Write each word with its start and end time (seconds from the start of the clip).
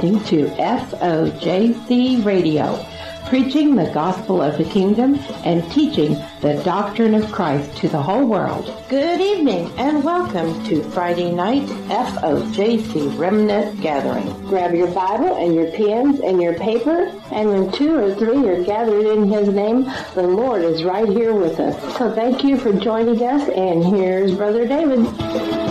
listening 0.00 0.22
to 0.24 0.46
FOJC 0.54 2.24
Radio, 2.24 2.86
preaching 3.26 3.74
the 3.74 3.90
gospel 3.90 4.40
of 4.40 4.56
the 4.56 4.64
kingdom 4.64 5.18
and 5.44 5.68
teaching 5.72 6.14
the 6.40 6.62
doctrine 6.64 7.14
of 7.14 7.32
Christ 7.32 7.76
to 7.78 7.88
the 7.88 8.00
whole 8.00 8.24
world. 8.24 8.72
Good 8.88 9.20
evening 9.20 9.72
and 9.76 10.04
welcome 10.04 10.62
to 10.66 10.84
Friday 10.90 11.32
night 11.32 11.64
FOJC 11.88 13.18
Remnant 13.18 13.80
Gathering. 13.80 14.30
Grab 14.46 14.72
your 14.72 14.86
Bible 14.86 15.34
and 15.34 15.52
your 15.52 15.72
pens 15.72 16.20
and 16.20 16.40
your 16.40 16.54
paper, 16.54 17.12
and 17.32 17.48
when 17.48 17.72
two 17.72 17.96
or 17.96 18.14
three 18.14 18.48
are 18.48 18.62
gathered 18.62 19.04
in 19.04 19.28
His 19.28 19.48
name, 19.48 19.90
the 20.14 20.22
Lord 20.22 20.62
is 20.62 20.84
right 20.84 21.08
here 21.08 21.34
with 21.34 21.58
us. 21.58 21.74
So 21.98 22.14
thank 22.14 22.44
you 22.44 22.56
for 22.56 22.72
joining 22.72 23.20
us, 23.24 23.48
and 23.48 23.84
here's 23.84 24.32
Brother 24.32 24.64
David. 24.64 25.67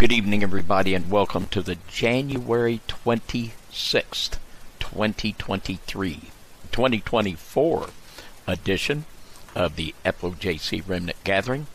Good 0.00 0.12
evening, 0.12 0.42
everybody, 0.42 0.94
and 0.94 1.10
welcome 1.10 1.44
to 1.48 1.60
the 1.60 1.76
January 1.86 2.80
26th, 2.88 4.38
2023, 4.78 6.20
2024 6.72 7.88
edition 8.46 9.04
of 9.54 9.76
the 9.76 9.94
FOJC 10.02 10.88
Remnant 10.88 11.22
Gathering. 11.22 11.66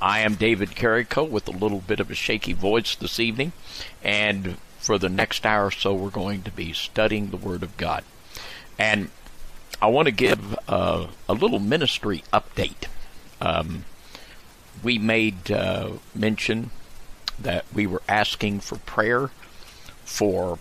I 0.00 0.20
am 0.20 0.36
David 0.36 0.76
Carrico 0.76 1.24
with 1.24 1.48
a 1.48 1.50
little 1.50 1.80
bit 1.80 1.98
of 1.98 2.08
a 2.08 2.14
shaky 2.14 2.52
voice 2.52 2.94
this 2.94 3.18
evening, 3.18 3.50
and 4.04 4.58
for 4.78 4.96
the 4.96 5.08
next 5.08 5.44
hour 5.44 5.66
or 5.66 5.70
so, 5.72 5.92
we're 5.92 6.10
going 6.10 6.42
to 6.44 6.52
be 6.52 6.72
studying 6.72 7.30
the 7.30 7.36
Word 7.36 7.64
of 7.64 7.76
God. 7.78 8.04
And 8.78 9.10
I 9.80 9.88
want 9.88 10.06
to 10.06 10.12
give 10.12 10.56
uh, 10.68 11.08
a 11.28 11.34
little 11.34 11.58
ministry 11.58 12.22
update. 12.32 12.86
Um, 13.40 13.86
we 14.84 14.98
made 14.98 15.50
uh, 15.50 15.94
mention 16.14 16.70
that 17.42 17.64
we 17.72 17.86
were 17.86 18.02
asking 18.08 18.60
for 18.60 18.76
prayer 18.78 19.30
for 20.04 20.58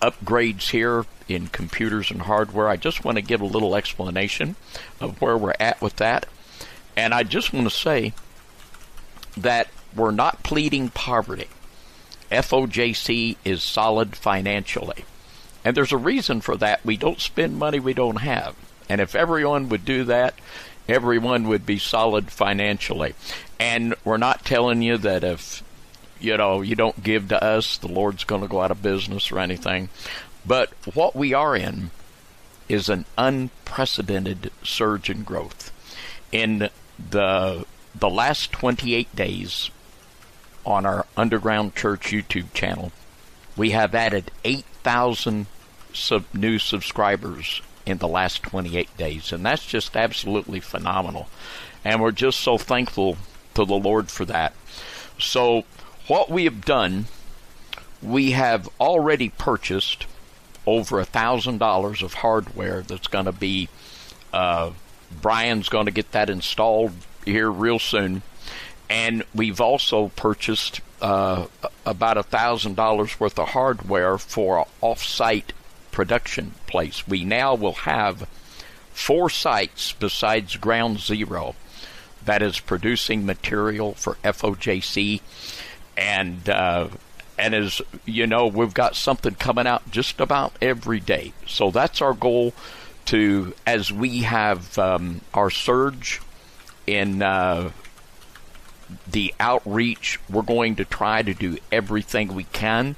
upgrades 0.00 0.70
here 0.70 1.06
in 1.28 1.46
computers 1.48 2.10
and 2.10 2.22
hardware. 2.22 2.68
I 2.68 2.76
just 2.76 3.04
want 3.04 3.16
to 3.16 3.22
give 3.22 3.40
a 3.40 3.46
little 3.46 3.76
explanation 3.76 4.56
of 5.00 5.20
where 5.20 5.36
we're 5.36 5.54
at 5.60 5.80
with 5.80 5.96
that. 5.96 6.26
And 6.96 7.14
I 7.14 7.22
just 7.22 7.52
want 7.52 7.68
to 7.68 7.74
say 7.74 8.12
that 9.36 9.68
we're 9.94 10.10
not 10.10 10.42
pleading 10.42 10.90
poverty. 10.90 11.48
FOJC 12.30 13.36
is 13.44 13.62
solid 13.62 14.16
financially. 14.16 15.04
And 15.64 15.76
there's 15.76 15.92
a 15.92 15.96
reason 15.98 16.40
for 16.40 16.56
that. 16.56 16.84
We 16.84 16.96
don't 16.96 17.20
spend 17.20 17.58
money 17.58 17.78
we 17.78 17.94
don't 17.94 18.20
have. 18.20 18.56
And 18.88 19.00
if 19.00 19.14
everyone 19.14 19.68
would 19.68 19.84
do 19.84 20.04
that, 20.04 20.34
everyone 20.88 21.46
would 21.48 21.64
be 21.64 21.78
solid 21.78 22.30
financially. 22.30 23.14
And 23.60 23.94
we're 24.04 24.16
not 24.16 24.44
telling 24.44 24.82
you 24.82 24.98
that 24.98 25.22
if 25.22 25.62
you 26.22 26.36
know, 26.36 26.62
you 26.62 26.76
don't 26.76 27.02
give 27.02 27.28
to 27.28 27.42
us, 27.42 27.76
the 27.78 27.88
Lord's 27.88 28.24
going 28.24 28.42
to 28.42 28.48
go 28.48 28.60
out 28.60 28.70
of 28.70 28.82
business 28.82 29.32
or 29.32 29.38
anything. 29.38 29.88
But 30.46 30.70
what 30.94 31.14
we 31.14 31.34
are 31.34 31.56
in 31.56 31.90
is 32.68 32.88
an 32.88 33.04
unprecedented 33.18 34.50
surge 34.62 35.10
in 35.10 35.22
growth. 35.24 35.70
In 36.30 36.70
the 36.98 37.66
the 37.94 38.08
last 38.08 38.52
28 38.52 39.14
days 39.14 39.70
on 40.64 40.86
our 40.86 41.06
Underground 41.16 41.74
Church 41.74 42.10
YouTube 42.10 42.52
channel, 42.54 42.90
we 43.54 43.70
have 43.72 43.94
added 43.94 44.30
8,000 44.44 45.46
sub- 45.92 46.24
new 46.32 46.58
subscribers 46.58 47.60
in 47.84 47.98
the 47.98 48.08
last 48.08 48.42
28 48.44 48.96
days, 48.96 49.30
and 49.30 49.44
that's 49.44 49.66
just 49.66 49.94
absolutely 49.94 50.60
phenomenal. 50.60 51.28
And 51.84 52.00
we're 52.00 52.12
just 52.12 52.40
so 52.40 52.56
thankful 52.56 53.18
to 53.54 53.64
the 53.66 53.74
Lord 53.74 54.10
for 54.10 54.24
that. 54.24 54.54
So 55.18 55.64
what 56.06 56.30
we 56.30 56.44
have 56.44 56.64
done, 56.64 57.06
we 58.02 58.32
have 58.32 58.68
already 58.80 59.28
purchased 59.28 60.06
over 60.66 61.00
a 61.00 61.04
thousand 61.04 61.58
dollars 61.58 62.02
of 62.02 62.14
hardware 62.14 62.82
that's 62.82 63.08
going 63.08 63.26
to 63.26 63.32
be. 63.32 63.68
Uh, 64.32 64.72
Brian's 65.20 65.68
going 65.68 65.86
to 65.86 65.92
get 65.92 66.12
that 66.12 66.30
installed 66.30 66.92
here 67.24 67.50
real 67.50 67.78
soon, 67.78 68.22
and 68.88 69.24
we've 69.34 69.60
also 69.60 70.08
purchased 70.16 70.80
uh, 71.02 71.46
about 71.84 72.16
a 72.16 72.22
thousand 72.22 72.76
dollars 72.76 73.18
worth 73.20 73.38
of 73.38 73.48
hardware 73.48 74.16
for 74.16 74.60
an 74.60 74.64
off-site 74.80 75.52
production 75.90 76.52
place. 76.66 77.06
We 77.06 77.24
now 77.24 77.54
will 77.54 77.74
have 77.74 78.28
four 78.92 79.28
sites 79.28 79.92
besides 79.92 80.56
Ground 80.56 81.00
Zero 81.00 81.54
that 82.24 82.42
is 82.42 82.60
producing 82.60 83.26
material 83.26 83.92
for 83.94 84.16
FOJC 84.24 85.20
and 85.96 86.48
uh, 86.48 86.88
and 87.38 87.54
as 87.54 87.80
you 88.04 88.26
know, 88.26 88.46
we've 88.46 88.74
got 88.74 88.96
something 88.96 89.34
coming 89.34 89.66
out 89.66 89.90
just 89.90 90.20
about 90.20 90.52
every 90.60 91.00
day. 91.00 91.32
So 91.46 91.70
that's 91.70 92.00
our 92.00 92.14
goal 92.14 92.54
to 93.06 93.54
as 93.66 93.92
we 93.92 94.20
have 94.22 94.78
um, 94.78 95.22
our 95.34 95.50
surge 95.50 96.20
in 96.86 97.22
uh, 97.22 97.70
the 99.10 99.34
outreach. 99.40 100.18
We're 100.28 100.42
going 100.42 100.76
to 100.76 100.84
try 100.84 101.22
to 101.22 101.34
do 101.34 101.58
everything 101.70 102.34
we 102.34 102.44
can 102.44 102.96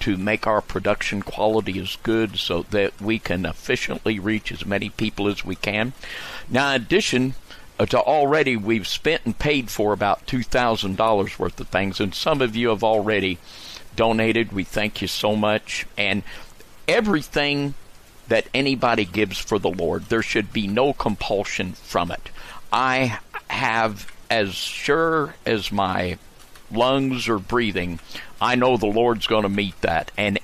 to 0.00 0.16
make 0.16 0.46
our 0.46 0.60
production 0.60 1.22
quality 1.22 1.78
as 1.78 1.96
good 2.02 2.36
so 2.36 2.62
that 2.70 3.00
we 3.00 3.18
can 3.18 3.46
efficiently 3.46 4.18
reach 4.18 4.52
as 4.52 4.66
many 4.66 4.90
people 4.90 5.28
as 5.28 5.44
we 5.44 5.54
can. 5.54 5.92
Now, 6.50 6.74
in 6.74 6.82
addition, 6.82 7.34
Uh, 7.78 7.86
already 7.96 8.56
we've 8.56 8.86
spent 8.86 9.22
and 9.24 9.36
paid 9.38 9.68
for 9.68 9.92
about 9.92 10.26
$2,000 10.26 11.38
worth 11.38 11.60
of 11.60 11.68
things, 11.68 12.00
and 12.00 12.14
some 12.14 12.40
of 12.40 12.54
you 12.54 12.68
have 12.68 12.84
already 12.84 13.38
donated. 13.96 14.52
We 14.52 14.64
thank 14.64 15.02
you 15.02 15.08
so 15.08 15.34
much. 15.34 15.86
And 15.96 16.22
everything 16.86 17.74
that 18.28 18.46
anybody 18.54 19.04
gives 19.04 19.38
for 19.38 19.58
the 19.58 19.70
Lord, 19.70 20.04
there 20.04 20.22
should 20.22 20.52
be 20.52 20.66
no 20.66 20.92
compulsion 20.92 21.72
from 21.72 22.10
it. 22.10 22.30
I 22.72 23.18
have, 23.48 24.10
as 24.30 24.54
sure 24.54 25.34
as 25.44 25.72
my 25.72 26.18
lungs 26.70 27.28
are 27.28 27.38
breathing, 27.38 27.98
I 28.40 28.54
know 28.54 28.76
the 28.76 28.86
Lord's 28.86 29.26
going 29.26 29.42
to 29.42 29.48
meet 29.48 29.80
that. 29.80 30.12
And 30.16 30.38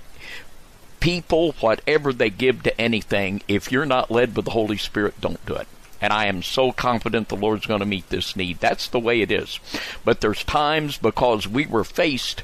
people, 0.98 1.52
whatever 1.60 2.12
they 2.12 2.30
give 2.30 2.64
to 2.64 2.80
anything, 2.80 3.42
if 3.46 3.70
you're 3.70 3.86
not 3.86 4.10
led 4.10 4.34
by 4.34 4.42
the 4.42 4.50
Holy 4.50 4.76
Spirit, 4.76 5.20
don't 5.20 5.44
do 5.46 5.54
it 5.54 5.68
and 6.00 6.12
I 6.12 6.26
am 6.26 6.42
so 6.42 6.72
confident 6.72 7.28
the 7.28 7.36
Lord's 7.36 7.66
going 7.66 7.80
to 7.80 7.86
meet 7.86 8.08
this 8.08 8.34
need. 8.34 8.60
That's 8.60 8.88
the 8.88 8.98
way 8.98 9.20
it 9.20 9.30
is. 9.30 9.60
But 10.04 10.20
there's 10.20 10.44
times 10.44 10.96
because 10.96 11.46
we 11.46 11.66
were 11.66 11.84
faced 11.84 12.42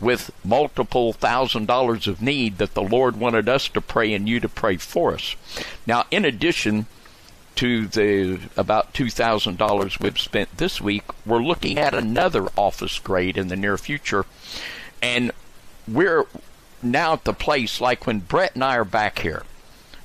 with 0.00 0.30
multiple 0.44 1.12
thousand 1.12 1.66
dollars 1.66 2.06
of 2.06 2.20
need 2.20 2.58
that 2.58 2.74
the 2.74 2.82
Lord 2.82 3.16
wanted 3.16 3.48
us 3.48 3.68
to 3.68 3.80
pray 3.80 4.12
and 4.12 4.28
you 4.28 4.38
to 4.40 4.48
pray 4.48 4.76
for 4.76 5.14
us. 5.14 5.34
Now, 5.86 6.04
in 6.10 6.24
addition 6.24 6.86
to 7.56 7.86
the 7.86 8.40
about 8.56 8.92
$2,000 8.94 10.00
we've 10.00 10.18
spent 10.18 10.56
this 10.58 10.80
week, 10.80 11.04
we're 11.24 11.42
looking 11.42 11.78
at 11.78 11.94
another 11.94 12.48
office 12.56 12.98
grade 12.98 13.38
in 13.38 13.48
the 13.48 13.56
near 13.56 13.78
future. 13.78 14.26
And 15.00 15.30
we're 15.86 16.26
now 16.82 17.14
at 17.14 17.24
the 17.24 17.32
place 17.32 17.80
like 17.80 18.06
when 18.06 18.18
Brett 18.18 18.54
and 18.54 18.64
I 18.64 18.76
are 18.76 18.84
back 18.84 19.20
here. 19.20 19.44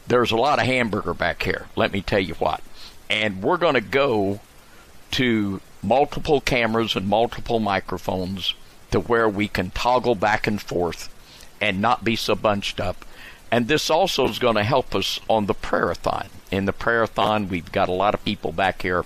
There's 0.07 0.31
a 0.31 0.37
lot 0.37 0.59
of 0.59 0.65
hamburger 0.65 1.13
back 1.13 1.43
here. 1.43 1.67
Let 1.75 1.91
me 1.91 2.01
tell 2.01 2.19
you 2.19 2.35
what 2.35 2.61
and 3.09 3.41
we're 3.41 3.57
going 3.57 3.73
to 3.75 3.81
go 3.81 4.39
to 5.11 5.61
multiple 5.81 6.41
cameras 6.41 6.95
and 6.95 7.07
multiple 7.07 7.59
microphones 7.59 8.53
to 8.91 8.99
where 8.99 9.29
we 9.29 9.47
can 9.47 9.71
toggle 9.71 10.15
back 10.15 10.45
and 10.47 10.61
forth 10.61 11.09
and 11.61 11.81
not 11.81 12.03
be 12.03 12.15
so 12.15 12.35
bunched 12.35 12.79
up. 12.79 13.05
And 13.51 13.67
this 13.67 13.89
also 13.89 14.27
is 14.27 14.39
going 14.39 14.55
to 14.55 14.63
help 14.63 14.93
us 14.93 15.19
on 15.27 15.47
the 15.47 15.53
prayer-a-thon. 15.53 16.29
in 16.51 16.65
the 16.65 16.73
prayer-thon. 16.73 17.49
We've 17.49 17.71
got 17.71 17.89
a 17.89 17.93
lot 17.93 18.13
of 18.13 18.23
people 18.25 18.51
back 18.51 18.81
here. 18.81 19.05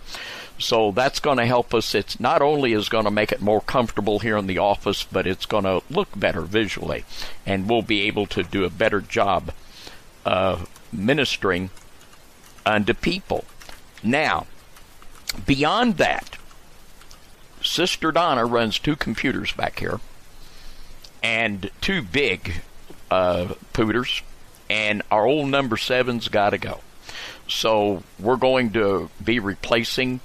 So 0.59 0.91
that's 0.91 1.19
going 1.19 1.37
to 1.37 1.45
help 1.45 1.73
us. 1.73 1.95
It's 1.95 2.19
not 2.19 2.41
only 2.41 2.73
is 2.73 2.89
going 2.89 3.05
to 3.05 3.11
make 3.11 3.31
it 3.31 3.41
more 3.41 3.61
comfortable 3.61 4.19
here 4.19 4.37
in 4.37 4.47
the 4.47 4.59
office, 4.59 5.03
but 5.03 5.27
it's 5.27 5.45
going 5.45 5.63
to 5.63 5.81
look 5.89 6.07
better 6.17 6.41
visually, 6.41 7.05
and 7.45 7.69
we'll 7.69 7.81
be 7.81 8.01
able 8.01 8.27
to 8.27 8.43
do 8.43 8.63
a 8.63 8.69
better 8.69 9.01
job 9.01 9.51
uh, 10.25 10.65
ministering 10.91 11.69
unto 12.65 12.93
people. 12.93 13.45
Now, 14.03 14.47
beyond 15.45 15.97
that, 15.97 16.37
Sister 17.61 18.11
Donna 18.11 18.45
runs 18.45 18.77
two 18.77 18.95
computers 18.95 19.53
back 19.53 19.79
here 19.79 19.99
and 21.23 21.71
two 21.79 22.01
big 22.01 22.61
uh, 23.09 23.53
pooters, 23.71 24.21
and 24.69 25.01
our 25.09 25.25
old 25.25 25.47
number 25.47 25.77
seven's 25.77 26.27
got 26.27 26.49
to 26.49 26.57
go. 26.57 26.81
So 27.47 28.03
we're 28.19 28.35
going 28.35 28.71
to 28.71 29.09
be 29.23 29.39
replacing 29.39 30.19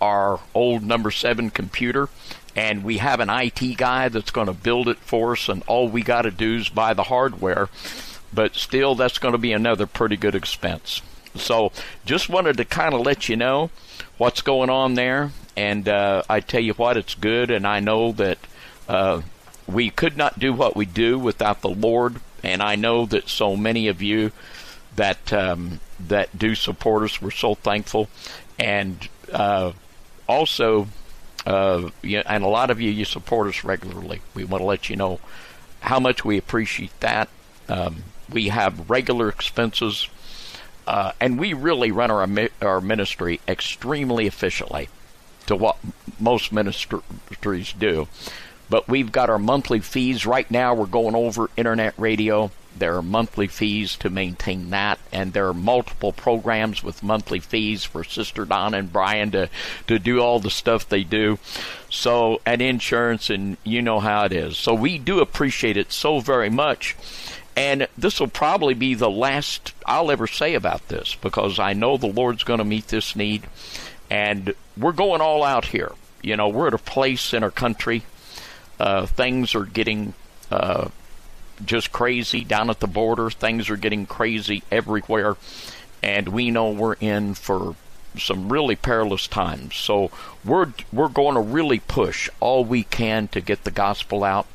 our 0.00 0.40
old 0.54 0.82
number 0.82 1.10
seven 1.10 1.50
computer, 1.50 2.08
and 2.54 2.84
we 2.84 2.98
have 2.98 3.20
an 3.20 3.30
IT 3.30 3.76
guy 3.78 4.08
that's 4.10 4.30
going 4.30 4.46
to 4.48 4.52
build 4.52 4.88
it 4.88 4.98
for 4.98 5.32
us, 5.32 5.48
and 5.48 5.62
all 5.66 5.88
we 5.88 6.02
got 6.02 6.22
to 6.22 6.30
do 6.30 6.56
is 6.56 6.68
buy 6.68 6.92
the 6.92 7.04
hardware. 7.04 7.68
But 8.32 8.54
still, 8.54 8.94
that's 8.94 9.18
going 9.18 9.32
to 9.32 9.38
be 9.38 9.52
another 9.52 9.86
pretty 9.86 10.16
good 10.16 10.34
expense. 10.34 11.00
So 11.36 11.72
just 12.04 12.28
wanted 12.28 12.56
to 12.58 12.64
kind 12.64 12.94
of 12.94 13.00
let 13.00 13.28
you 13.28 13.36
know 13.36 13.70
what's 14.18 14.42
going 14.42 14.70
on 14.70 14.94
there. 14.94 15.30
And 15.56 15.88
uh, 15.88 16.22
I 16.28 16.40
tell 16.40 16.60
you 16.60 16.74
what, 16.74 16.96
it's 16.96 17.14
good, 17.14 17.50
and 17.50 17.66
I 17.66 17.80
know 17.80 18.12
that 18.12 18.38
uh, 18.88 19.22
we 19.66 19.90
could 19.90 20.16
not 20.16 20.38
do 20.38 20.52
what 20.52 20.76
we 20.76 20.84
do 20.84 21.18
without 21.18 21.60
the 21.60 21.68
Lord. 21.68 22.20
And 22.42 22.62
I 22.62 22.74
know 22.74 23.06
that 23.06 23.28
so 23.28 23.56
many 23.56 23.88
of 23.88 24.02
you 24.02 24.32
that 24.96 25.32
um, 25.32 25.80
that 26.00 26.36
do 26.38 26.54
support 26.54 27.02
us, 27.04 27.22
we're 27.22 27.30
so 27.30 27.54
thankful. 27.54 28.08
And 28.58 29.08
uh, 29.32 29.72
also, 30.28 30.88
uh, 31.46 31.90
yeah, 32.02 32.22
and 32.26 32.44
a 32.44 32.48
lot 32.48 32.70
of 32.70 32.80
you, 32.80 32.90
you 32.90 33.04
support 33.04 33.48
us 33.48 33.64
regularly. 33.64 34.20
We 34.34 34.44
want 34.44 34.60
to 34.60 34.66
let 34.66 34.90
you 34.90 34.96
know 34.96 35.20
how 35.80 36.00
much 36.00 36.24
we 36.24 36.36
appreciate 36.36 36.98
that. 37.00 37.28
Um, 37.68 38.04
we 38.30 38.48
have 38.48 38.90
regular 38.90 39.28
expenses, 39.28 40.08
uh, 40.86 41.12
and 41.20 41.38
we 41.38 41.52
really 41.52 41.90
run 41.90 42.10
our 42.10 42.28
our 42.60 42.80
ministry 42.80 43.40
extremely 43.48 44.26
efficiently 44.26 44.88
to 45.46 45.56
what 45.56 45.76
most 46.18 46.52
ministries 46.52 47.72
do. 47.72 48.08
But 48.70 48.88
we've 48.88 49.12
got 49.12 49.30
our 49.30 49.38
monthly 49.38 49.80
fees 49.80 50.24
right 50.24 50.50
now. 50.50 50.74
We're 50.74 50.86
going 50.86 51.14
over 51.14 51.50
internet 51.56 51.94
radio. 51.98 52.50
There 52.76 52.96
are 52.96 53.02
monthly 53.02 53.46
fees 53.46 53.96
to 53.98 54.10
maintain 54.10 54.70
that, 54.70 54.98
and 55.12 55.32
there 55.32 55.46
are 55.46 55.54
multiple 55.54 56.12
programs 56.12 56.82
with 56.82 57.04
monthly 57.04 57.38
fees 57.38 57.84
for 57.84 58.02
Sister 58.02 58.44
Don 58.44 58.74
and 58.74 58.92
Brian 58.92 59.30
to, 59.30 59.48
to 59.86 59.98
do 60.00 60.20
all 60.20 60.40
the 60.40 60.50
stuff 60.50 60.88
they 60.88 61.04
do. 61.04 61.38
So, 61.88 62.40
and 62.44 62.60
insurance, 62.60 63.30
and 63.30 63.58
you 63.62 63.80
know 63.80 64.00
how 64.00 64.24
it 64.24 64.32
is. 64.32 64.56
So, 64.58 64.74
we 64.74 64.98
do 64.98 65.20
appreciate 65.20 65.76
it 65.76 65.92
so 65.92 66.18
very 66.18 66.50
much. 66.50 66.96
And 67.56 67.86
this 67.96 68.18
will 68.18 68.28
probably 68.28 68.74
be 68.74 68.94
the 68.94 69.10
last 69.10 69.74
I'll 69.86 70.10
ever 70.10 70.26
say 70.26 70.54
about 70.54 70.88
this 70.88 71.14
because 71.14 71.58
I 71.58 71.72
know 71.72 71.96
the 71.96 72.06
Lord's 72.06 72.42
going 72.42 72.58
to 72.58 72.64
meet 72.64 72.88
this 72.88 73.14
need. 73.14 73.44
And 74.10 74.54
we're 74.76 74.92
going 74.92 75.20
all 75.20 75.44
out 75.44 75.66
here. 75.66 75.92
You 76.22 76.36
know, 76.36 76.48
we're 76.48 76.68
at 76.68 76.74
a 76.74 76.78
place 76.78 77.32
in 77.32 77.42
our 77.42 77.50
country. 77.50 78.02
Uh, 78.80 79.06
things 79.06 79.54
are 79.54 79.64
getting 79.64 80.14
uh, 80.50 80.88
just 81.64 81.92
crazy 81.92 82.44
down 82.44 82.70
at 82.70 82.80
the 82.80 82.86
border. 82.86 83.30
Things 83.30 83.70
are 83.70 83.76
getting 83.76 84.06
crazy 84.06 84.62
everywhere. 84.70 85.36
And 86.02 86.28
we 86.28 86.50
know 86.50 86.70
we're 86.70 86.94
in 86.94 87.34
for 87.34 87.76
some 88.18 88.52
really 88.52 88.76
perilous 88.76 89.26
times. 89.26 89.76
So 89.76 90.10
we're 90.44 90.72
we're 90.92 91.08
going 91.08 91.34
to 91.34 91.40
really 91.40 91.80
push 91.80 92.28
all 92.40 92.64
we 92.64 92.84
can 92.84 93.28
to 93.28 93.40
get 93.40 93.64
the 93.64 93.70
gospel 93.70 94.24
out. 94.24 94.46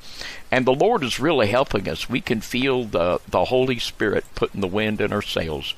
And 0.52 0.66
the 0.66 0.74
Lord 0.74 1.04
is 1.04 1.20
really 1.20 1.48
helping 1.48 1.88
us. 1.88 2.10
We 2.10 2.22
can 2.22 2.42
feel 2.42 2.86
the, 2.86 3.22
the 3.28 3.46
Holy 3.46 3.80
Spirit 3.80 4.26
putting 4.36 4.62
the 4.62 4.68
wind 4.68 5.00
in 5.00 5.14
our 5.14 5.22
sails. 5.22 5.76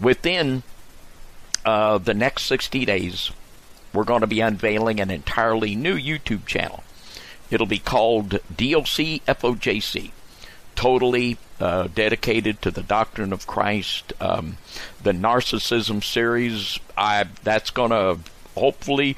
Within 0.00 0.62
uh, 1.64 1.98
the 1.98 2.14
next 2.14 2.44
60 2.44 2.84
days, 2.84 3.30
we're 3.92 4.04
going 4.04 4.20
to 4.20 4.26
be 4.26 4.40
unveiling 4.40 5.00
an 5.00 5.10
entirely 5.10 5.74
new 5.74 5.96
YouTube 5.96 6.46
channel. 6.46 6.84
It'll 7.50 7.66
be 7.66 7.78
called 7.78 8.40
DLC 8.52 9.22
FOJC, 9.22 10.10
totally 10.74 11.38
uh, 11.60 11.88
dedicated 11.94 12.60
to 12.62 12.70
the 12.70 12.82
doctrine 12.82 13.32
of 13.32 13.46
Christ. 13.46 14.12
Um, 14.20 14.58
the 15.02 15.12
narcissism 15.12 16.02
series, 16.02 16.78
I 16.96 17.26
that's 17.42 17.70
going 17.70 17.90
to 17.90 18.18
hopefully 18.58 19.16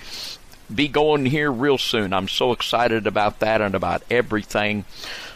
be 0.75 0.89
going 0.89 1.27
here 1.27 1.51
real 1.51 1.79
soon. 1.79 2.13
I'm 2.13 2.29
so 2.29 2.53
excited 2.53 3.07
about 3.07 3.41
that 3.41 3.61
and 3.61 3.75
about 3.75 4.03
everything. 4.11 4.85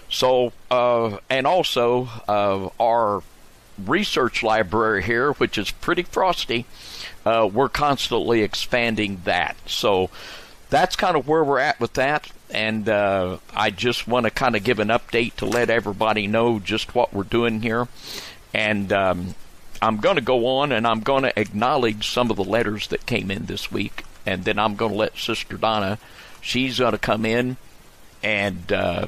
So, 0.08 0.52
uh, 0.70 1.18
and 1.28 1.46
also 1.46 2.08
uh, 2.28 2.68
our 2.80 3.22
research 3.78 4.42
library 4.42 5.02
here, 5.02 5.32
which 5.34 5.56
is 5.56 5.70
pretty 5.70 6.02
frosty, 6.02 6.66
uh, 7.24 7.48
we're 7.52 7.68
constantly 7.68 8.42
expanding 8.42 9.22
that. 9.24 9.56
So 9.66 10.10
that's 10.68 10.96
kind 10.96 11.16
of 11.16 11.28
where 11.28 11.44
we're 11.44 11.60
at 11.60 11.80
with 11.80 11.94
that. 11.94 12.30
And 12.50 12.88
uh, 12.88 13.38
I 13.54 13.70
just 13.70 14.08
want 14.08 14.24
to 14.24 14.30
kind 14.30 14.56
of 14.56 14.64
give 14.64 14.80
an 14.80 14.88
update 14.88 15.36
to 15.36 15.46
let 15.46 15.70
everybody 15.70 16.26
know 16.26 16.58
just 16.58 16.94
what 16.94 17.14
we're 17.14 17.22
doing 17.22 17.62
here. 17.62 17.86
And 18.52 18.92
um, 18.92 19.34
I'm 19.80 19.98
going 19.98 20.16
to 20.16 20.22
go 20.22 20.46
on 20.46 20.72
and 20.72 20.86
I'm 20.86 21.00
going 21.00 21.22
to 21.22 21.38
acknowledge 21.38 22.10
some 22.10 22.30
of 22.30 22.36
the 22.36 22.44
letters 22.44 22.88
that 22.88 23.06
came 23.06 23.30
in 23.30 23.46
this 23.46 23.70
week. 23.70 24.04
And 24.26 24.44
then 24.44 24.58
I'm 24.58 24.76
going 24.76 24.93
to 24.93 24.99
let 24.99 25.19
Sister 25.19 25.56
Donna, 25.56 25.99
she's 26.40 26.78
going 26.78 26.93
to 26.93 26.99
come 26.99 27.25
in 27.25 27.56
and 28.22 28.72
uh, 28.72 29.06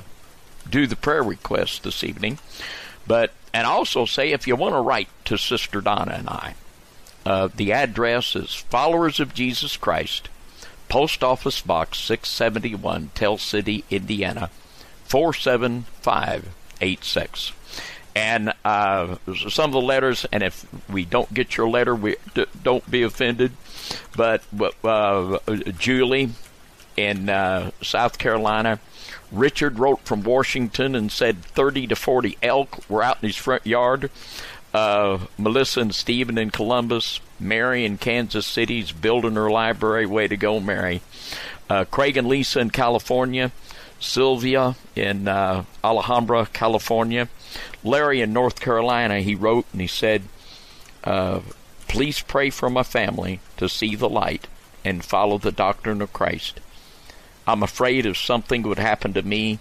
do 0.69 0.87
the 0.87 0.97
prayer 0.97 1.23
request 1.23 1.83
this 1.83 2.03
evening. 2.03 2.39
But, 3.07 3.33
and 3.53 3.67
also 3.67 4.07
say 4.07 4.33
if 4.33 4.47
you 4.47 4.57
want 4.57 4.75
to 4.75 4.81
write 4.81 5.09
to 5.27 5.37
Sister 5.37 5.81
Donna 5.81 6.13
and 6.13 6.29
I, 6.29 6.55
uh, 7.25 7.49
the 7.55 7.73
address 7.73 8.35
is 8.35 8.55
Followers 8.55 9.21
of 9.21 9.35
Jesus 9.35 9.77
Christ, 9.77 10.29
Post 10.89 11.23
Office 11.23 11.61
Box 11.61 12.01
671, 12.01 13.11
Tell 13.15 13.39
City, 13.39 13.85
Indiana 13.91 14.51
47586. 15.05 17.53
And 18.15 18.53
uh, 18.65 19.17
some 19.49 19.71
of 19.71 19.73
the 19.73 19.81
letters, 19.81 20.27
and 20.31 20.43
if 20.43 20.67
we 20.89 21.07
don't 21.07 21.33
get 21.33 21.57
your 21.57 21.67
letter, 21.69 21.95
we 21.95 22.17
d- 22.35 22.45
don't 22.63 22.91
be 22.91 23.03
offended. 23.03 23.53
But 24.17 24.43
uh, 24.85 25.39
Julie 25.79 26.31
in 26.97 27.29
uh, 27.29 27.71
South 27.83 28.19
Carolina, 28.19 28.81
Richard 29.31 29.79
wrote 29.79 30.01
from 30.01 30.23
Washington 30.23 30.95
and 30.95 31.11
said 31.11 31.45
30 31.45 31.89
to 31.89 31.97
40 31.97 32.39
elk 32.43 32.89
were 32.89 33.03
out 33.03 33.19
in 33.23 33.29
his 33.29 33.37
front 33.37 33.67
yard. 33.67 34.11
Uh, 34.75 35.19
Melissa 35.37 35.81
and 35.81 35.95
Stephen 35.95 36.39
in 36.39 36.51
Columbus, 36.51 37.21
Mary 37.39 37.85
in 37.85 37.99
Kansas 37.99 38.47
City's 38.47 38.93
building 38.93 39.35
her 39.35 39.51
library. 39.51 40.07
Way 40.07 40.29
to 40.29 40.37
go, 40.37 40.61
Mary. 40.61 41.03
Uh, 41.69 41.85
Craig 41.85 42.17
and 42.17 42.27
Lisa 42.27 42.61
in 42.61 42.71
California, 42.71 43.53
Sylvia 44.01 44.77
in 44.97 45.29
uh, 45.29 45.65
Alhambra, 45.85 46.47
California, 46.53 47.29
Larry 47.85 48.21
in 48.21 48.33
North 48.33 48.61
Carolina. 48.61 49.21
He 49.21 49.35
wrote 49.35 49.67
and 49.73 49.81
he 49.81 49.87
said, 49.87 50.23
uh, 51.05 51.41
"Please 51.93 52.21
pray 52.21 52.51
for 52.51 52.71
my 52.71 52.83
family 52.83 53.41
to 53.57 53.69
see 53.69 53.95
the 53.95 54.09
light 54.09 54.47
and 54.85 55.05
follow 55.05 55.39
the 55.39 55.53
doctrine 55.53 56.03
of 56.03 56.13
Christ. 56.13 56.59
I'm 57.47 57.63
afraid 57.63 58.07
if 58.07 58.17
something 58.17 58.63
would 58.63 58.79
happen 58.79 59.13
to 59.13 59.23
me, 59.23 59.59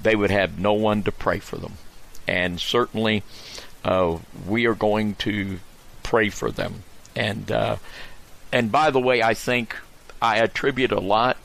they 0.00 0.16
would 0.16 0.30
have 0.30 0.58
no 0.58 0.72
one 0.72 1.02
to 1.02 1.12
pray 1.12 1.38
for 1.38 1.56
them, 1.56 1.74
and 2.26 2.60
certainly." 2.60 3.22
uh, 3.86 4.18
we 4.46 4.66
are 4.66 4.74
going 4.74 5.14
to 5.14 5.60
pray 6.02 6.28
for 6.28 6.50
them. 6.50 6.82
And 7.14 7.50
uh, 7.50 7.76
and 8.52 8.70
by 8.70 8.90
the 8.90 9.00
way, 9.00 9.22
I 9.22 9.32
think 9.32 9.76
I 10.20 10.38
attribute 10.38 10.92
a 10.92 11.00
lot 11.00 11.36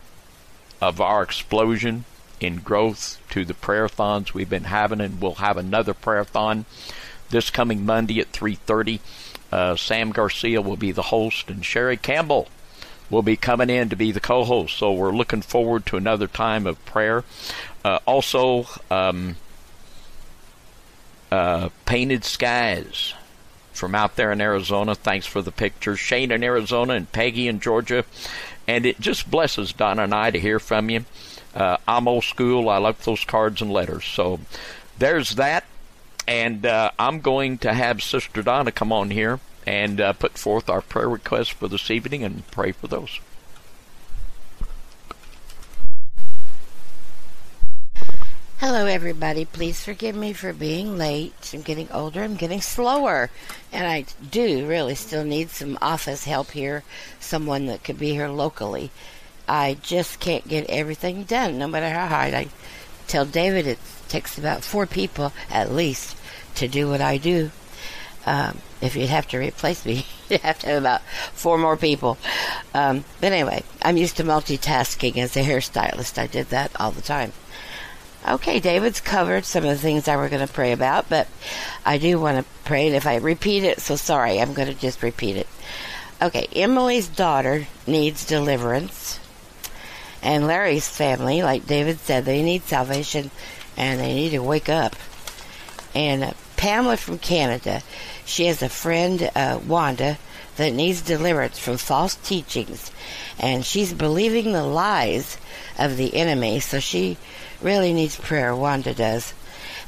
of 0.82 1.00
our 1.00 1.22
explosion 1.22 2.06
in 2.40 2.58
growth 2.58 3.20
to 3.30 3.46
the 3.46 3.54
prayer-thons 3.54 4.34
we've 4.34 4.50
been 4.50 4.63
having, 4.63 5.00
and 5.00 5.22
we'll 5.22 5.36
have 5.36 5.58
another 5.58 5.94
prayer-thon 5.94 6.66
this 7.30 7.51
coming 7.51 7.86
Monday 7.86 8.20
at 8.20 8.34
3:30. 8.34 9.00
Uh, 9.51 9.75
Sam 9.75 10.12
Garcia 10.12 10.62
will 10.62 10.77
be 10.77 10.91
the 10.91 11.01
host, 11.01 11.50
and 11.50 11.65
Sherry 11.65 11.98
Campbell 11.98 12.48
will 13.10 13.22
be 13.22 13.36
coming 13.36 13.70
in 13.70 13.89
to 13.89 13.96
be 13.96 14.12
the 14.12 14.20
co-host. 14.20 14.77
So 14.77 14.93
we're 14.93 15.12
looking 15.12 15.41
forward 15.41 15.86
to 15.88 15.98
another 15.98 16.27
time 16.27 16.65
of 16.65 16.84
prayer. 16.86 17.24
Uh, 17.84 18.00
also, 18.05 18.65
um, 18.89 19.36
uh, 21.31 21.70
Painted 21.86 22.24
Skies 22.24 23.13
from 23.74 23.96
out 23.96 24.15
there 24.15 24.31
in 24.31 24.41
Arizona. 24.41 24.96
Thanks 24.96 25.25
for 25.25 25.41
the 25.41 25.51
pictures. 25.51 26.00
Shane 26.00 26.31
in 26.31 26.43
Arizona 26.43 26.93
and 26.93 27.12
Peggy 27.12 27.48
in 27.48 27.60
Georgia. 27.60 28.05
And 28.67 28.86
it 28.86 29.00
just 29.00 29.29
blesses 29.29 29.74
Donna 29.74 30.03
and 30.03 30.13
I 30.13 30.31
to 30.31 30.39
hear 30.39 30.60
from 30.60 30.89
you. 30.89 31.05
Uh, 31.55 31.77
I'm 31.88 32.08
old 32.08 32.24
school. 32.24 32.70
I 32.70 32.77
like 32.77 33.00
those 33.00 33.25
cards 33.25 33.62
and 33.62 33.72
letters. 33.72 34.05
So 34.05 34.39
there's 35.00 35.36
that. 35.36 35.65
And 36.28 36.66
uh, 36.66 36.92
I'm 37.00 37.20
going 37.20 37.58
to 37.60 37.74
have 37.74 38.01
Sister 38.01 38.42
Donna 38.42 38.72
come 38.72 38.92
on 38.92 39.12
here 39.12 39.40
and 39.66 40.00
uh, 40.00 40.13
put 40.13 40.38
forth 40.38 40.70
our 40.70 40.82
prayer 40.82 41.10
requests 41.10 41.50
for 41.50 41.68
this 41.68 41.92
evening 41.92 42.24
and 42.24 42.50
pray 42.51 42.72
for 42.72 42.88
those. 42.88 43.20
Hello, 48.60 48.86
everybody. 48.86 49.44
Please 49.44 49.84
forgive 49.84 50.16
me 50.16 50.34
for 50.34 50.54
being 50.54 50.96
late. 50.96 51.51
I'm 51.51 51.63
getting 51.63 51.92
older. 51.92 52.22
I'm 52.22 52.36
getting 52.36 52.62
slower. 52.62 53.32
And 53.74 53.88
I 53.88 54.06
do 54.30 54.68
really 54.68 54.94
still 54.94 55.24
need 55.24 55.50
some 55.50 55.80
office 55.82 56.25
help 56.25 56.51
here, 56.51 56.84
someone 57.20 57.66
that 57.66 57.84
could 57.84 57.98
be 57.98 58.12
here 58.12 58.28
locally. 58.28 58.92
I 59.48 59.78
just 59.82 60.20
can't 60.20 60.48
get 60.48 60.70
everything 60.70 61.24
done, 61.24 61.58
no 61.58 61.68
matter 61.68 61.90
how 61.90 62.06
hard 62.06 62.36
I 62.36 62.50
tell 63.08 63.25
David 63.25 63.66
it 63.66 63.80
takes 64.12 64.38
about 64.38 64.63
four 64.63 64.86
people 64.86 65.32
at 65.50 65.72
least 65.72 66.18
to 66.56 66.68
do 66.68 66.89
what 66.89 67.01
I 67.01 67.18
do. 67.18 67.51
Um, 68.25 68.60
if 68.82 68.96
you'd 68.96 69.10
have 69.10 69.27
to 69.30 69.38
replace 69.38 69.86
me, 69.86 70.06
you'd 70.30 70.41
have 70.41 70.60
to 70.60 70.68
have 70.68 70.82
about 70.82 71.01
four 71.34 71.58
more 71.58 71.77
people. 71.77 72.18
Um, 72.74 73.03
but 73.20 73.32
anyway, 73.32 73.63
I'm 73.82 73.98
used 73.98 74.18
to 74.18 74.24
multitasking 74.24 75.18
as 75.18 75.36
a 75.36 75.44
hairstylist. 75.44 76.18
I 76.18 76.27
did 76.27 76.50
that 76.50 76.72
all 76.80 76.91
the 76.91 77.01
time. 77.01 77.34
Okay, 78.27 78.60
David's 78.60 79.01
covered 79.01 79.46
some 79.46 79.63
of 79.63 79.70
the 79.72 79.77
things 79.77 80.08
I 80.08 80.15
were 80.15 80.30
going 80.30 80.46
to 80.46 80.53
pray 80.53 80.74
about, 80.74 81.10
but 81.10 81.27
I 81.84 81.98
do 81.98 82.20
want 82.20 82.38
to 82.38 82.51
pray, 82.65 82.86
and 82.86 82.96
if 82.96 83.08
I 83.08 83.15
repeat 83.15 83.63
it, 83.63 83.80
so 83.80 83.96
sorry, 83.96 84.39
I'm 84.39 84.53
going 84.53 84.68
to 84.68 84.75
just 84.75 85.01
repeat 85.01 85.38
it. 85.38 85.48
Okay, 86.22 86.48
Emily's 86.53 87.08
daughter 87.08 87.65
needs 87.88 88.24
deliverance, 88.24 89.20
and 90.22 90.46
Larry's 90.46 90.88
family, 90.88 91.41
like 91.41 91.65
David 91.65 91.98
said, 91.98 92.25
they 92.25 92.44
need 92.44 92.62
salvation 92.62 93.32
and 93.78 94.00
they 94.00 94.13
need 94.13 94.30
to 94.32 94.40
wake 94.40 94.70
up. 94.70 94.96
And 95.94 96.24
uh, 96.24 96.32
Pamela 96.58 96.98
from 96.98 97.18
Canada, 97.18 97.82
she 98.25 98.46
has 98.46 98.62
a 98.62 98.70
friend, 98.70 99.30
uh, 99.36 99.60
Wanda, 99.66 100.18
that 100.58 100.74
needs 100.74 101.01
deliverance 101.01 101.58
from 101.58 101.78
false 101.78 102.16
teachings, 102.16 102.92
and 103.40 103.66
she's 103.66 103.94
believing 103.94 104.51
the 104.51 104.63
lies 104.63 105.38
of 105.80 105.98
the 105.98 106.16
enemy, 106.16 106.60
so 106.60 106.80
she 106.80 107.18
really 107.62 107.94
needs 107.94 108.16
prayer. 108.16 108.56
Wanda 108.56 108.94
does. 108.94 109.34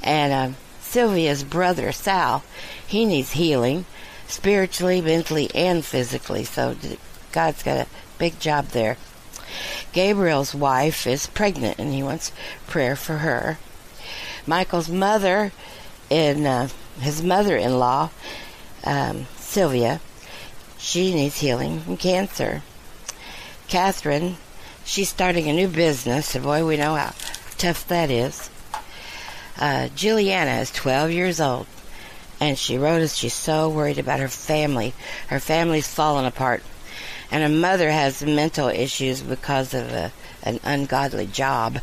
And 0.02 0.34
um, 0.34 0.56
Sylvia's 0.82 1.44
brother, 1.44 1.92
Sal, 1.92 2.44
he 2.88 3.06
needs 3.06 3.34
healing 3.34 3.86
spiritually, 4.28 5.02
mentally, 5.02 5.50
and 5.54 5.84
physically. 5.84 6.44
So 6.44 6.76
God's 7.32 7.64
got 7.64 7.78
a 7.78 7.88
big 8.18 8.40
job 8.40 8.70
there. 8.70 8.98
Gabriel's 9.92 10.56
wife 10.56 11.06
is 11.06 11.28
pregnant 11.28 11.78
and 11.78 11.94
he 11.94 12.02
wants 12.02 12.32
prayer 12.68 12.96
for 12.96 13.18
her. 13.18 13.58
Michael's 14.46 14.90
mother 14.90 15.52
and 16.12 16.46
uh, 16.46 16.68
his 17.00 17.24
mother 17.24 17.58
in 17.58 17.80
law, 17.80 18.10
um, 18.84 19.26
Sylvia, 19.38 20.00
she 20.78 21.14
needs 21.14 21.40
healing 21.40 21.80
from 21.80 21.98
cancer. 21.98 22.62
Catherine, 23.68 24.38
she's 24.84 25.10
starting 25.10 25.50
a 25.50 25.54
new 25.54 25.68
business, 25.68 26.36
and 26.36 26.44
boy, 26.44 26.66
we 26.66 26.78
know 26.78 26.96
how 26.96 27.14
tough 27.58 27.88
that 27.88 28.12
is. 28.12 28.50
Uh, 29.58 29.88
Juliana 29.96 30.60
is 30.62 30.72
12 30.72 31.12
years 31.12 31.40
old, 31.40 31.68
and 32.40 32.58
she 32.58 32.78
wrote 32.78 33.02
us 33.02 33.16
she's 33.16 33.34
so 33.34 33.70
worried 33.70 33.98
about 33.98 34.20
her 34.20 34.28
family. 34.28 34.94
Her 35.28 35.40
family's 35.40 35.88
fallen 35.88 36.26
apart, 36.26 36.64
and 37.32 37.44
her 37.44 37.60
mother 37.60 37.90
has 37.90 38.22
mental 38.22 38.68
issues 38.68 39.22
because 39.22 39.74
of 39.74 39.90
a, 39.92 40.12
an 40.44 40.60
ungodly 40.64 41.28
job. 41.28 41.80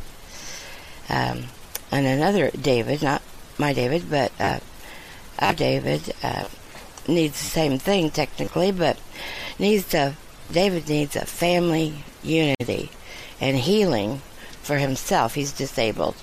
Um, 1.09 1.45
and 1.91 2.07
another 2.07 2.51
David, 2.51 3.03
not 3.03 3.23
my 3.59 3.73
David, 3.73 4.11
but 4.11 4.33
uh, 4.39 4.61
our 5.39 5.55
David, 5.55 6.15
uh, 6.23 6.45
needs 7.09 7.41
the 7.41 7.49
same 7.49 7.79
thing 7.79 8.11
technically, 8.11 8.73
but 8.73 8.99
needs 9.59 9.89
to. 9.89 10.15
David 10.53 10.89
needs 10.89 11.15
a 11.15 11.25
family 11.27 12.03
unity 12.25 12.91
and 13.41 13.57
healing 13.57 14.21
for 14.63 14.79
himself. 14.79 15.35
He's 15.35 15.53
disabled. 15.53 16.17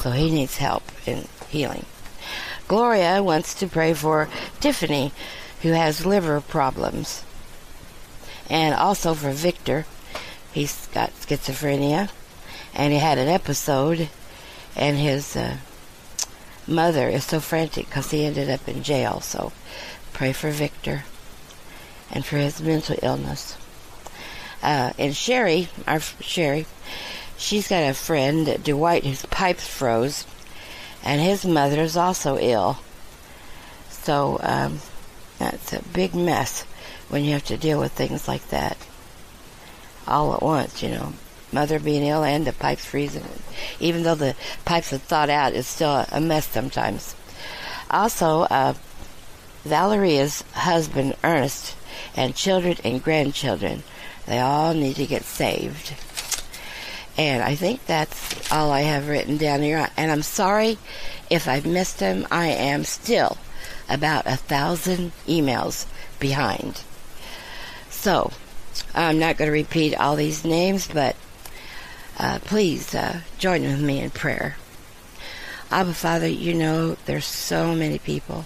So 0.00 0.10
he 0.10 0.30
needs 0.30 0.58
help 0.58 0.82
in 1.06 1.28
healing. 1.48 1.86
Gloria 2.68 3.22
wants 3.22 3.54
to 3.54 3.66
pray 3.66 3.94
for 3.94 4.28
Tiffany, 4.60 5.12
who 5.62 5.70
has 5.70 6.06
liver 6.06 6.40
problems. 6.40 7.24
And 8.50 8.74
also 8.74 9.14
for 9.14 9.30
Victor. 9.30 9.86
He's 10.52 10.86
got 10.88 11.10
schizophrenia. 11.20 12.10
And 12.74 12.92
he 12.92 12.98
had 12.98 13.18
an 13.18 13.28
episode, 13.28 14.08
and 14.76 14.96
his 14.96 15.36
uh, 15.36 15.56
mother 16.66 17.08
is 17.08 17.24
so 17.24 17.40
frantic 17.40 17.86
because 17.86 18.10
he 18.10 18.24
ended 18.24 18.50
up 18.50 18.66
in 18.68 18.82
jail. 18.82 19.20
So 19.20 19.52
pray 20.12 20.32
for 20.32 20.50
Victor 20.50 21.04
and 22.10 22.24
for 22.24 22.36
his 22.36 22.60
mental 22.60 22.96
illness. 23.02 23.56
Uh, 24.62 24.92
and 24.98 25.14
Sherry, 25.16 25.68
our 25.86 26.00
Sherry, 26.00 26.66
she's 27.36 27.68
got 27.68 27.88
a 27.88 27.94
friend, 27.94 28.62
Dwight, 28.62 29.04
whose 29.04 29.26
pipes 29.26 29.66
froze, 29.66 30.24
and 31.02 31.20
his 31.20 31.44
mother 31.44 31.80
is 31.80 31.96
also 31.96 32.38
ill. 32.38 32.78
So 33.90 34.38
um, 34.42 34.80
that's 35.38 35.72
a 35.72 35.82
big 35.82 36.14
mess 36.14 36.62
when 37.08 37.24
you 37.24 37.32
have 37.32 37.44
to 37.46 37.56
deal 37.56 37.80
with 37.80 37.92
things 37.92 38.28
like 38.28 38.48
that 38.48 38.76
all 40.06 40.34
at 40.34 40.42
once, 40.42 40.82
you 40.82 40.90
know. 40.90 41.12
Mother 41.52 41.78
being 41.78 42.04
ill 42.04 42.24
and 42.24 42.46
the 42.46 42.52
pipes 42.52 42.84
freezing. 42.84 43.24
Even 43.80 44.02
though 44.02 44.14
the 44.14 44.34
pipes 44.64 44.92
are 44.92 44.98
thawed 44.98 45.30
out, 45.30 45.54
it's 45.54 45.68
still 45.68 46.06
a 46.10 46.20
mess 46.20 46.46
sometimes. 46.46 47.14
Also, 47.90 48.42
uh, 48.42 48.74
Valeria's 49.64 50.42
husband, 50.52 51.14
Ernest, 51.22 51.76
and 52.16 52.34
children 52.34 52.76
and 52.84 53.02
grandchildren, 53.02 53.82
they 54.26 54.38
all 54.38 54.74
need 54.74 54.96
to 54.96 55.06
get 55.06 55.24
saved. 55.24 55.94
And 57.18 57.42
I 57.42 57.54
think 57.54 57.84
that's 57.86 58.50
all 58.50 58.70
I 58.70 58.80
have 58.80 59.08
written 59.08 59.36
down 59.36 59.60
here. 59.60 59.88
And 59.96 60.10
I'm 60.10 60.22
sorry 60.22 60.78
if 61.28 61.46
I've 61.46 61.66
missed 61.66 61.98
them. 61.98 62.26
I 62.30 62.46
am 62.46 62.84
still 62.84 63.36
about 63.88 64.26
a 64.26 64.36
thousand 64.36 65.12
emails 65.28 65.86
behind. 66.18 66.80
So, 67.90 68.32
I'm 68.94 69.18
not 69.18 69.36
going 69.36 69.48
to 69.48 69.52
repeat 69.52 69.94
all 69.94 70.16
these 70.16 70.44
names, 70.44 70.88
but 70.88 71.14
uh, 72.18 72.38
please 72.40 72.94
uh, 72.94 73.20
join 73.38 73.62
with 73.62 73.80
me 73.80 74.00
in 74.00 74.10
prayer. 74.10 74.56
Abba 75.70 75.94
Father, 75.94 76.28
you 76.28 76.54
know 76.54 76.96
there's 77.06 77.24
so 77.24 77.74
many 77.74 77.98
people 77.98 78.44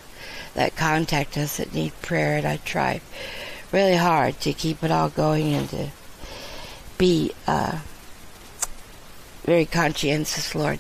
that 0.55 0.77
contact 0.77 1.37
us 1.37 1.57
that 1.57 1.75
need 1.75 1.93
prayer, 2.03 2.39
and 2.39 2.47
I 2.47 2.59
try 2.59 3.01
really 3.73 3.97
hard 3.97 4.41
to 4.41 4.53
keep 4.53 4.83
it 4.83 4.91
all 4.91 5.11
going 5.11 5.53
and 5.55 5.69
to 5.71 5.89
be 6.99 7.33
uh, 7.47 7.81
very 9.45 9.67
conscientious, 9.67 10.55
Lord, 10.55 10.79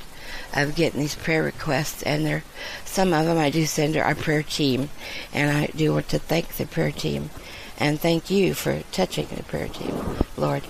of 0.55 0.75
getting 0.75 1.01
these 1.01 1.15
prayer 1.15 1.43
requests. 1.43 2.03
And 2.05 2.25
there, 2.25 2.45
some 2.85 3.13
of 3.13 3.27
them 3.27 3.39
I 3.39 3.51
do 3.51 3.67
send 3.67 3.95
to 3.95 4.01
our 4.01 4.15
prayer 4.15 4.43
team, 4.43 4.89
and 5.33 5.51
I 5.51 5.67
do 5.67 5.93
want 5.93 6.09
to 6.11 6.19
thank 6.19 6.57
the 6.57 6.67
prayer 6.67 6.93
team 6.93 7.31
and 7.79 8.01
thank 8.01 8.31
you 8.31 8.55
for 8.55 8.83
touching 8.93 9.27
the 9.27 9.43
prayer 9.43 9.69
team, 9.69 9.95
Lord. 10.37 10.63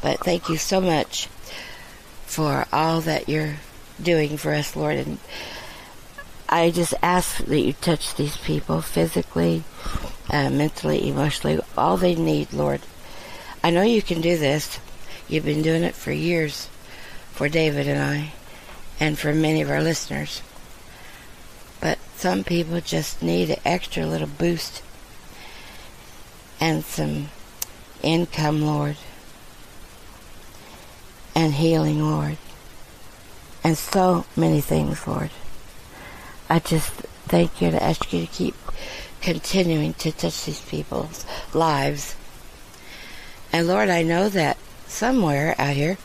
But 0.00 0.20
thank 0.20 0.48
you 0.48 0.56
so 0.56 0.80
much 0.80 1.28
for 2.28 2.66
all 2.72 3.00
that 3.00 3.28
you're 3.28 3.56
doing 4.00 4.36
for 4.36 4.52
us, 4.52 4.76
Lord. 4.76 4.96
And 4.96 5.18
I 6.48 6.70
just 6.70 6.94
ask 7.02 7.38
that 7.38 7.60
you 7.60 7.72
touch 7.72 8.14
these 8.14 8.36
people 8.36 8.80
physically, 8.80 9.64
uh, 10.30 10.50
mentally, 10.50 11.08
emotionally, 11.08 11.58
all 11.76 11.96
they 11.96 12.14
need, 12.14 12.52
Lord. 12.52 12.82
I 13.64 13.70
know 13.70 13.82
you 13.82 14.02
can 14.02 14.20
do 14.20 14.36
this. 14.38 14.78
You've 15.26 15.44
been 15.44 15.62
doing 15.62 15.82
it 15.82 15.94
for 15.94 16.12
years 16.12 16.68
for 17.32 17.48
David 17.48 17.86
and 17.86 18.00
I, 18.00 18.32
and 18.98 19.18
for 19.18 19.32
many 19.32 19.62
of 19.62 19.70
our 19.70 19.82
listeners. 19.82 20.42
But 21.80 21.98
some 22.16 22.44
people 22.44 22.80
just 22.80 23.22
need 23.22 23.50
an 23.50 23.60
extra 23.64 24.06
little 24.06 24.28
boost 24.28 24.82
and 26.60 26.84
some 26.84 27.28
income, 28.02 28.62
Lord, 28.62 28.96
and 31.38 31.54
healing, 31.54 32.02
Lord, 32.02 32.36
and 33.62 33.78
so 33.78 34.26
many 34.34 34.60
things, 34.60 35.06
Lord. 35.06 35.30
I 36.50 36.58
just 36.58 36.90
thank 37.28 37.62
you 37.62 37.68
and 37.68 37.76
ask 37.76 38.12
you 38.12 38.22
to 38.22 38.26
keep 38.26 38.56
continuing 39.20 39.94
to 39.94 40.10
touch 40.10 40.46
these 40.46 40.60
people's 40.62 41.24
lives. 41.54 42.16
And 43.52 43.68
Lord, 43.68 43.88
I 43.88 44.02
know 44.02 44.28
that 44.28 44.56
somewhere 44.88 45.54
out 45.58 45.76
here 45.76 45.96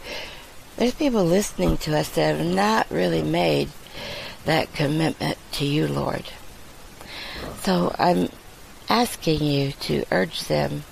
there's 0.77 0.93
people 0.93 1.25
listening 1.25 1.77
to 1.77 1.97
us 1.97 2.09
that 2.09 2.35
have 2.35 2.45
not 2.45 2.91
really 2.91 3.23
made 3.23 3.69
that 4.45 4.71
commitment 4.75 5.39
to 5.53 5.65
you, 5.65 5.87
Lord. 5.87 6.25
So 7.63 7.95
I'm 7.97 8.29
asking 8.87 9.41
you 9.41 9.71
to 9.71 10.03
urge 10.11 10.43
them 10.43 10.83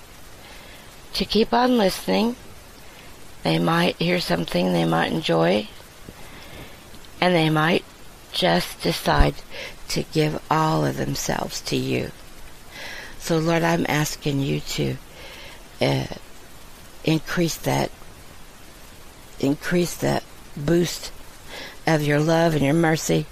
to 1.12 1.24
keep 1.24 1.52
on 1.52 1.78
listening. 1.78 2.34
They 3.42 3.58
might 3.58 3.96
hear 3.96 4.20
something 4.20 4.72
they 4.72 4.84
might 4.84 5.12
enjoy, 5.12 5.68
and 7.20 7.34
they 7.34 7.50
might 7.50 7.84
just 8.32 8.80
decide 8.82 9.34
to 9.88 10.04
give 10.04 10.40
all 10.50 10.84
of 10.84 10.96
themselves 10.96 11.60
to 11.62 11.76
you. 11.76 12.10
So, 13.18 13.38
Lord, 13.38 13.62
I'm 13.62 13.86
asking 13.88 14.40
you 14.40 14.60
to 14.60 14.96
uh, 15.80 16.06
increase 17.04 17.56
that, 17.58 17.90
increase 19.38 19.96
that 19.98 20.22
boost 20.56 21.12
of 21.86 22.02
your 22.02 22.20
love 22.20 22.54
and 22.54 22.62
your 22.62 22.74
mercy 22.74 23.26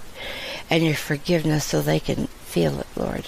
and 0.69 0.85
your 0.85 0.95
forgiveness 0.95 1.64
so 1.64 1.81
they 1.81 2.00
can 2.00 2.26
feel 2.26 2.81
it, 2.81 2.87
Lord. 2.97 3.26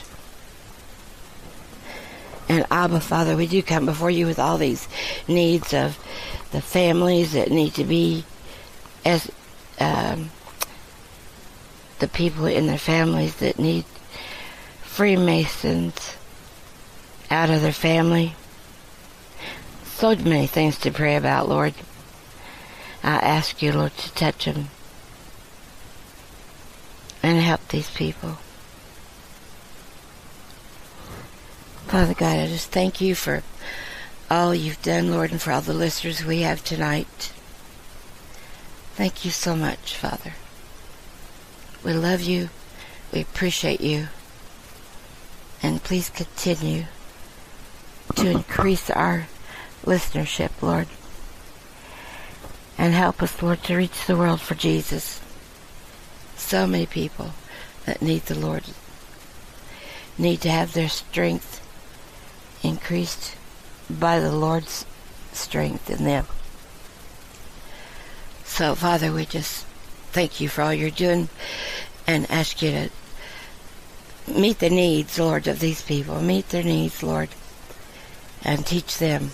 And 2.53 2.67
Abba, 2.71 3.01
Father, 3.01 3.35
we 3.35 3.47
do 3.47 3.63
come 3.63 3.87
before 3.87 4.11
you 4.11 4.27
with 4.27 4.39
all 4.39 4.59
these 4.59 4.87
needs 5.27 5.73
of 5.73 5.99
the 6.51 6.61
families 6.61 7.33
that 7.33 7.51
need 7.51 7.73
to 7.73 7.85
be 7.85 8.27
as 9.07 9.31
um, 9.81 10.31
the 11.99 12.09
people 12.09 12.45
in 12.45 12.67
their 12.67 12.77
families 12.77 13.37
that 13.37 13.59
need 13.59 13.87
Freemasons 14.83 16.15
out 17.31 17.49
of 17.49 17.63
their 17.63 17.73
family. 17.73 18.35
So 19.87 20.15
many 20.15 20.47
things 20.47 20.77
to 20.81 20.91
pray 20.91 21.17
about, 21.17 21.49
Lord. 21.49 21.73
I 23.03 23.15
ask 23.15 23.63
you, 23.63 23.73
Lord, 23.73 23.97
to 23.97 24.13
touch 24.13 24.45
them 24.45 24.69
and 27.23 27.41
help 27.41 27.67
these 27.69 27.89
people. 27.89 28.37
Father 31.93 32.15
God, 32.15 32.39
I 32.39 32.47
just 32.47 32.71
thank 32.71 33.03
you 33.03 33.15
for 33.15 33.43
all 34.31 34.55
you've 34.55 34.81
done, 34.81 35.11
Lord, 35.11 35.31
and 35.31 35.39
for 35.39 35.53
all 35.53 35.61
the 35.61 35.75
listeners 35.75 36.25
we 36.25 36.41
have 36.41 36.65
tonight. 36.65 37.35
Thank 38.95 39.27
you 39.27 39.31
so 39.31 39.55
much, 39.55 39.95
Father. 39.95 40.33
We 41.85 41.93
love 41.93 42.23
you. 42.23 42.49
We 43.13 43.21
appreciate 43.21 43.83
you. 43.83 44.09
And 45.63 45.85
please 45.85 46.09
continue 46.09 46.85
to 48.15 48.31
increase 48.31 48.89
our 48.89 49.27
listenership, 49.85 50.63
Lord. 50.63 50.89
And 52.79 52.95
help 52.95 53.23
us, 53.23 53.43
Lord, 53.43 53.63
to 53.65 53.77
reach 53.77 54.07
the 54.07 54.17
world 54.17 54.41
for 54.41 54.55
Jesus. 54.55 55.21
So 56.39 56.67
many 56.67 56.87
people 56.87 57.33
that 57.85 58.01
need 58.01 58.23
the 58.23 58.39
Lord 58.39 58.65
need 60.17 60.41
to 60.41 60.51
have 60.51 60.73
their 60.73 60.89
strength 60.89 61.62
increased 62.63 63.37
by 63.91 64.21
the 64.21 64.33
Lord's 64.33 64.87
strength 65.33 65.91
in 65.91 66.05
them. 66.05 66.27
So, 68.45 68.75
Father, 68.75 69.13
we 69.13 69.25
just 69.25 69.65
thank 70.13 70.41
you 70.41 70.49
for 70.49 70.63
all 70.63 70.75
you're 70.75 70.91
doing 70.91 71.29
and 72.07 72.31
ask 72.31 72.61
you 72.63 72.71
to 72.71 72.91
meet 74.31 74.59
the 74.59 74.71
needs, 74.71 75.19
Lord, 75.19 75.47
of 75.47 75.61
these 75.61 75.83
people. 75.83 76.21
Meet 76.21 76.51
their 76.51 76.63
needs, 76.63 77.03
Lord, 77.03 77.31
and 78.43 78.67
teach 78.67 78.99
them 78.99 79.31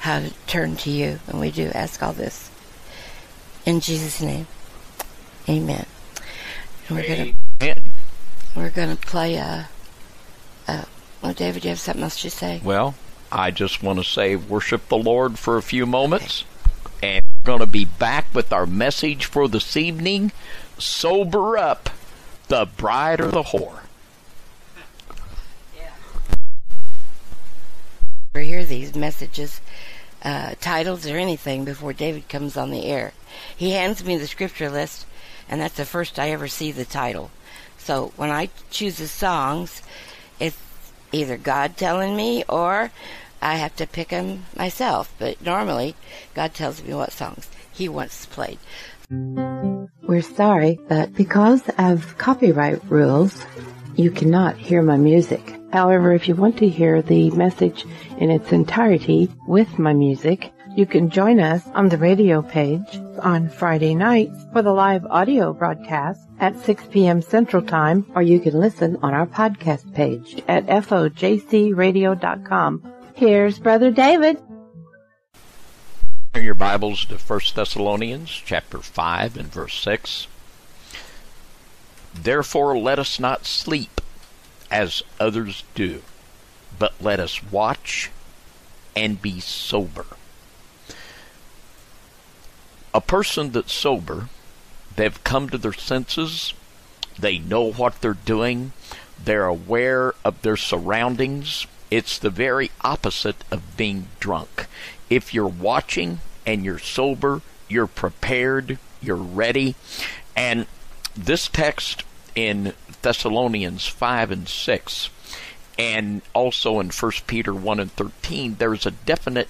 how 0.00 0.20
to 0.20 0.30
turn 0.46 0.76
to 0.76 0.90
you. 0.90 1.20
And 1.28 1.40
we 1.40 1.50
do 1.50 1.70
ask 1.74 2.02
all 2.02 2.12
this 2.12 2.50
in 3.64 3.80
Jesus' 3.80 4.20
name. 4.20 4.46
Amen. 5.48 5.86
And 6.88 6.96
we're 6.96 7.06
gonna 7.06 7.32
Amen. 7.62 7.82
we're 8.56 8.70
gonna 8.70 8.96
play 8.96 9.38
uh 9.38 9.64
oh 11.22 11.32
David, 11.32 11.64
you 11.64 11.70
have 11.70 11.80
something 11.80 12.02
else 12.02 12.22
to 12.22 12.30
say? 12.30 12.60
Well, 12.62 12.94
I 13.30 13.50
just 13.50 13.82
want 13.82 13.98
to 13.98 14.04
say 14.04 14.36
worship 14.36 14.88
the 14.88 14.96
Lord 14.96 15.38
for 15.38 15.56
a 15.56 15.62
few 15.62 15.86
moments. 15.86 16.44
And 17.02 17.22
we're 17.24 17.46
going 17.46 17.60
to 17.60 17.66
be 17.66 17.84
back 17.84 18.26
with 18.34 18.52
our 18.52 18.66
message 18.66 19.26
for 19.26 19.48
this 19.48 19.76
evening. 19.76 20.32
Sober 20.78 21.56
up, 21.56 21.90
the 22.48 22.66
bride 22.76 23.20
or 23.20 23.28
the 23.28 23.42
whore. 23.42 23.80
Or 28.34 28.40
hear 28.40 28.64
these 28.64 28.94
messages, 28.94 29.60
uh, 30.22 30.54
titles 30.60 31.06
or 31.06 31.16
anything 31.16 31.64
before 31.64 31.92
David 31.92 32.28
comes 32.28 32.56
on 32.56 32.70
the 32.70 32.86
air. 32.86 33.12
He 33.56 33.72
hands 33.72 34.04
me 34.04 34.16
the 34.16 34.26
scripture 34.26 34.70
list, 34.70 35.06
and 35.48 35.60
that's 35.60 35.76
the 35.76 35.84
first 35.84 36.18
I 36.18 36.30
ever 36.30 36.48
see 36.48 36.72
the 36.72 36.84
title. 36.84 37.30
So 37.78 38.12
when 38.16 38.30
I 38.30 38.50
choose 38.70 38.98
the 38.98 39.08
songs, 39.08 39.82
it's 40.38 40.56
either 41.12 41.36
God 41.36 41.76
telling 41.76 42.16
me 42.16 42.44
or 42.48 42.90
I 43.40 43.56
have 43.56 43.76
to 43.76 43.86
pick 43.86 44.08
them 44.08 44.46
myself. 44.56 45.14
But 45.18 45.40
normally, 45.42 45.94
God 46.34 46.54
tells 46.54 46.82
me 46.82 46.94
what 46.94 47.12
songs 47.12 47.48
He 47.72 47.88
wants 47.88 48.26
played. 48.26 48.58
We're 49.10 50.22
sorry, 50.22 50.78
but 50.88 51.14
because 51.14 51.62
of 51.78 52.18
copyright 52.18 52.84
rules, 52.90 53.44
you 53.96 54.10
cannot 54.10 54.56
hear 54.56 54.82
my 54.82 54.96
music. 54.96 55.54
However, 55.72 56.12
if 56.12 56.28
you 56.28 56.34
want 56.34 56.58
to 56.58 56.68
hear 56.68 57.02
the 57.02 57.30
message 57.30 57.84
in 58.18 58.30
its 58.30 58.52
entirety 58.52 59.30
with 59.46 59.78
my 59.78 59.92
music, 59.92 60.52
you 60.76 60.86
can 60.86 61.10
join 61.10 61.40
us 61.40 61.66
on 61.74 61.88
the 61.88 61.98
radio 61.98 62.42
page 62.42 63.00
on 63.20 63.48
Friday 63.48 63.94
nights 63.94 64.36
for 64.52 64.62
the 64.62 64.72
live 64.72 65.04
audio 65.06 65.52
broadcast 65.52 66.28
at 66.38 66.58
6 66.64 66.84
p.m. 66.90 67.20
Central 67.22 67.62
Time, 67.62 68.06
or 68.14 68.22
you 68.22 68.40
can 68.40 68.58
listen 68.58 68.96
on 69.02 69.14
our 69.14 69.26
podcast 69.26 69.92
page 69.94 70.42
at 70.48 70.66
fojcradio.com. 70.66 72.92
Here's 73.14 73.58
Brother 73.58 73.90
David. 73.90 74.40
Your 76.34 76.54
Bibles 76.54 77.04
to 77.06 77.16
1 77.16 77.40
Thessalonians 77.54 78.30
chapter 78.30 78.78
5 78.78 79.36
and 79.36 79.52
verse 79.52 79.74
6. 79.80 80.28
Therefore 82.14 82.78
let 82.78 82.98
us 82.98 83.18
not 83.18 83.46
sleep 83.46 84.00
as 84.70 85.02
others 85.18 85.64
do, 85.74 86.02
but 86.78 86.94
let 87.00 87.18
us 87.18 87.42
watch 87.42 88.10
and 88.94 89.20
be 89.20 89.40
sober. 89.40 90.06
A 92.94 93.00
person 93.00 93.52
that's 93.52 93.72
sober, 93.72 94.28
they've 94.96 95.22
come 95.24 95.48
to 95.50 95.58
their 95.58 95.72
senses, 95.72 96.54
they 97.18 97.38
know 97.38 97.72
what 97.72 98.00
they're 98.00 98.14
doing, 98.14 98.72
they're 99.22 99.46
aware 99.46 100.14
of 100.24 100.42
their 100.42 100.56
surroundings. 100.56 101.66
It's 101.90 102.18
the 102.18 102.30
very 102.30 102.70
opposite 102.82 103.44
of 103.50 103.76
being 103.76 104.08
drunk. 104.20 104.66
If 105.10 105.34
you're 105.34 105.46
watching 105.46 106.20
and 106.46 106.64
you're 106.64 106.78
sober, 106.78 107.42
you're 107.68 107.86
prepared, 107.86 108.78
you're 109.00 109.16
ready. 109.16 109.74
And 110.36 110.66
this 111.16 111.48
text 111.48 112.04
in 112.34 112.74
Thessalonians 113.02 113.86
5 113.86 114.30
and 114.30 114.48
6 114.48 115.10
and 115.78 116.22
also 116.34 116.80
in 116.80 116.90
1 116.90 117.12
Peter 117.26 117.54
1 117.54 117.80
and 117.80 117.92
13 117.92 118.56
there's 118.58 118.86
a 118.86 118.90
definite 118.90 119.48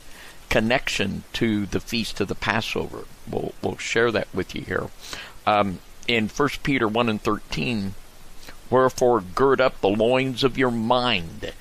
connection 0.49 1.25
to 1.35 1.67
the 1.67 1.81
feast 1.81 2.21
of 2.21 2.29
the 2.29 2.35
Passover. 2.35 3.05
We'll, 3.31 3.53
we'll 3.63 3.79
share 3.79 4.11
that 4.13 4.29
with 4.35 4.55
you 4.55 4.63
here. 4.63 4.89
Um, 5.47 5.81
in 6.07 6.29
1 6.29 6.49
Peter 6.63 6.89
1 6.89 7.09
and 7.09 7.23
13, 7.23 7.95
wherefore 8.71 9.21
gird 9.21 9.61
up 9.61 9.81
the 9.81 9.89
loins 9.89 10.45
of 10.45 10.59
your 10.59 10.71
mind, 10.71 11.53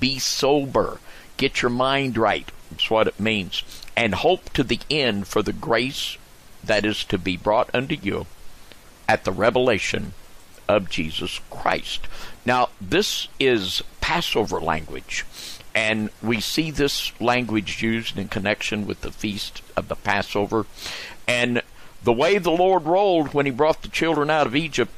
be 0.00 0.18
sober, 0.18 0.98
get 1.36 1.62
your 1.62 1.70
mind 1.70 2.16
right. 2.16 2.50
That's 2.70 2.90
what 2.90 3.06
it 3.06 3.20
means. 3.20 3.62
And 3.96 4.14
hope 4.14 4.52
to 4.54 4.64
the 4.64 4.80
end 4.90 5.28
for 5.28 5.42
the 5.42 5.52
grace 5.52 6.16
that 6.62 6.84
is 6.84 7.04
to 7.04 7.18
be 7.18 7.36
brought 7.36 7.72
unto 7.74 7.94
you 7.94 8.26
at 9.08 9.24
the 9.24 9.32
revelation 9.32 10.14
of 10.68 10.90
Jesus 10.90 11.40
Christ. 11.50 12.06
Now, 12.44 12.70
this 12.80 13.28
is 13.38 13.82
Passover 14.00 14.60
language, 14.60 15.24
and 15.74 16.10
we 16.22 16.40
see 16.40 16.70
this 16.70 17.12
language 17.20 17.82
used 17.82 18.16
in 18.18 18.28
connection 18.28 18.86
with 18.86 19.00
the 19.00 19.10
feast 19.10 19.62
of 19.76 19.88
the 19.88 19.96
Passover. 19.96 20.66
And 21.26 21.62
the 22.02 22.12
way 22.12 22.38
the 22.38 22.50
Lord 22.50 22.84
rolled 22.84 23.34
when 23.34 23.46
he 23.46 23.52
brought 23.52 23.82
the 23.82 23.88
children 23.88 24.30
out 24.30 24.46
of 24.46 24.54
Egypt, 24.54 24.92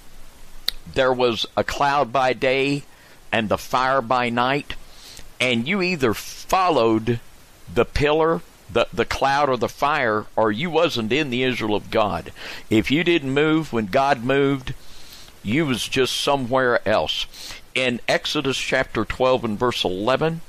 there 0.92 1.12
was 1.12 1.46
a 1.56 1.64
cloud 1.64 2.12
by 2.12 2.32
day 2.32 2.84
and 3.32 3.48
the 3.48 3.58
fire 3.58 4.02
by 4.02 4.28
night, 4.28 4.74
and 5.40 5.66
you 5.66 5.82
either 5.82 6.14
followed 6.14 7.20
the 7.72 7.84
pillar 7.84 8.42
the 8.70 8.86
the 8.92 9.04
cloud 9.04 9.48
or 9.48 9.56
the 9.56 9.68
fire 9.68 10.26
or 10.34 10.50
you 10.50 10.70
wasn't 10.70 11.12
in 11.12 11.30
the 11.30 11.42
Israel 11.42 11.74
of 11.74 11.90
God. 11.90 12.32
If 12.70 12.90
you 12.90 13.04
didn't 13.04 13.32
move 13.32 13.72
when 13.72 13.86
God 13.86 14.24
moved, 14.24 14.74
you 15.42 15.66
was 15.66 15.88
just 15.88 16.16
somewhere 16.16 16.86
else. 16.86 17.26
In 17.74 18.00
Exodus 18.08 18.56
chapter 18.56 19.04
12 19.04 19.44
and 19.44 19.58
verse 19.58 19.84
11, 19.84 20.40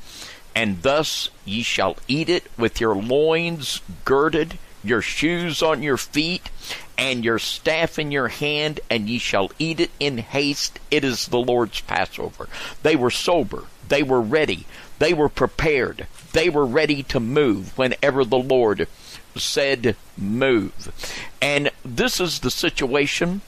and 0.57 0.81
thus 0.81 1.29
ye 1.45 1.61
shall 1.61 1.95
eat 2.07 2.27
it 2.29 2.49
with 2.57 2.81
your 2.81 2.95
loins 2.95 3.79
girded, 4.05 4.57
your 4.83 5.03
shoes 5.03 5.61
on 5.61 5.83
your 5.83 5.97
feet, 5.97 6.49
and 6.97 7.23
your 7.23 7.37
staff 7.37 7.99
in 7.99 8.09
your 8.09 8.29
hand, 8.29 8.79
and 8.89 9.07
ye 9.07 9.19
shall 9.19 9.51
eat 9.59 9.79
it 9.79 9.91
in 9.99 10.17
haste. 10.17 10.79
It 10.89 11.03
is 11.03 11.27
the 11.27 11.37
Lord's 11.37 11.81
Passover. 11.81 12.49
They 12.81 12.95
were 12.95 13.11
sober. 13.11 13.65
They 13.87 14.01
were 14.01 14.19
ready. 14.19 14.65
They 14.97 15.13
were 15.13 15.29
prepared. 15.29 16.07
They 16.33 16.49
were 16.49 16.65
ready 16.65 17.03
to 17.03 17.19
move 17.19 17.77
whenever 17.77 18.25
the 18.25 18.39
Lord 18.39 18.87
said 19.35 19.95
move. 20.17 20.91
And 21.39 21.69
this 21.85 22.19
is 22.19 22.39
the 22.39 22.49
situation 22.49 23.41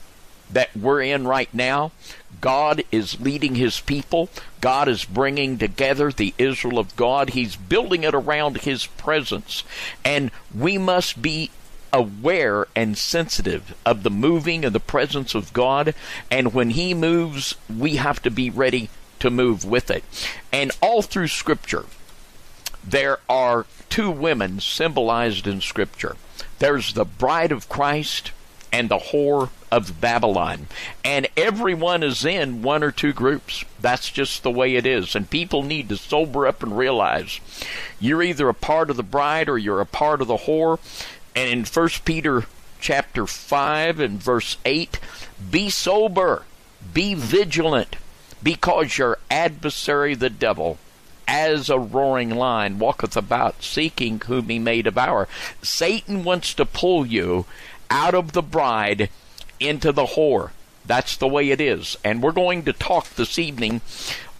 that 0.52 0.76
we're 0.76 1.02
in 1.02 1.26
right 1.26 1.52
now. 1.52 1.92
God 2.40 2.82
is 2.90 3.20
leading 3.20 3.54
his 3.54 3.80
people. 3.80 4.28
God 4.60 4.88
is 4.88 5.04
bringing 5.04 5.58
together 5.58 6.10
the 6.10 6.34
Israel 6.38 6.78
of 6.78 6.96
God. 6.96 7.30
He's 7.30 7.56
building 7.56 8.04
it 8.04 8.14
around 8.14 8.58
his 8.58 8.86
presence. 8.86 9.64
And 10.04 10.30
we 10.54 10.78
must 10.78 11.20
be 11.20 11.50
aware 11.92 12.66
and 12.74 12.96
sensitive 12.96 13.74
of 13.84 14.02
the 14.02 14.10
moving 14.10 14.64
and 14.64 14.74
the 14.74 14.80
presence 14.80 15.34
of 15.34 15.52
God. 15.52 15.94
And 16.30 16.54
when 16.54 16.70
he 16.70 16.94
moves, 16.94 17.56
we 17.68 17.96
have 17.96 18.22
to 18.22 18.30
be 18.30 18.48
ready 18.48 18.88
to 19.18 19.30
move 19.30 19.64
with 19.64 19.90
it. 19.90 20.04
And 20.52 20.70
all 20.80 21.02
through 21.02 21.28
Scripture, 21.28 21.84
there 22.82 23.18
are 23.28 23.66
two 23.90 24.10
women 24.10 24.60
symbolized 24.60 25.46
in 25.46 25.60
Scripture. 25.60 26.16
There's 26.58 26.94
the 26.94 27.04
bride 27.04 27.52
of 27.52 27.68
Christ 27.68 28.32
and 28.72 28.88
the 28.88 28.98
whore 28.98 29.50
of 29.70 30.00
Babylon. 30.00 30.66
And 31.04 31.28
everyone 31.36 32.02
is 32.02 32.24
in 32.24 32.62
one 32.62 32.82
or 32.82 32.90
two 32.90 33.12
groups. 33.12 33.64
That's 33.80 34.10
just 34.10 34.42
the 34.42 34.50
way 34.50 34.76
it 34.76 34.86
is. 34.86 35.14
And 35.14 35.30
people 35.30 35.62
need 35.62 35.88
to 35.88 35.96
sober 35.96 36.46
up 36.46 36.62
and 36.62 36.76
realize 36.76 37.40
you're 37.98 38.22
either 38.22 38.48
a 38.48 38.54
part 38.54 38.90
of 38.90 38.96
the 38.96 39.02
bride 39.02 39.48
or 39.48 39.58
you're 39.58 39.80
a 39.80 39.86
part 39.86 40.20
of 40.20 40.28
the 40.28 40.38
whore. 40.38 40.78
And 41.34 41.50
in 41.50 41.64
1 41.64 41.88
Peter 42.04 42.44
chapter 42.80 43.26
5 43.26 44.00
and 44.00 44.22
verse 44.22 44.56
8, 44.64 44.98
be 45.50 45.70
sober, 45.70 46.44
be 46.92 47.14
vigilant, 47.14 47.96
because 48.42 48.98
your 48.98 49.18
adversary 49.30 50.14
the 50.14 50.30
devil 50.30 50.78
as 51.28 51.70
a 51.70 51.78
roaring 51.78 52.30
lion 52.30 52.78
walketh 52.78 53.16
about 53.16 53.62
seeking 53.62 54.20
whom 54.26 54.48
he 54.48 54.58
may 54.58 54.82
devour. 54.82 55.28
Satan 55.62 56.24
wants 56.24 56.54
to 56.54 56.66
pull 56.66 57.06
you 57.06 57.46
out 57.88 58.14
of 58.14 58.32
the 58.32 58.42
bride 58.42 59.08
into 59.60 59.92
the 59.92 60.06
whore. 60.06 60.50
That's 60.86 61.16
the 61.16 61.28
way 61.28 61.50
it 61.50 61.60
is. 61.60 61.96
And 62.02 62.22
we're 62.22 62.32
going 62.32 62.64
to 62.64 62.72
talk 62.72 63.10
this 63.10 63.38
evening 63.38 63.80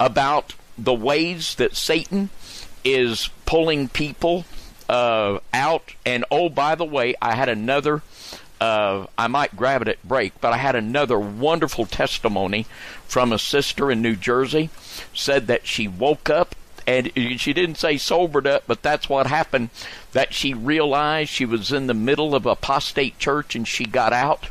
about 0.01 0.55
the 0.77 0.95
ways 0.95 1.55
that 1.57 1.77
Satan 1.77 2.31
is 2.85 3.29
pulling 3.47 3.89
people 3.89 4.47
uh, 4.89 5.39
out. 5.53 5.95
And 6.05 6.25
oh, 6.31 6.49
by 6.49 6.75
the 6.75 6.85
way, 6.85 7.15
I 7.21 7.35
had 7.35 7.49
another. 7.49 8.03
Uh, 8.61 9.07
I 9.17 9.29
might 9.29 9.57
grab 9.57 9.81
it 9.83 9.89
at 9.89 10.03
break, 10.03 10.39
but 10.41 10.53
I 10.53 10.59
had 10.59 10.77
another 10.77 11.19
wonderful 11.19 11.87
testimony 11.87 12.67
from 13.07 13.33
a 13.33 13.39
sister 13.39 13.91
in 13.91 14.03
New 14.03 14.17
Jersey. 14.17 14.69
Said 15.15 15.47
that 15.47 15.67
she 15.67 15.89
woke 15.89 16.29
up 16.29 16.55
and 16.87 17.13
she 17.41 17.53
didn't 17.53 17.77
say 17.77 17.97
sobered 17.97 18.47
up, 18.47 18.65
but 18.67 18.83
that's 18.83 19.09
what 19.09 19.27
happened. 19.29 19.71
That 20.13 20.35
she 20.35 20.55
realized 20.55 21.31
she 21.31 21.45
was 21.45 21.73
in 21.73 21.87
the 21.87 21.95
middle 21.95 22.35
of 22.35 22.47
apostate 22.47 23.19
church 23.19 23.55
and 23.55 23.67
she 23.67 23.85
got 23.85 24.13
out. 24.13 24.49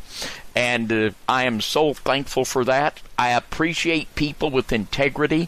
And 0.60 0.92
uh, 0.92 1.12
I 1.30 1.46
am 1.46 1.62
so 1.62 1.94
thankful 1.94 2.44
for 2.44 2.66
that. 2.66 3.00
I 3.18 3.30
appreciate 3.30 4.14
people 4.16 4.50
with 4.50 4.74
integrity. 4.74 5.48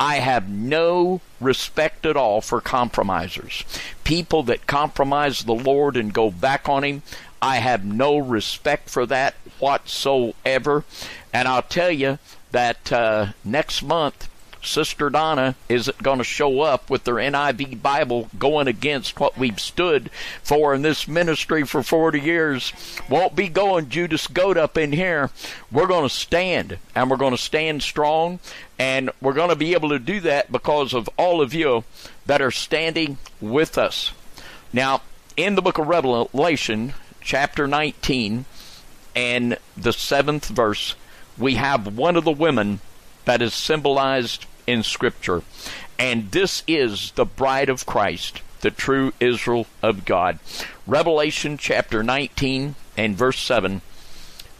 I 0.00 0.16
have 0.16 0.48
no 0.48 1.20
respect 1.40 2.04
at 2.04 2.16
all 2.16 2.40
for 2.40 2.60
compromisers. 2.60 3.62
People 4.02 4.42
that 4.42 4.66
compromise 4.66 5.44
the 5.44 5.54
Lord 5.54 5.96
and 5.96 6.12
go 6.12 6.32
back 6.32 6.68
on 6.68 6.82
Him, 6.82 7.02
I 7.40 7.58
have 7.58 7.84
no 7.84 8.18
respect 8.18 8.90
for 8.90 9.06
that 9.06 9.34
whatsoever. 9.60 10.82
And 11.32 11.46
I'll 11.46 11.62
tell 11.62 11.92
you 11.92 12.18
that 12.50 12.90
uh, 12.90 13.26
next 13.44 13.84
month, 13.84 14.28
Sister 14.62 15.08
Donna 15.08 15.54
isn't 15.68 16.02
going 16.02 16.18
to 16.18 16.24
show 16.24 16.60
up 16.60 16.90
with 16.90 17.04
their 17.04 17.14
NIV 17.14 17.80
Bible 17.80 18.28
going 18.38 18.68
against 18.68 19.18
what 19.18 19.38
we've 19.38 19.58
stood 19.58 20.10
for 20.42 20.74
in 20.74 20.82
this 20.82 21.08
ministry 21.08 21.64
for 21.64 21.82
40 21.82 22.20
years. 22.20 22.72
Won't 23.08 23.34
be 23.34 23.48
going 23.48 23.88
Judas 23.88 24.26
Goat 24.26 24.56
up 24.56 24.76
in 24.76 24.92
here. 24.92 25.30
We're 25.72 25.86
going 25.86 26.08
to 26.08 26.14
stand, 26.14 26.78
and 26.94 27.10
we're 27.10 27.16
going 27.16 27.34
to 27.34 27.42
stand 27.42 27.82
strong, 27.82 28.38
and 28.78 29.10
we're 29.20 29.32
going 29.32 29.48
to 29.48 29.56
be 29.56 29.72
able 29.72 29.88
to 29.90 29.98
do 29.98 30.20
that 30.20 30.52
because 30.52 30.92
of 30.92 31.08
all 31.16 31.40
of 31.40 31.54
you 31.54 31.84
that 32.26 32.42
are 32.42 32.50
standing 32.50 33.18
with 33.40 33.78
us. 33.78 34.12
Now, 34.72 35.02
in 35.36 35.54
the 35.54 35.62
book 35.62 35.78
of 35.78 35.88
Revelation, 35.88 36.92
chapter 37.20 37.66
19, 37.66 38.44
and 39.16 39.58
the 39.76 39.92
seventh 39.92 40.48
verse, 40.48 40.94
we 41.38 41.54
have 41.54 41.96
one 41.96 42.16
of 42.16 42.24
the 42.24 42.30
women 42.30 42.80
that 43.24 43.42
is 43.42 43.54
symbolized 43.54 44.46
in 44.70 44.82
Scripture. 44.82 45.42
And 45.98 46.30
this 46.30 46.62
is 46.66 47.10
the 47.12 47.24
bride 47.24 47.68
of 47.68 47.86
Christ, 47.86 48.40
the 48.60 48.70
true 48.70 49.12
Israel 49.20 49.66
of 49.82 50.04
God. 50.04 50.38
Revelation 50.86 51.58
chapter 51.58 52.02
19 52.02 52.76
and 52.96 53.16
verse 53.16 53.38
7 53.40 53.82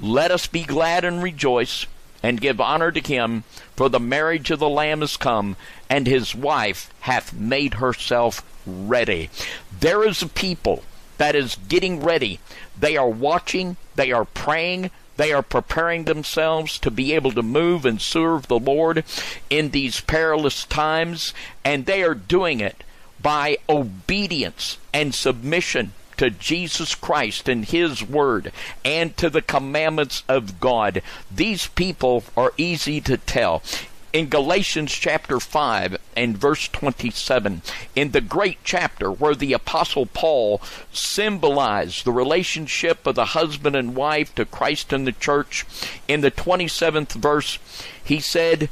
Let 0.01 0.31
us 0.31 0.47
be 0.47 0.65
glad 0.65 1.05
and 1.05 1.23
rejoice 1.23 1.87
and 2.23 2.41
give 2.41 2.61
honor 2.61 2.93
to 2.93 3.01
him, 3.01 3.45
for 3.77 3.89
the 3.89 4.01
marriage 4.01 4.51
of 4.51 4.59
the 4.59 4.69
Lamb 4.69 5.03
is 5.03 5.17
come, 5.17 5.57
and 5.89 6.07
his 6.07 6.35
wife 6.35 6.93
hath 7.01 7.33
made 7.33 7.75
herself 7.75 8.43
ready. 8.67 9.31
There 9.79 10.07
is 10.07 10.21
a 10.21 10.29
people 10.29 10.83
that 11.17 11.35
is 11.35 11.57
getting 11.69 12.03
ready. 12.03 12.41
They 12.79 12.97
are 12.97 13.09
watching, 13.09 13.77
they 13.95 14.13
are 14.13 14.27
praying, 14.27 14.91
they 15.21 15.35
are 15.35 15.43
preparing 15.43 16.05
themselves 16.05 16.79
to 16.79 16.91
be 16.91 17.13
able 17.13 17.31
to 17.33 17.43
move 17.43 17.85
and 17.85 18.01
serve 18.01 18.49
the 18.49 18.59
Lord 18.59 19.05
in 19.51 19.69
these 19.69 20.01
perilous 20.01 20.65
times, 20.65 21.35
and 21.63 21.85
they 21.85 22.03
are 22.03 22.15
doing 22.15 22.61
it 22.61 22.83
by 23.21 23.59
obedience 23.69 24.79
and 24.95 25.15
submission 25.15 25.93
to 26.17 26.31
Jesus 26.31 26.95
Christ 26.95 27.51
and 27.51 27.67
His 27.67 28.03
Word 28.03 28.51
and 28.83 29.15
to 29.19 29.29
the 29.29 29.43
commandments 29.43 30.25
of 30.27 30.59
God. 30.59 31.03
These 31.31 31.67
people 31.67 32.25
are 32.35 32.55
easy 32.57 33.03
to 33.03 33.19
tell 33.19 33.63
in 34.13 34.29
Galatians 34.29 34.93
chapter 34.93 35.39
5 35.39 35.97
and 36.17 36.37
verse 36.37 36.69
27, 36.69 37.63
in 37.95 38.11
the 38.11 38.21
great 38.21 38.59
chapter 38.65 39.11
where 39.11 39.35
the 39.35 39.53
Apostle 39.53 40.07
Paul 40.07 40.61
symbolized 40.93 42.05
the 42.05 42.13
relationship 42.13 43.07
of 43.07 43.15
the 43.15 43.27
husband 43.27 43.77
and 43.77 43.95
wife 43.95 44.35
to 44.35 44.45
Christ 44.45 44.93
and 44.93 45.07
the 45.07 45.13
church, 45.13 45.65
in 46.09 46.21
the 46.23 46.31
27th 46.31 47.13
verse, 47.13 47.59
he 48.03 48.21
said 48.21 48.69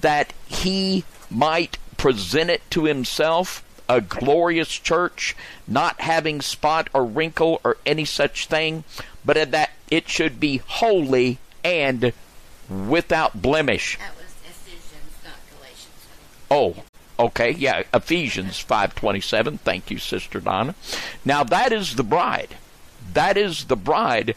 that 0.00 0.32
he 0.46 1.04
might 1.28 1.76
present 1.96 2.50
it 2.50 2.62
to 2.70 2.84
himself 2.84 3.62
a 3.88 4.00
glorious 4.00 4.70
church, 4.70 5.36
not 5.66 6.00
having 6.00 6.40
spot 6.40 6.88
or 6.94 7.04
wrinkle 7.04 7.60
or 7.64 7.76
any 7.84 8.04
such 8.04 8.46
thing, 8.46 8.84
but 9.24 9.50
that 9.50 9.70
it 9.90 10.08
should 10.08 10.38
be 10.38 10.58
holy 10.58 11.38
and 11.64 12.12
without 12.68 13.42
blemish. 13.42 13.98
Oh, 16.50 16.74
okay, 17.18 17.52
yeah, 17.52 17.84
Ephesians 17.94 18.58
5:27. 18.58 19.60
Thank 19.60 19.90
you, 19.90 19.98
Sister 19.98 20.40
Donna. 20.40 20.74
Now 21.24 21.44
that 21.44 21.72
is 21.72 21.96
the 21.96 22.02
bride. 22.02 22.56
That 23.12 23.36
is 23.36 23.64
the 23.64 23.76
bride. 23.76 24.34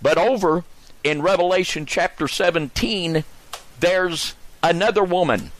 But 0.00 0.18
over 0.18 0.64
in 1.02 1.22
Revelation 1.22 1.86
chapter 1.86 2.28
17, 2.28 3.24
there's 3.80 4.34
another 4.62 5.04
woman 5.04 5.52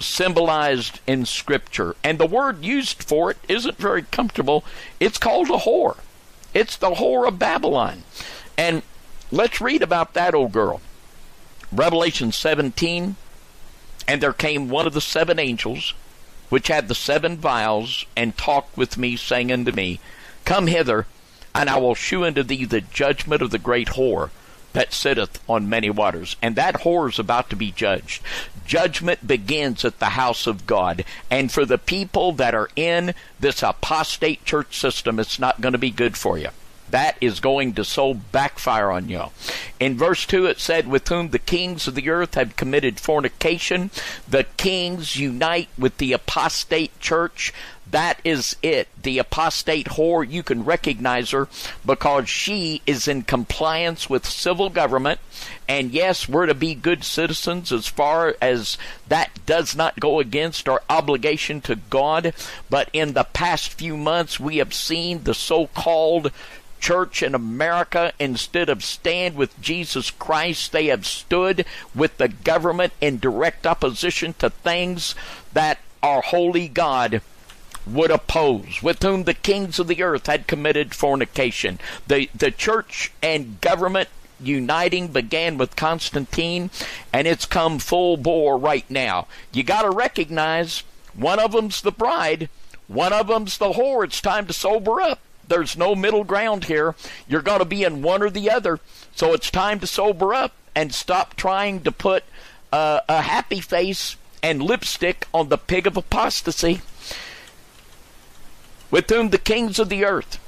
symbolized 0.00 1.00
in 1.06 1.24
scripture. 1.24 1.96
And 2.02 2.18
the 2.18 2.26
word 2.26 2.64
used 2.64 3.02
for 3.02 3.30
it 3.30 3.38
isn't 3.48 3.78
very 3.78 4.02
comfortable. 4.02 4.64
It's 5.00 5.18
called 5.18 5.48
a 5.50 5.58
whore. 5.58 5.98
It's 6.52 6.76
the 6.76 6.92
whore 6.92 7.26
of 7.26 7.38
Babylon. 7.38 8.04
And 8.56 8.82
let's 9.30 9.60
read 9.60 9.82
about 9.82 10.14
that 10.14 10.34
old 10.34 10.52
girl. 10.52 10.80
Revelation 11.72 12.30
17 12.32 13.16
and 14.06 14.20
there 14.20 14.32
came 14.32 14.68
one 14.68 14.86
of 14.86 14.94
the 14.94 15.00
seven 15.00 15.38
angels, 15.38 15.94
which 16.48 16.68
had 16.68 16.88
the 16.88 16.94
seven 16.94 17.36
vials, 17.36 18.06
and 18.16 18.36
talked 18.36 18.76
with 18.76 18.96
me, 18.98 19.16
saying 19.16 19.50
unto 19.50 19.72
me, 19.72 20.00
Come 20.44 20.66
hither, 20.66 21.06
and 21.54 21.70
I 21.70 21.78
will 21.78 21.94
shew 21.94 22.24
unto 22.24 22.42
thee 22.42 22.64
the 22.64 22.80
judgment 22.80 23.42
of 23.42 23.50
the 23.50 23.58
great 23.58 23.88
whore 23.88 24.30
that 24.72 24.92
sitteth 24.92 25.40
on 25.48 25.68
many 25.68 25.88
waters. 25.88 26.36
And 26.42 26.56
that 26.56 26.80
whore 26.80 27.08
is 27.08 27.18
about 27.18 27.48
to 27.50 27.56
be 27.56 27.70
judged. 27.70 28.22
Judgment 28.66 29.26
begins 29.26 29.84
at 29.84 30.00
the 30.00 30.10
house 30.10 30.46
of 30.46 30.66
God. 30.66 31.04
And 31.30 31.50
for 31.50 31.64
the 31.64 31.78
people 31.78 32.32
that 32.32 32.54
are 32.54 32.68
in 32.74 33.14
this 33.38 33.62
apostate 33.62 34.44
church 34.44 34.78
system, 34.78 35.20
it's 35.20 35.38
not 35.38 35.60
going 35.60 35.72
to 35.72 35.78
be 35.78 35.90
good 35.90 36.16
for 36.16 36.38
you 36.38 36.48
that 36.94 37.16
is 37.20 37.40
going 37.40 37.72
to 37.74 37.84
so 37.84 38.14
backfire 38.14 38.88
on 38.88 39.08
you. 39.08 39.24
In 39.80 39.98
verse 39.98 40.24
2, 40.26 40.46
it 40.46 40.60
said, 40.60 40.86
With 40.86 41.08
whom 41.08 41.30
the 41.30 41.40
kings 41.40 41.88
of 41.88 41.96
the 41.96 42.08
earth 42.08 42.36
have 42.36 42.54
committed 42.54 43.00
fornication. 43.00 43.90
The 44.28 44.44
kings 44.56 45.16
unite 45.16 45.68
with 45.76 45.98
the 45.98 46.12
apostate 46.12 46.96
church. 47.00 47.52
That 47.90 48.20
is 48.22 48.54
it. 48.62 48.86
The 49.02 49.18
apostate 49.18 49.88
whore, 49.88 50.28
you 50.28 50.44
can 50.44 50.64
recognize 50.64 51.32
her 51.32 51.48
because 51.84 52.28
she 52.28 52.80
is 52.86 53.08
in 53.08 53.22
compliance 53.22 54.08
with 54.08 54.24
civil 54.24 54.70
government. 54.70 55.18
And 55.68 55.90
yes, 55.90 56.28
we're 56.28 56.46
to 56.46 56.54
be 56.54 56.76
good 56.76 57.02
citizens 57.02 57.72
as 57.72 57.88
far 57.88 58.36
as 58.40 58.78
that 59.08 59.44
does 59.46 59.74
not 59.74 59.98
go 59.98 60.20
against 60.20 60.68
our 60.68 60.82
obligation 60.88 61.60
to 61.62 61.74
God. 61.74 62.34
But 62.70 62.88
in 62.92 63.14
the 63.14 63.24
past 63.24 63.72
few 63.72 63.96
months, 63.96 64.38
we 64.38 64.58
have 64.58 64.74
seen 64.74 65.24
the 65.24 65.34
so 65.34 65.66
called 65.66 66.30
church 66.84 67.22
in 67.22 67.34
America, 67.34 68.12
instead 68.20 68.68
of 68.68 68.84
stand 68.84 69.36
with 69.36 69.58
Jesus 69.58 70.10
Christ, 70.10 70.70
they 70.70 70.88
have 70.88 71.06
stood 71.06 71.64
with 71.94 72.18
the 72.18 72.28
government 72.28 72.92
in 73.00 73.18
direct 73.18 73.66
opposition 73.66 74.34
to 74.34 74.50
things 74.50 75.14
that 75.54 75.78
our 76.02 76.20
holy 76.20 76.68
God 76.68 77.22
would 77.86 78.10
oppose, 78.10 78.82
with 78.82 79.02
whom 79.02 79.24
the 79.24 79.32
kings 79.32 79.78
of 79.78 79.88
the 79.88 80.02
earth 80.02 80.26
had 80.26 80.46
committed 80.46 80.94
fornication. 80.94 81.80
The, 82.06 82.28
the 82.34 82.50
church 82.50 83.12
and 83.22 83.58
government 83.62 84.10
uniting 84.38 85.08
began 85.08 85.56
with 85.56 85.76
Constantine, 85.76 86.68
and 87.14 87.26
it's 87.26 87.46
come 87.46 87.78
full 87.78 88.18
bore 88.18 88.58
right 88.58 88.88
now. 88.90 89.26
You 89.54 89.62
got 89.62 89.82
to 89.82 89.90
recognize 89.90 90.82
one 91.14 91.38
of 91.38 91.52
them's 91.52 91.80
the 91.80 91.92
bride, 91.92 92.50
one 92.88 93.14
of 93.14 93.28
them's 93.28 93.56
the 93.56 93.72
whore. 93.72 94.04
It's 94.04 94.20
time 94.20 94.46
to 94.48 94.52
sober 94.52 95.00
up. 95.00 95.20
There's 95.48 95.76
no 95.76 95.94
middle 95.94 96.24
ground 96.24 96.64
here. 96.64 96.94
You're 97.28 97.42
going 97.42 97.60
to 97.60 97.64
be 97.64 97.84
in 97.84 98.02
one 98.02 98.22
or 98.22 98.30
the 98.30 98.50
other. 98.50 98.80
So 99.14 99.32
it's 99.32 99.50
time 99.50 99.80
to 99.80 99.86
sober 99.86 100.34
up 100.34 100.52
and 100.74 100.94
stop 100.94 101.36
trying 101.36 101.80
to 101.82 101.92
put 101.92 102.24
uh, 102.72 103.00
a 103.08 103.22
happy 103.22 103.60
face 103.60 104.16
and 104.42 104.62
lipstick 104.62 105.26
on 105.32 105.48
the 105.48 105.58
pig 105.58 105.86
of 105.86 105.96
apostasy, 105.96 106.82
with 108.90 109.08
whom 109.08 109.30
the 109.30 109.38
kings 109.38 109.78
of 109.78 109.88
the 109.88 110.04
earth 110.04 110.38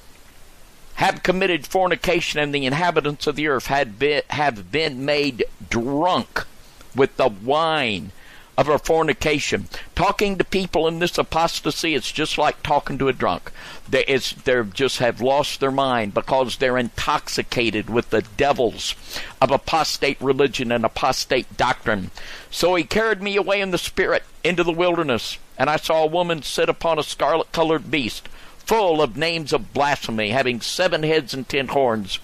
have 0.96 1.22
committed 1.22 1.66
fornication, 1.66 2.40
and 2.40 2.54
the 2.54 2.66
inhabitants 2.66 3.26
of 3.26 3.36
the 3.36 3.48
earth 3.48 3.66
had 3.66 3.98
been, 3.98 4.22
have 4.30 4.72
been 4.72 5.04
made 5.04 5.44
drunk 5.68 6.46
with 6.94 7.16
the 7.16 7.28
wine 7.28 8.12
of 8.56 8.66
her 8.66 8.78
fornication. 8.78 9.68
Talking 9.94 10.38
to 10.38 10.44
people 10.44 10.88
in 10.88 10.98
this 10.98 11.18
apostasy, 11.18 11.94
it's 11.94 12.10
just 12.10 12.38
like 12.38 12.62
talking 12.62 12.98
to 12.98 13.08
a 13.08 13.12
drunk. 13.12 13.52
They 13.88 14.04
they 14.44 14.62
just 14.72 14.98
have 14.98 15.20
lost 15.20 15.60
their 15.60 15.70
mind 15.70 16.14
because 16.14 16.56
they're 16.56 16.78
intoxicated 16.78 17.90
with 17.90 18.10
the 18.10 18.22
devils 18.36 18.94
of 19.40 19.50
apostate 19.50 20.20
religion 20.20 20.72
and 20.72 20.84
apostate 20.84 21.56
doctrine. 21.56 22.10
So 22.50 22.74
he 22.74 22.84
carried 22.84 23.22
me 23.22 23.36
away 23.36 23.60
in 23.60 23.70
the 23.70 23.78
spirit 23.78 24.22
into 24.42 24.64
the 24.64 24.72
wilderness, 24.72 25.38
and 25.58 25.68
I 25.68 25.76
saw 25.76 26.02
a 26.02 26.06
woman 26.06 26.42
sit 26.42 26.68
upon 26.68 26.98
a 26.98 27.02
scarlet 27.02 27.52
colored 27.52 27.90
beast, 27.90 28.28
full 28.58 29.02
of 29.02 29.16
names 29.16 29.52
of 29.52 29.74
blasphemy, 29.74 30.30
having 30.30 30.60
seven 30.60 31.02
heads 31.02 31.34
and 31.34 31.48
ten 31.48 31.68
horns. 31.68 32.18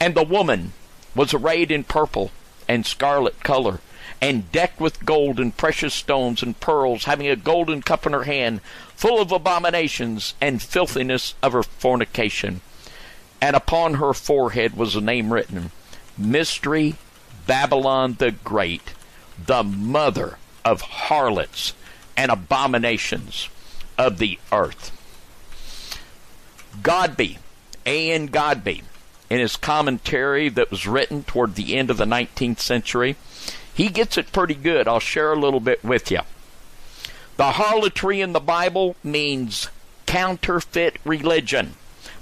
And 0.00 0.14
the 0.14 0.24
woman 0.24 0.72
was 1.14 1.34
arrayed 1.34 1.70
in 1.70 1.84
purple 1.84 2.30
and 2.68 2.86
scarlet 2.86 3.42
color 3.42 3.80
and 4.20 4.50
decked 4.50 4.80
with 4.80 5.04
gold 5.04 5.38
and 5.38 5.56
precious 5.56 5.94
stones 5.94 6.42
and 6.42 6.58
pearls, 6.60 7.04
having 7.04 7.28
a 7.28 7.36
golden 7.36 7.82
cup 7.82 8.06
in 8.06 8.12
her 8.12 8.24
hand, 8.24 8.60
full 8.94 9.20
of 9.20 9.30
abominations 9.30 10.34
and 10.40 10.60
filthiness 10.60 11.34
of 11.42 11.52
her 11.52 11.62
fornication. 11.62 12.60
And 13.40 13.54
upon 13.54 13.94
her 13.94 14.12
forehead 14.12 14.76
was 14.76 14.96
a 14.96 15.00
name 15.00 15.32
written 15.32 15.70
Mystery 16.16 16.96
Babylon 17.46 18.16
the 18.18 18.32
Great, 18.32 18.92
the 19.46 19.62
mother 19.62 20.38
of 20.64 20.80
harlots 20.82 21.72
and 22.16 22.30
abominations 22.30 23.48
of 23.96 24.18
the 24.18 24.38
earth. 24.52 24.92
Godbey, 26.82 27.38
A.N. 27.86 28.28
Godbey, 28.28 28.82
in 29.30 29.38
his 29.38 29.56
commentary 29.56 30.48
that 30.48 30.70
was 30.70 30.86
written 30.86 31.22
toward 31.22 31.54
the 31.54 31.76
end 31.76 31.90
of 31.90 31.96
the 31.96 32.04
19th 32.04 32.60
century, 32.60 33.16
he 33.78 33.88
gets 33.88 34.18
it 34.18 34.32
pretty 34.32 34.56
good. 34.56 34.88
I'll 34.88 34.98
share 34.98 35.32
a 35.32 35.38
little 35.38 35.60
bit 35.60 35.84
with 35.84 36.10
you. 36.10 36.18
The 37.36 37.52
harlotry 37.52 38.20
in 38.20 38.32
the 38.32 38.40
Bible 38.40 38.96
means 39.04 39.68
counterfeit 40.04 40.96
religion, 41.04 41.74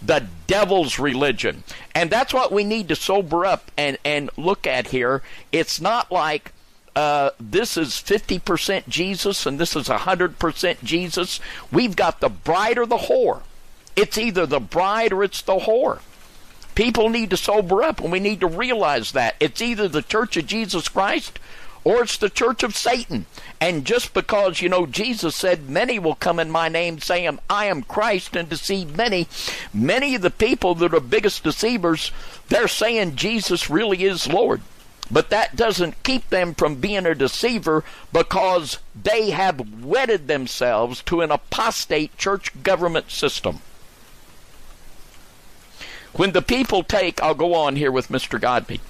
the 0.02 0.26
devil's 0.46 0.98
religion. 0.98 1.64
And 1.94 2.10
that's 2.10 2.34
what 2.34 2.52
we 2.52 2.62
need 2.62 2.88
to 2.88 2.94
sober 2.94 3.46
up 3.46 3.70
and, 3.74 3.96
and 4.04 4.28
look 4.36 4.66
at 4.66 4.88
here. 4.88 5.22
It's 5.50 5.80
not 5.80 6.12
like 6.12 6.52
uh, 6.94 7.30
this 7.40 7.78
is 7.78 7.92
50% 7.92 8.86
Jesus 8.88 9.46
and 9.46 9.58
this 9.58 9.74
is 9.74 9.88
100% 9.88 10.84
Jesus. 10.84 11.40
We've 11.72 11.96
got 11.96 12.20
the 12.20 12.28
bride 12.28 12.76
or 12.76 12.84
the 12.84 12.98
whore. 12.98 13.40
It's 13.96 14.18
either 14.18 14.44
the 14.44 14.60
bride 14.60 15.14
or 15.14 15.24
it's 15.24 15.40
the 15.40 15.60
whore. 15.60 16.00
People 16.76 17.08
need 17.08 17.30
to 17.30 17.36
sober 17.36 17.82
up, 17.82 18.00
and 18.00 18.12
we 18.12 18.20
need 18.20 18.38
to 18.40 18.46
realize 18.46 19.10
that. 19.12 19.34
It's 19.40 19.60
either 19.60 19.88
the 19.88 20.02
Church 20.02 20.36
of 20.36 20.46
Jesus 20.46 20.88
Christ 20.88 21.40
or 21.86 22.02
it's 22.02 22.16
the 22.16 22.28
church 22.28 22.64
of 22.64 22.74
Satan. 22.74 23.26
And 23.60 23.84
just 23.84 24.12
because, 24.12 24.60
you 24.60 24.68
know, 24.68 24.86
Jesus 24.86 25.36
said, 25.36 25.70
Many 25.70 26.00
will 26.00 26.16
come 26.16 26.40
in 26.40 26.50
my 26.50 26.68
name 26.68 26.98
saying, 26.98 27.38
I 27.48 27.66
am 27.66 27.84
Christ, 27.84 28.34
and 28.34 28.48
deceive 28.48 28.96
many, 28.96 29.28
many 29.72 30.16
of 30.16 30.22
the 30.22 30.30
people 30.30 30.74
that 30.74 30.92
are 30.92 30.98
biggest 30.98 31.44
deceivers, 31.44 32.10
they're 32.48 32.66
saying 32.66 33.14
Jesus 33.14 33.70
really 33.70 34.02
is 34.02 34.26
Lord. 34.26 34.62
But 35.12 35.30
that 35.30 35.54
doesn't 35.54 36.02
keep 36.02 36.28
them 36.28 36.54
from 36.54 36.74
being 36.74 37.06
a 37.06 37.14
deceiver 37.14 37.84
because 38.12 38.78
they 39.00 39.30
have 39.30 39.84
wedded 39.84 40.26
themselves 40.26 41.02
to 41.04 41.20
an 41.20 41.30
apostate 41.30 42.18
church 42.18 42.50
government 42.64 43.12
system. 43.12 43.60
When 46.16 46.32
the 46.32 46.40
people 46.40 46.82
take, 46.82 47.22
I'll 47.22 47.34
go 47.34 47.54
on 47.54 47.76
here 47.76 47.92
with 47.92 48.08
Mr. 48.08 48.40
Godbey. 48.40 48.80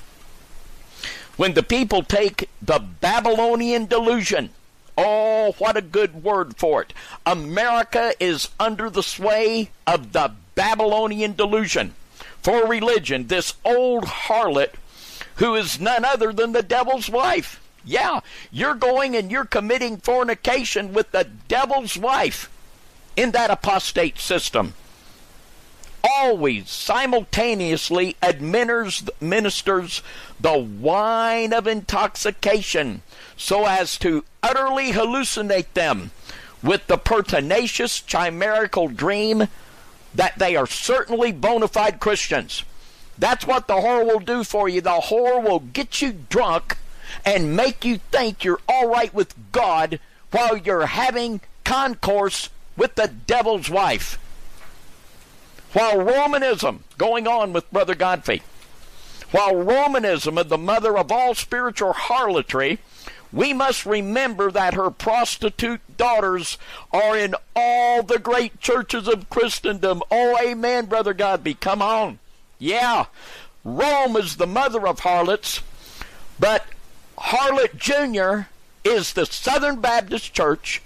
When 1.37 1.55
the 1.55 1.63
people 1.65 2.03
take 2.03 2.49
the 2.63 2.79
Babylonian 2.79 3.87
delusion, 3.87 4.51
oh, 4.97 5.53
what 5.59 5.77
a 5.77 5.83
good 5.83 6.23
word 6.23 6.57
for 6.57 6.83
it. 6.83 6.93
America 7.27 8.13
is 8.21 8.49
under 8.61 8.89
the 8.89 9.03
sway 9.03 9.71
of 9.89 10.13
the 10.13 10.33
Babylonian 10.55 11.35
delusion 11.35 11.95
for 12.43 12.65
religion, 12.67 13.27
this 13.27 13.55
old 13.65 14.05
harlot 14.05 14.75
who 15.37 15.57
is 15.57 15.81
none 15.81 16.05
other 16.05 16.33
than 16.33 16.53
the 16.53 16.63
devil's 16.63 17.11
wife. 17.11 17.61
Yeah, 17.85 18.21
you're 18.53 18.75
going 18.75 19.17
and 19.17 19.33
you're 19.33 19.45
committing 19.45 19.97
fornication 19.99 20.93
with 20.93 21.11
the 21.11 21.25
devil's 21.49 21.99
wife 21.99 22.49
in 23.17 23.33
that 23.33 23.51
apostate 23.51 24.19
system 24.19 24.75
always 26.15 26.71
simultaneously 26.71 28.17
administers 28.23 30.03
the 30.41 30.59
wine 30.59 31.53
of 31.53 31.67
intoxication 31.67 33.03
so 33.37 33.67
as 33.67 33.99
to 33.99 34.25
utterly 34.43 34.93
hallucinate 34.93 35.73
them 35.75 36.11
with 36.63 36.87
the 36.87 36.97
pertinacious 36.97 38.01
chimerical 38.01 38.89
dream 38.89 39.49
that 40.15 40.39
they 40.39 40.57
are 40.57 40.67
certainly 40.67 41.33
bona 41.33 41.69
fide 41.69 42.01
Christians. 42.01 42.65
That's 43.19 43.47
what 43.47 43.67
the 43.67 43.75
whore 43.75 44.05
will 44.05 44.21
do 44.21 44.45
for 44.45 44.69
you. 44.69 44.81
The 44.81 44.91
whore 44.91 45.43
will 45.43 45.61
get 45.61 46.03
you 46.03 46.15
drunk 46.29 46.77
and 47.25 47.57
make 47.57 47.85
you 47.85 47.99
think 48.11 48.45
you're 48.45 48.61
all 48.69 48.89
right 48.89 49.13
with 49.13 49.35
God 49.53 50.01
while 50.31 50.57
you're 50.57 50.87
having 50.87 51.41
concourse 51.65 52.51
with 52.77 52.95
the 52.95 53.09
devil's 53.09 53.71
wife. 53.71 54.19
While 55.77 55.99
Romanism, 55.99 56.85
going 56.97 57.29
on 57.29 57.53
with 57.53 57.71
Brother 57.71 57.95
Godfrey, 57.95 58.41
while 59.31 59.55
Romanism 59.55 60.39
is 60.39 60.47
the 60.47 60.57
mother 60.57 60.97
of 60.97 61.13
all 61.13 61.35
spiritual 61.35 61.93
harlotry, 61.93 62.79
we 63.31 63.53
must 63.53 63.85
remember 63.85 64.51
that 64.51 64.73
her 64.73 64.91
prostitute 64.91 65.83
daughters 65.99 66.57
are 66.95 67.15
in 67.15 67.35
all 67.55 68.03
the 68.03 68.19
great 68.19 68.59
churches 68.59 69.07
of 69.07 69.29
Christendom. 69.29 70.03
Oh, 70.11 70.39
amen, 70.43 70.87
Brother 70.87 71.13
Godbey. 71.13 71.61
Come 71.61 71.83
on. 71.83 72.21
Yeah, 72.59 73.05
Rome 73.63 74.17
is 74.17 74.37
the 74.37 74.47
mother 74.47 74.89
of 74.89 75.01
harlots, 75.01 75.61
but 76.41 76.65
Harlot 77.19 77.77
Jr. 77.77 78.49
is 78.83 79.13
the 79.13 79.27
Southern 79.27 79.83
Baptist 79.83 80.33
Church, 80.33 80.81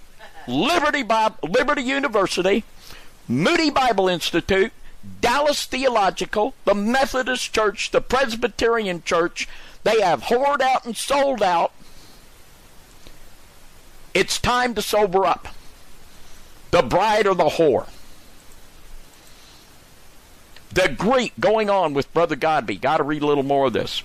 Liberty, 0.49 1.03
Bible, 1.03 1.37
Liberty 1.47 1.83
University, 1.83 2.65
Moody 3.29 3.69
Bible 3.69 4.09
Institute, 4.09 4.73
Dallas 5.19 5.65
Theological, 5.65 6.53
the 6.65 6.75
Methodist 6.75 7.53
Church, 7.53 7.91
the 7.91 8.01
Presbyterian 8.01 9.03
Church, 9.03 9.47
they 9.83 10.01
have 10.01 10.23
whored 10.23 10.61
out 10.61 10.85
and 10.85 10.95
sold 10.95 11.41
out. 11.41 11.71
It's 14.13 14.39
time 14.39 14.75
to 14.75 14.81
sober 14.81 15.25
up. 15.25 15.47
The 16.71 16.81
bride 16.81 17.27
or 17.27 17.35
the 17.35 17.45
whore. 17.45 17.87
The 20.73 20.87
Greek, 20.89 21.33
going 21.39 21.69
on 21.69 21.93
with 21.93 22.13
Brother 22.13 22.35
Godbey, 22.35 22.79
got 22.79 22.97
to 22.97 23.03
read 23.03 23.23
a 23.23 23.25
little 23.25 23.43
more 23.43 23.67
of 23.67 23.73
this. 23.73 24.03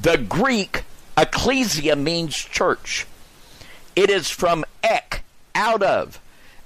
The 0.00 0.18
Greek 0.18 0.84
ecclesia 1.16 1.94
means 1.94 2.34
church. 2.34 3.06
It 3.94 4.10
is 4.10 4.30
from 4.30 4.64
ek, 4.82 5.22
out 5.54 5.82
of, 5.82 6.20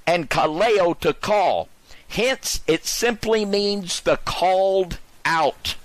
and 0.06 0.30
kaleo 0.30 0.98
to 1.00 1.12
call. 1.12 1.68
Hence, 2.08 2.60
it 2.66 2.86
simply 2.86 3.44
means 3.44 4.00
the 4.00 4.16
called 4.18 4.98
out. 5.24 5.76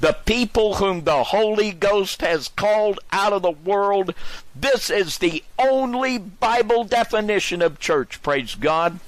The 0.00 0.16
people 0.24 0.74
whom 0.74 1.04
the 1.04 1.24
Holy 1.24 1.72
Ghost 1.72 2.20
has 2.20 2.48
called 2.48 3.00
out 3.12 3.32
of 3.32 3.42
the 3.42 3.50
world. 3.50 4.14
This 4.54 4.90
is 4.90 5.18
the 5.18 5.42
only 5.58 6.18
Bible 6.18 6.84
definition 6.84 7.62
of 7.62 7.80
church, 7.80 8.22
praise 8.22 8.54
God. 8.54 9.00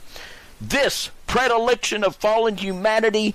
This 0.60 1.10
predilection 1.26 2.02
of 2.02 2.16
fallen 2.16 2.56
humanity 2.56 3.34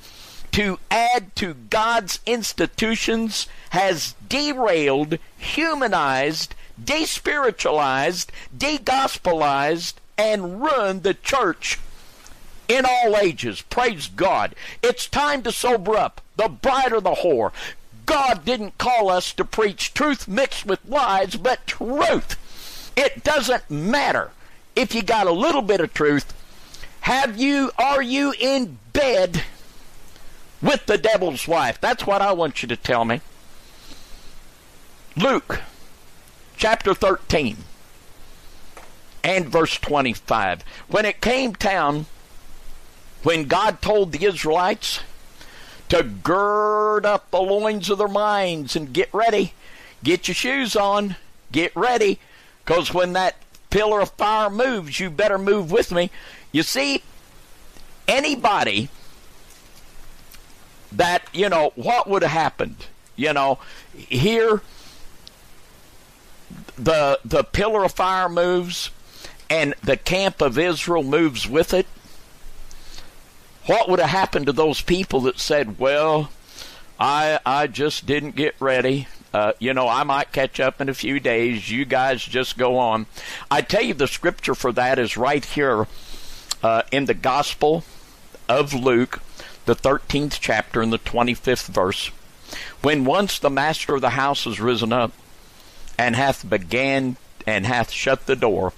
to 0.52 0.80
add 0.91 1.36
to 1.38 1.54
God's 1.54 2.19
institutions 2.26 3.48
has 3.69 4.15
derailed, 4.28 5.17
humanized, 5.38 6.54
despiritualized, 6.82 8.28
degospelized, 8.56 9.93
and 10.17 10.62
ruined 10.62 11.04
the 11.04 11.13
church 11.13 11.80
in 12.73 12.86
all 12.86 13.15
ages. 13.17 13.62
Praise 13.62 14.07
God. 14.07 14.55
It's 14.81 15.07
time 15.07 15.43
to 15.43 15.51
sober 15.51 15.95
up. 15.95 16.21
The 16.38 16.47
bride 16.47 16.91
or 16.91 17.01
the 17.01 17.12
whore. 17.12 17.51
God 18.05 18.43
didn't 18.43 18.77
call 18.79 19.09
us 19.09 19.31
to 19.33 19.45
preach 19.45 19.93
truth 19.93 20.27
mixed 20.27 20.65
with 20.65 20.83
lies, 20.88 21.36
but 21.36 21.65
truth. 21.67 22.91
It 22.97 23.23
doesn't 23.23 23.69
matter 23.69 24.31
if 24.75 24.95
you 24.95 25.03
got 25.03 25.27
a 25.27 25.31
little 25.31 25.62
bit 25.62 25.81
of 25.81 25.93
truth. 25.93 26.33
Have 27.01 27.38
you, 27.38 27.71
are 27.77 28.01
you 28.01 28.33
in 28.39 28.79
bed 28.91 29.43
with 30.62 30.86
the 30.88 30.97
devil's 30.97 31.47
wife? 31.47 31.79
That's 31.79 32.07
what 32.07 32.21
I 32.21 32.31
want 32.31 32.63
you 32.63 32.67
to 32.69 32.75
tell 32.75 33.05
me. 33.05 33.21
Luke 35.15 35.62
chapter 36.57 36.95
13 36.95 37.57
and 39.23 39.45
verse 39.47 39.77
25. 39.77 40.63
When 40.88 41.05
it 41.05 41.21
came 41.21 41.53
down, 41.53 42.07
when 43.23 43.45
God 43.45 43.81
told 43.81 44.12
the 44.12 44.25
Israelites 44.25 44.99
to 45.89 46.03
gird 46.03 47.05
up 47.05 47.29
the 47.31 47.41
loins 47.41 47.89
of 47.89 47.97
their 47.97 48.07
minds 48.07 48.75
and 48.75 48.93
get 48.93 49.09
ready, 49.13 49.53
get 50.03 50.27
your 50.27 50.36
shoes 50.36 50.75
on, 50.75 51.15
get 51.51 51.75
ready, 51.75 52.19
because 52.63 52.93
when 52.93 53.13
that 53.13 53.36
pillar 53.69 54.01
of 54.01 54.12
fire 54.12 54.49
moves, 54.49 54.99
you 54.99 55.09
better 55.09 55.38
move 55.38 55.71
with 55.71 55.91
me. 55.91 56.12
You 56.51 56.63
see, 56.63 57.03
anybody 58.07 58.89
that, 60.91 61.23
you 61.33 61.49
know, 61.49 61.71
what 61.75 62.07
would 62.07 62.21
have 62.21 62.31
happened? 62.31 62.88
You 63.15 63.33
know, 63.33 63.59
here 63.95 64.62
the 66.77 67.19
the 67.23 67.43
pillar 67.43 67.83
of 67.83 67.91
fire 67.91 68.29
moves 68.29 68.89
and 69.49 69.75
the 69.83 69.97
camp 69.97 70.41
of 70.41 70.57
Israel 70.57 71.03
moves 71.03 71.47
with 71.47 71.73
it, 71.73 71.86
what 73.65 73.89
would 73.89 73.99
have 73.99 74.10
happened 74.10 74.47
to 74.47 74.54
those 74.54 74.82
people 74.82 75.21
that 75.21 75.39
said, 75.39 75.80
"Well, 75.80 76.30
I 76.99 77.39
I 77.45 77.67
just 77.67 78.06
didn't 78.06 78.36
get 78.36 78.56
ready. 78.60 79.08
Uh, 79.34 79.54
you 79.60 79.73
know, 79.73 79.88
I 79.88 80.04
might 80.04 80.32
catch 80.32 80.60
up 80.60 80.80
in 80.80 80.89
a 80.89 80.93
few 80.93 81.19
days. 81.19 81.71
You 81.71 81.86
guys 81.86 82.23
just 82.23 82.58
go 82.58 82.78
on." 82.78 83.06
I 83.49 83.62
tell 83.62 83.82
you, 83.84 83.93
the 83.93 84.08
scripture 84.08 84.56
for 84.56 84.71
that 84.73 84.99
is 84.99 85.17
right 85.17 85.43
here 85.43 85.88
uh, 86.62 86.84
in 86.91 87.06
the 87.06 87.13
Gospel 87.13 87.84
of 88.49 88.73
Luke, 88.73 89.21
the 89.65 89.76
13th 89.76 90.38
chapter, 90.39 90.82
and 90.82 90.91
the 90.91 90.99
25th 90.99 91.67
verse. 91.67 92.12
When 92.82 93.06
once 93.06 93.39
the 93.39 93.49
master 93.49 93.95
of 93.95 94.02
the 94.02 94.12
house 94.12 94.45
is 94.45 94.60
risen 94.60 94.93
up 94.93 95.12
and 95.97 96.15
hath 96.15 96.47
began 96.47 97.17
and 97.47 97.65
hath 97.65 97.91
shut 97.91 98.26
the 98.26 98.36
door, 98.36 98.73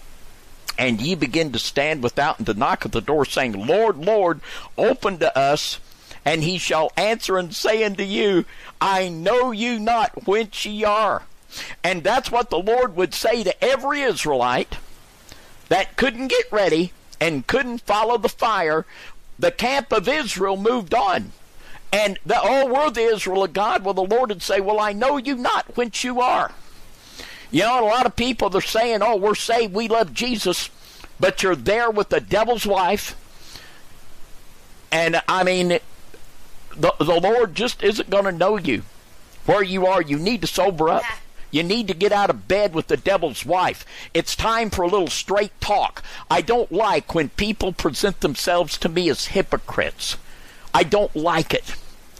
and 0.77 1.01
ye 1.01 1.15
begin 1.15 1.51
to 1.51 1.59
stand 1.59 2.03
without 2.03 2.37
and 2.37 2.45
to 2.47 2.53
knock 2.53 2.85
at 2.85 2.91
the 2.91 3.01
door, 3.01 3.25
saying, 3.25 3.53
Lord, 3.53 3.97
Lord, 3.97 4.41
open 4.77 5.17
to 5.19 5.37
us. 5.37 5.79
And 6.27 6.43
he 6.43 6.57
shall 6.57 6.91
answer 6.97 7.37
and 7.37 7.53
say 7.53 7.83
unto 7.83 8.03
you, 8.03 8.45
I 8.81 9.09
know 9.09 9.51
you 9.51 9.79
not 9.79 10.27
whence 10.27 10.65
ye 10.65 10.83
are. 10.83 11.23
And 11.83 12.03
that's 12.03 12.31
what 12.31 12.49
the 12.49 12.57
Lord 12.57 12.95
would 12.95 13.13
say 13.13 13.43
to 13.43 13.63
every 13.63 14.01
Israelite 14.01 14.77
that 15.69 15.97
couldn't 15.97 16.27
get 16.27 16.51
ready 16.51 16.91
and 17.21 17.47
couldn't 17.47 17.81
follow 17.81 18.17
the 18.17 18.29
fire. 18.29 18.85
The 19.37 19.51
camp 19.51 19.91
of 19.91 20.07
Israel 20.07 20.57
moved 20.57 20.93
on. 20.93 21.31
And 21.93 22.19
the, 22.25 22.39
oh, 22.41 22.65
we're 22.73 22.89
the 22.89 23.01
Israel 23.01 23.43
of 23.43 23.53
God. 23.53 23.85
Well, 23.85 23.93
the 23.93 24.03
Lord 24.03 24.29
would 24.29 24.41
say, 24.41 24.59
Well, 24.59 24.79
I 24.79 24.91
know 24.91 25.17
you 25.17 25.35
not 25.35 25.77
whence 25.77 26.03
you 26.03 26.19
are. 26.19 26.51
You 27.55 27.61
know, 27.61 27.85
a 27.85 27.87
lot 27.87 28.05
of 28.05 28.17
people 28.17 28.49
they're 28.49 28.59
saying, 28.59 29.01
"Oh, 29.01 29.15
we're 29.15 29.33
saved, 29.33 29.73
we 29.73 29.87
love 29.87 30.13
Jesus," 30.13 30.69
but 31.21 31.41
you're 31.41 31.55
there 31.55 31.89
with 31.89 32.09
the 32.09 32.19
devil's 32.19 32.65
wife, 32.65 33.15
and 34.91 35.21
I 35.25 35.45
mean, 35.45 35.79
the 36.75 36.93
the 36.99 37.17
Lord 37.17 37.55
just 37.55 37.81
isn't 37.81 38.09
going 38.09 38.25
to 38.25 38.33
know 38.33 38.57
you 38.57 38.83
where 39.45 39.63
you 39.63 39.87
are. 39.87 40.01
You 40.01 40.19
need 40.19 40.41
to 40.41 40.47
sober 40.47 40.89
up. 40.89 41.03
You 41.49 41.63
need 41.63 41.87
to 41.87 41.93
get 41.93 42.11
out 42.11 42.29
of 42.29 42.49
bed 42.49 42.73
with 42.73 42.87
the 42.87 42.97
devil's 42.97 43.45
wife. 43.45 43.85
It's 44.13 44.35
time 44.35 44.69
for 44.69 44.81
a 44.81 44.89
little 44.89 45.07
straight 45.07 45.57
talk. 45.61 46.03
I 46.29 46.41
don't 46.41 46.73
like 46.73 47.15
when 47.15 47.29
people 47.29 47.71
present 47.71 48.19
themselves 48.19 48.77
to 48.79 48.89
me 48.89 49.07
as 49.07 49.27
hypocrites. 49.27 50.17
I 50.73 50.83
don't 50.83 51.15
like 51.15 51.53
it. 51.53 51.73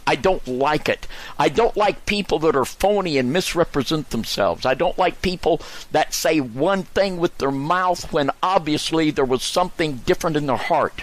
I 0.06 0.14
don't 0.14 0.46
like 0.46 0.88
it. 0.88 1.06
I 1.38 1.48
don't 1.48 1.76
like 1.76 2.06
people 2.06 2.38
that 2.40 2.54
are 2.54 2.64
phony 2.64 3.18
and 3.18 3.32
misrepresent 3.32 4.10
themselves. 4.10 4.64
I 4.64 4.74
don't 4.74 4.96
like 4.96 5.20
people 5.20 5.60
that 5.90 6.14
say 6.14 6.40
one 6.40 6.84
thing 6.84 7.16
with 7.16 7.36
their 7.38 7.50
mouth 7.50 8.12
when 8.12 8.30
obviously 8.42 9.10
there 9.10 9.24
was 9.24 9.42
something 9.42 9.96
different 10.06 10.36
in 10.36 10.46
their 10.46 10.56
heart. 10.56 11.02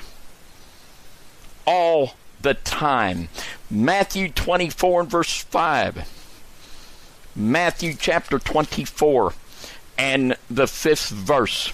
All 1.66 2.16
the 2.42 2.54
time. 2.54 3.28
Matthew 3.70 4.30
24 4.30 5.02
and 5.02 5.10
verse 5.10 5.42
5. 5.42 6.10
Matthew 7.36 7.96
chapter 7.96 8.40
24 8.40 9.34
and 9.98 10.38
the 10.50 10.68
fifth 10.68 11.10
verse. 11.10 11.74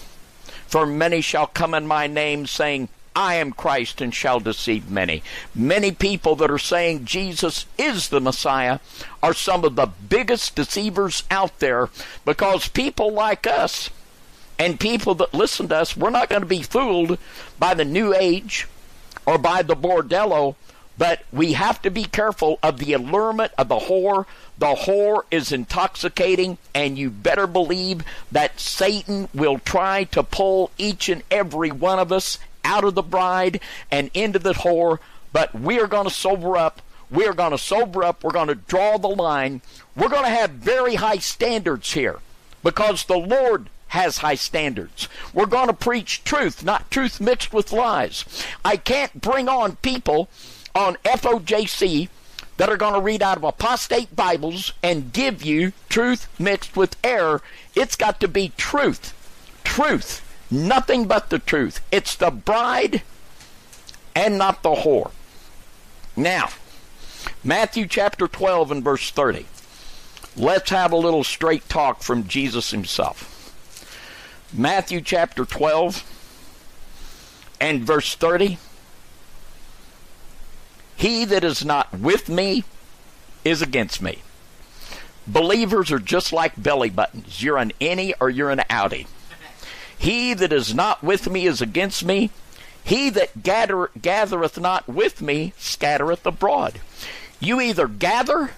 For 0.68 0.86
many 0.86 1.22
shall 1.22 1.48
come 1.48 1.74
in 1.74 1.88
my 1.88 2.08
name, 2.08 2.46
saying, 2.46 2.90
I 3.20 3.36
am 3.36 3.52
Christ 3.52 4.00
and 4.00 4.16
shall 4.16 4.40
deceive 4.40 4.90
many. 4.90 5.24
Many 5.54 5.92
people 5.92 6.38
that 6.38 6.50
are 6.50 6.58
saying 6.58 7.04
Jesus 7.04 7.66
is 7.78 8.08
the 8.08 8.22
Messiah 8.22 8.80
are 9.22 9.34
some 9.34 9.66
of 9.66 9.76
the 9.76 9.88
biggest 9.88 10.56
deceivers 10.56 11.24
out 11.30 11.60
there 11.60 11.90
because 12.24 12.70
people 12.70 13.12
like 13.12 13.46
us 13.46 13.90
and 14.58 14.80
people 14.80 15.16
that 15.16 15.34
listen 15.34 15.68
to 15.68 15.76
us, 15.76 15.98
we're 15.98 16.12
not 16.12 16.30
going 16.30 16.44
to 16.44 16.48
be 16.48 16.62
fooled 16.62 17.18
by 17.60 17.74
the 17.74 17.84
New 17.84 18.16
Age 18.16 18.70
or 19.26 19.38
by 19.38 19.64
the 19.64 19.76
bordello, 19.76 20.56
but 20.98 21.24
we 21.34 21.54
have 21.54 21.82
to 21.82 21.92
be 21.92 22.06
careful 22.06 22.58
of 22.64 22.78
the 22.78 22.94
allurement 22.94 23.52
of 23.58 23.68
the 23.68 23.80
whore. 23.80 24.28
The 24.58 24.76
whore 24.76 25.24
is 25.30 25.52
intoxicating, 25.52 26.58
and 26.74 26.98
you 26.98 27.10
better 27.10 27.48
believe 27.48 28.02
that 28.32 28.62
Satan 28.62 29.28
will 29.34 29.60
try 29.60 30.06
to 30.06 30.24
pull 30.24 30.72
each 30.78 31.10
and 31.10 31.24
every 31.30 31.72
one 31.72 32.00
of 32.00 32.14
us 32.14 32.40
out 32.70 32.84
of 32.84 32.94
the 32.94 33.02
bride 33.02 33.60
and 33.90 34.12
into 34.14 34.38
the 34.38 34.54
whore, 34.54 35.00
but 35.34 35.54
we 35.60 35.80
are 35.80 35.88
going 35.88 36.08
to 36.08 36.14
sober 36.14 36.56
up. 36.56 36.82
We 37.10 37.26
are 37.26 37.34
going 37.34 37.52
to 37.52 37.58
sober 37.58 38.04
up. 38.04 38.24
We're 38.24 38.32
going 38.32 38.48
to 38.48 38.56
draw 38.56 38.98
the 38.98 39.08
line. 39.08 39.62
We're 39.96 40.10
going 40.10 40.26
to 40.26 40.30
have 40.30 40.52
very 40.52 40.96
high 40.96 41.18
standards 41.18 41.94
here 41.94 42.20
because 42.64 43.06
the 43.06 43.18
Lord 43.18 43.70
has 43.88 44.20
high 44.20 44.36
standards. 44.36 45.10
We're 45.34 45.48
going 45.48 45.68
to 45.68 45.74
preach 45.74 46.24
truth, 46.24 46.64
not 46.64 46.92
truth 46.92 47.20
mixed 47.20 47.52
with 47.52 47.74
lies. 47.74 48.24
I 48.64 48.78
can't 48.78 49.20
bring 49.20 49.50
on 49.50 49.78
people 49.78 50.30
on 50.76 50.98
FOJC 50.98 52.10
that 52.58 52.70
are 52.70 52.78
going 52.78 52.94
to 52.94 53.02
read 53.02 53.24
out 53.24 53.38
of 53.38 53.44
apostate 53.44 54.16
Bibles 54.16 54.74
and 54.84 55.12
give 55.12 55.42
you 55.44 55.74
truth 55.90 56.28
mixed 56.38 56.78
with 56.78 56.98
error. 57.04 57.42
It's 57.74 57.96
got 57.96 58.20
to 58.20 58.28
be 58.28 58.52
truth. 58.58 59.16
Truth. 59.64 60.29
Nothing 60.52 61.06
but 61.06 61.30
the 61.30 61.40
truth. 61.40 61.82
It's 61.92 62.16
the 62.16 62.32
bride 62.32 63.04
and 64.16 64.38
not 64.38 64.64
the 64.64 64.76
whore. 64.76 65.12
Now, 66.16 66.50
Matthew 67.44 67.88
chapter 67.88 68.28
12 68.28 68.72
and 68.72 68.84
verse 68.84 69.12
30. 69.12 69.46
Let's 70.36 70.70
have 70.70 70.92
a 70.92 70.98
little 70.98 71.24
straight 71.24 71.68
talk 71.70 72.02
from 72.02 72.28
Jesus 72.28 72.72
himself. 72.72 73.36
Matthew 74.54 75.02
chapter 75.02 75.46
12 75.46 76.04
and 77.62 77.84
verse 77.84 78.16
30. 78.16 78.58
He 80.96 81.26
that 81.26 81.44
is 81.44 81.64
not 81.64 81.94
with 81.98 82.28
me 82.28 82.64
is 83.46 83.62
against 83.62 84.02
me. 84.02 84.20
Believers 85.28 85.92
are 85.92 86.00
just 86.00 86.34
like 86.34 86.62
belly 86.62 86.90
buttons. 86.90 87.42
You're 87.44 87.58
an 87.58 87.72
innie 87.80 88.14
or 88.20 88.30
you're 88.30 88.50
an 88.50 88.64
outie. 88.70 89.08
He 90.00 90.34
that 90.34 90.54
is 90.54 90.74
not 90.74 91.04
with 91.04 91.30
me 91.30 91.46
is 91.46 91.62
against 91.62 92.06
me. 92.06 92.32
He 92.82 93.10
that 93.10 93.44
gather, 93.44 93.92
gathereth 94.02 94.58
not 94.58 94.88
with 94.88 95.22
me 95.22 95.54
scattereth 95.58 96.26
abroad. 96.26 96.80
You 97.42 97.60
either 97.60 97.88
gather 97.90 98.52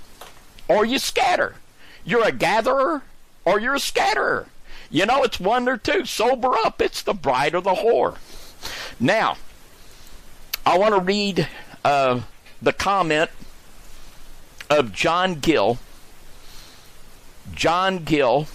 or 0.68 0.86
you 0.86 1.00
scatter. 1.00 1.56
You're 2.06 2.28
a 2.28 2.32
gatherer 2.32 3.02
or 3.44 3.60
you're 3.60 3.74
a 3.74 3.80
scatterer. 3.80 4.50
You 4.92 5.08
know, 5.08 5.24
it's 5.24 5.40
one 5.40 5.68
or 5.68 5.78
two. 5.78 6.06
Sober 6.06 6.54
up. 6.64 6.80
It's 6.80 7.02
the 7.02 7.14
bride 7.14 7.56
or 7.56 7.62
the 7.62 7.74
whore. 7.74 8.18
Now, 9.00 9.38
I 10.64 10.78
want 10.78 10.94
to 10.94 11.02
read 11.02 11.48
uh, 11.84 12.22
the 12.62 12.74
comment 12.74 13.32
of 14.70 14.94
John 14.94 15.40
Gill. 15.40 15.80
John 17.56 18.04
Gill 18.04 18.48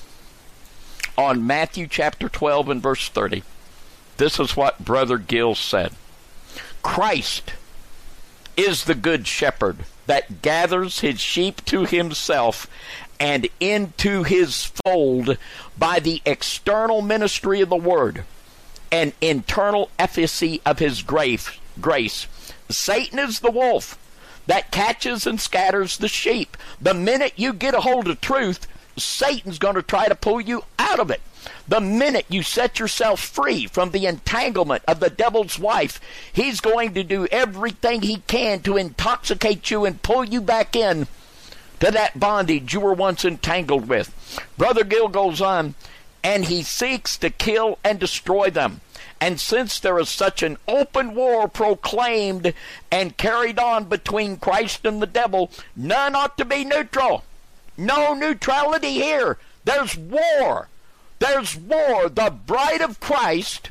on 1.17 1.47
Matthew 1.47 1.87
chapter 1.87 2.29
12 2.29 2.69
and 2.69 2.83
verse 2.83 3.09
30. 3.09 3.43
This 4.17 4.39
is 4.41 4.57
what 4.57 4.85
Brother 4.85 5.19
Gill 5.19 5.55
said 5.55 5.93
Christ 6.83 7.53
is 8.57 8.85
the 8.85 8.95
good 8.95 9.27
shepherd 9.27 9.79
that 10.07 10.41
gathers 10.43 11.01
his 11.01 11.21
sheep 11.21 11.65
to 11.67 11.85
himself 11.85 12.69
and 13.19 13.49
into 13.61 14.23
his 14.23 14.65
fold 14.85 15.37
by 15.79 15.99
the 15.99 16.23
external 16.25 17.03
ministry 17.03 17.61
of 17.61 17.69
the 17.69 17.77
word 17.77 18.25
and 18.93 19.13
internal 19.21 19.91
efficacy 19.99 20.61
of 20.65 20.79
his 20.79 21.03
grace. 21.03 21.51
grace. 21.81 22.27
Satan 22.69 23.19
is 23.19 23.41
the 23.41 23.51
wolf 23.51 23.99
that 24.47 24.71
catches 24.71 25.27
and 25.27 25.41
scatters 25.41 25.97
the 25.99 26.09
sheep. 26.09 26.57
The 26.81 26.95
minute 26.95 27.33
you 27.37 27.53
get 27.53 27.75
a 27.75 27.81
hold 27.81 28.09
of 28.09 28.21
truth, 28.21 28.67
Satan's 28.97 29.59
going 29.59 29.75
to 29.75 29.83
try 29.83 30.09
to 30.09 30.15
pull 30.15 30.41
you 30.41 30.65
out 30.79 30.99
of 30.99 31.11
it. 31.11 31.21
The 31.69 31.81
minute 31.81 32.27
you 32.29 32.43
set 32.43 32.79
yourself 32.79 33.21
free 33.21 33.67
from 33.67 33.91
the 33.91 34.07
entanglement 34.07 34.83
of 34.89 35.01
the 35.01 35.11
devil's 35.11 35.59
wife, 35.59 36.01
he's 36.33 36.61
going 36.61 36.95
to 36.95 37.05
do 37.05 37.27
everything 37.27 38.03
he 38.03 38.19
can 38.27 38.61
to 38.61 38.77
intoxicate 38.77 39.71
you 39.71 39.85
and 39.85 40.03
pull 40.03 40.25
you 40.25 40.41
back 40.41 40.75
in 40.75 41.07
to 41.81 41.91
that 41.91 42.19
bondage 42.19 42.73
you 42.73 42.81
were 42.81 42.95
once 42.95 43.25
entangled 43.25 43.89
with. 43.89 44.13
Brother 44.57 44.83
Gill 44.85 45.09
goes 45.09 45.41
on, 45.41 45.75
and 46.25 46.47
he 46.47 46.63
seeks 46.63 47.17
to 47.19 47.31
kill 47.31 47.79
and 47.85 48.01
destroy 48.01 48.51
them. 48.51 48.81
And 49.21 49.41
since 49.41 49.79
there 49.79 49.99
is 49.99 50.09
such 50.09 50.43
an 50.43 50.59
open 50.67 51.15
war 51.15 51.49
proclaimed 51.49 52.53
and 52.91 53.17
carried 53.17 53.59
on 53.59 53.85
between 53.85 54.37
Christ 54.37 54.85
and 54.85 55.01
the 55.01 55.07
devil, 55.07 55.51
none 55.75 56.15
ought 56.15 56.37
to 56.39 56.45
be 56.45 56.65
neutral. 56.65 57.25
No 57.77 58.15
neutrality 58.15 58.93
here. 58.93 59.39
There's 59.65 59.97
war. 59.97 60.69
There's 61.19 61.57
war. 61.57 62.09
The 62.09 62.33
bride 62.47 62.81
of 62.81 63.01
Christ 63.01 63.71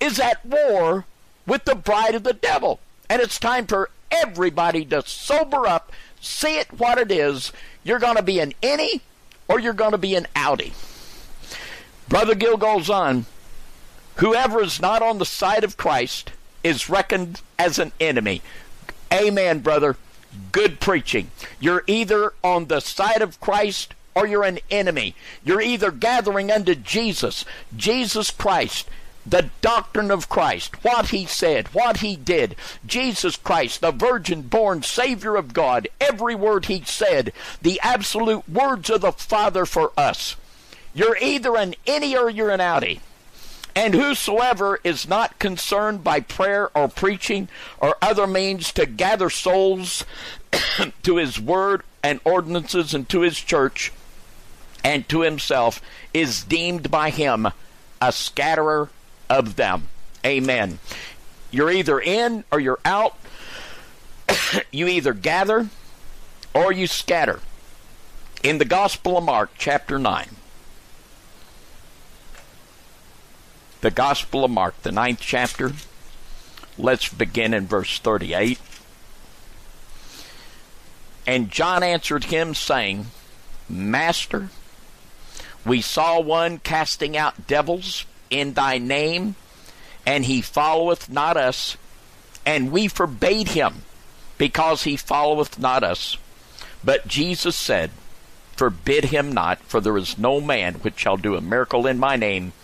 is 0.00 0.18
at 0.18 0.44
war 0.44 1.04
with 1.46 1.64
the 1.64 1.74
bride 1.74 2.14
of 2.14 2.24
the 2.24 2.32
devil. 2.32 2.80
And 3.08 3.20
it's 3.20 3.38
time 3.38 3.66
for 3.66 3.90
everybody 4.10 4.84
to 4.86 5.02
sober 5.06 5.66
up, 5.66 5.92
see 6.20 6.58
it 6.58 6.72
what 6.78 6.98
it 6.98 7.10
is. 7.10 7.52
You're 7.82 7.98
going 7.98 8.16
to 8.16 8.22
be 8.22 8.38
an 8.40 8.54
innie 8.62 9.00
or 9.48 9.58
you're 9.58 9.72
going 9.72 9.92
to 9.92 9.98
be 9.98 10.14
an 10.14 10.26
outie. 10.34 10.72
Brother 12.08 12.34
Gill 12.34 12.56
goes 12.56 12.88
on 12.90 13.26
Whoever 14.16 14.62
is 14.62 14.80
not 14.80 15.02
on 15.02 15.18
the 15.18 15.26
side 15.26 15.64
of 15.64 15.76
Christ 15.76 16.30
is 16.62 16.88
reckoned 16.88 17.40
as 17.58 17.78
an 17.78 17.92
enemy. 17.98 18.42
Amen, 19.12 19.58
brother. 19.58 19.96
Good 20.52 20.80
preaching. 20.80 21.30
You're 21.60 21.84
either 21.86 22.32
on 22.42 22.66
the 22.66 22.80
side 22.80 23.22
of 23.22 23.40
Christ 23.40 23.94
or 24.14 24.26
you're 24.26 24.44
an 24.44 24.60
enemy. 24.70 25.14
You're 25.44 25.60
either 25.60 25.90
gathering 25.90 26.50
unto 26.50 26.74
Jesus, 26.74 27.44
Jesus 27.76 28.30
Christ, 28.30 28.88
the 29.26 29.50
doctrine 29.60 30.10
of 30.10 30.28
Christ, 30.28 30.84
what 30.84 31.08
he 31.08 31.26
said, 31.26 31.68
what 31.68 31.98
he 31.98 32.14
did, 32.14 32.56
Jesus 32.86 33.36
Christ, 33.36 33.80
the 33.80 33.90
virgin 33.90 34.42
born 34.42 34.82
Savior 34.82 35.36
of 35.36 35.54
God, 35.54 35.88
every 36.00 36.34
word 36.34 36.66
he 36.66 36.82
said, 36.84 37.32
the 37.62 37.80
absolute 37.82 38.48
words 38.48 38.90
of 38.90 39.00
the 39.00 39.12
Father 39.12 39.64
for 39.64 39.92
us. 39.96 40.36
You're 40.94 41.16
either 41.16 41.56
an 41.56 41.74
innie 41.86 42.16
or 42.16 42.30
you're 42.30 42.50
an 42.50 42.60
outie. 42.60 43.00
And 43.76 43.94
whosoever 43.94 44.78
is 44.84 45.08
not 45.08 45.38
concerned 45.38 46.04
by 46.04 46.20
prayer 46.20 46.70
or 46.76 46.88
preaching 46.88 47.48
or 47.80 47.96
other 48.00 48.26
means 48.26 48.72
to 48.72 48.86
gather 48.86 49.30
souls 49.30 50.04
to 51.02 51.16
his 51.16 51.40
word 51.40 51.82
and 52.02 52.20
ordinances 52.24 52.94
and 52.94 53.08
to 53.08 53.22
his 53.22 53.38
church 53.38 53.92
and 54.84 55.08
to 55.08 55.22
himself 55.22 55.80
is 56.12 56.44
deemed 56.44 56.90
by 56.90 57.10
him 57.10 57.48
a 58.00 58.12
scatterer 58.12 58.90
of 59.28 59.56
them. 59.56 59.88
Amen. 60.24 60.78
You're 61.50 61.70
either 61.70 61.98
in 61.98 62.44
or 62.52 62.60
you're 62.60 62.80
out. 62.84 63.16
you 64.70 64.86
either 64.86 65.14
gather 65.14 65.68
or 66.54 66.72
you 66.72 66.86
scatter. 66.86 67.40
In 68.42 68.58
the 68.58 68.64
Gospel 68.64 69.16
of 69.16 69.24
Mark, 69.24 69.50
chapter 69.56 69.98
9. 69.98 70.28
The 73.84 73.90
Gospel 73.90 74.46
of 74.46 74.50
Mark, 74.50 74.80
the 74.80 74.92
ninth 74.92 75.20
chapter. 75.20 75.72
Let's 76.78 77.10
begin 77.10 77.52
in 77.52 77.66
verse 77.66 77.98
38. 77.98 78.58
And 81.26 81.50
John 81.50 81.82
answered 81.82 82.24
him, 82.24 82.54
saying, 82.54 83.08
Master, 83.68 84.48
we 85.66 85.82
saw 85.82 86.18
one 86.18 86.60
casting 86.60 87.14
out 87.14 87.46
devils 87.46 88.06
in 88.30 88.54
thy 88.54 88.78
name, 88.78 89.34
and 90.06 90.24
he 90.24 90.40
followeth 90.40 91.10
not 91.10 91.36
us, 91.36 91.76
and 92.46 92.72
we 92.72 92.88
forbade 92.88 93.48
him, 93.48 93.82
because 94.38 94.84
he 94.84 94.96
followeth 94.96 95.58
not 95.58 95.84
us. 95.84 96.16
But 96.82 97.06
Jesus 97.06 97.54
said, 97.54 97.90
Forbid 98.56 99.04
him 99.06 99.30
not, 99.30 99.58
for 99.58 99.82
there 99.82 99.98
is 99.98 100.16
no 100.16 100.40
man 100.40 100.76
which 100.76 100.98
shall 101.00 101.18
do 101.18 101.36
a 101.36 101.42
miracle 101.42 101.86
in 101.86 101.98
my 101.98 102.16
name 102.16 102.54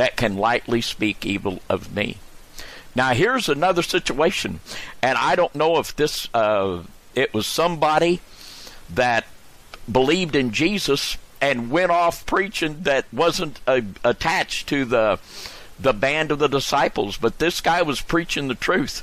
that 0.00 0.16
can 0.16 0.34
lightly 0.38 0.80
speak 0.80 1.26
evil 1.26 1.60
of 1.68 1.94
me. 1.94 2.16
Now 2.94 3.10
here's 3.12 3.50
another 3.50 3.82
situation, 3.82 4.60
and 5.02 5.18
I 5.18 5.36
don't 5.36 5.54
know 5.54 5.76
if 5.76 5.94
this 5.94 6.26
uh, 6.32 6.84
it 7.14 7.34
was 7.34 7.46
somebody 7.46 8.22
that 8.88 9.26
believed 9.92 10.34
in 10.34 10.52
Jesus 10.52 11.18
and 11.38 11.70
went 11.70 11.90
off 11.90 12.24
preaching 12.24 12.84
that 12.84 13.12
wasn't 13.12 13.60
uh, 13.66 13.82
attached 14.02 14.70
to 14.70 14.86
the 14.86 15.18
the 15.78 15.92
band 15.92 16.32
of 16.32 16.38
the 16.38 16.48
disciples, 16.48 17.18
but 17.18 17.38
this 17.38 17.60
guy 17.60 17.82
was 17.82 18.00
preaching 18.00 18.48
the 18.48 18.54
truth, 18.54 19.02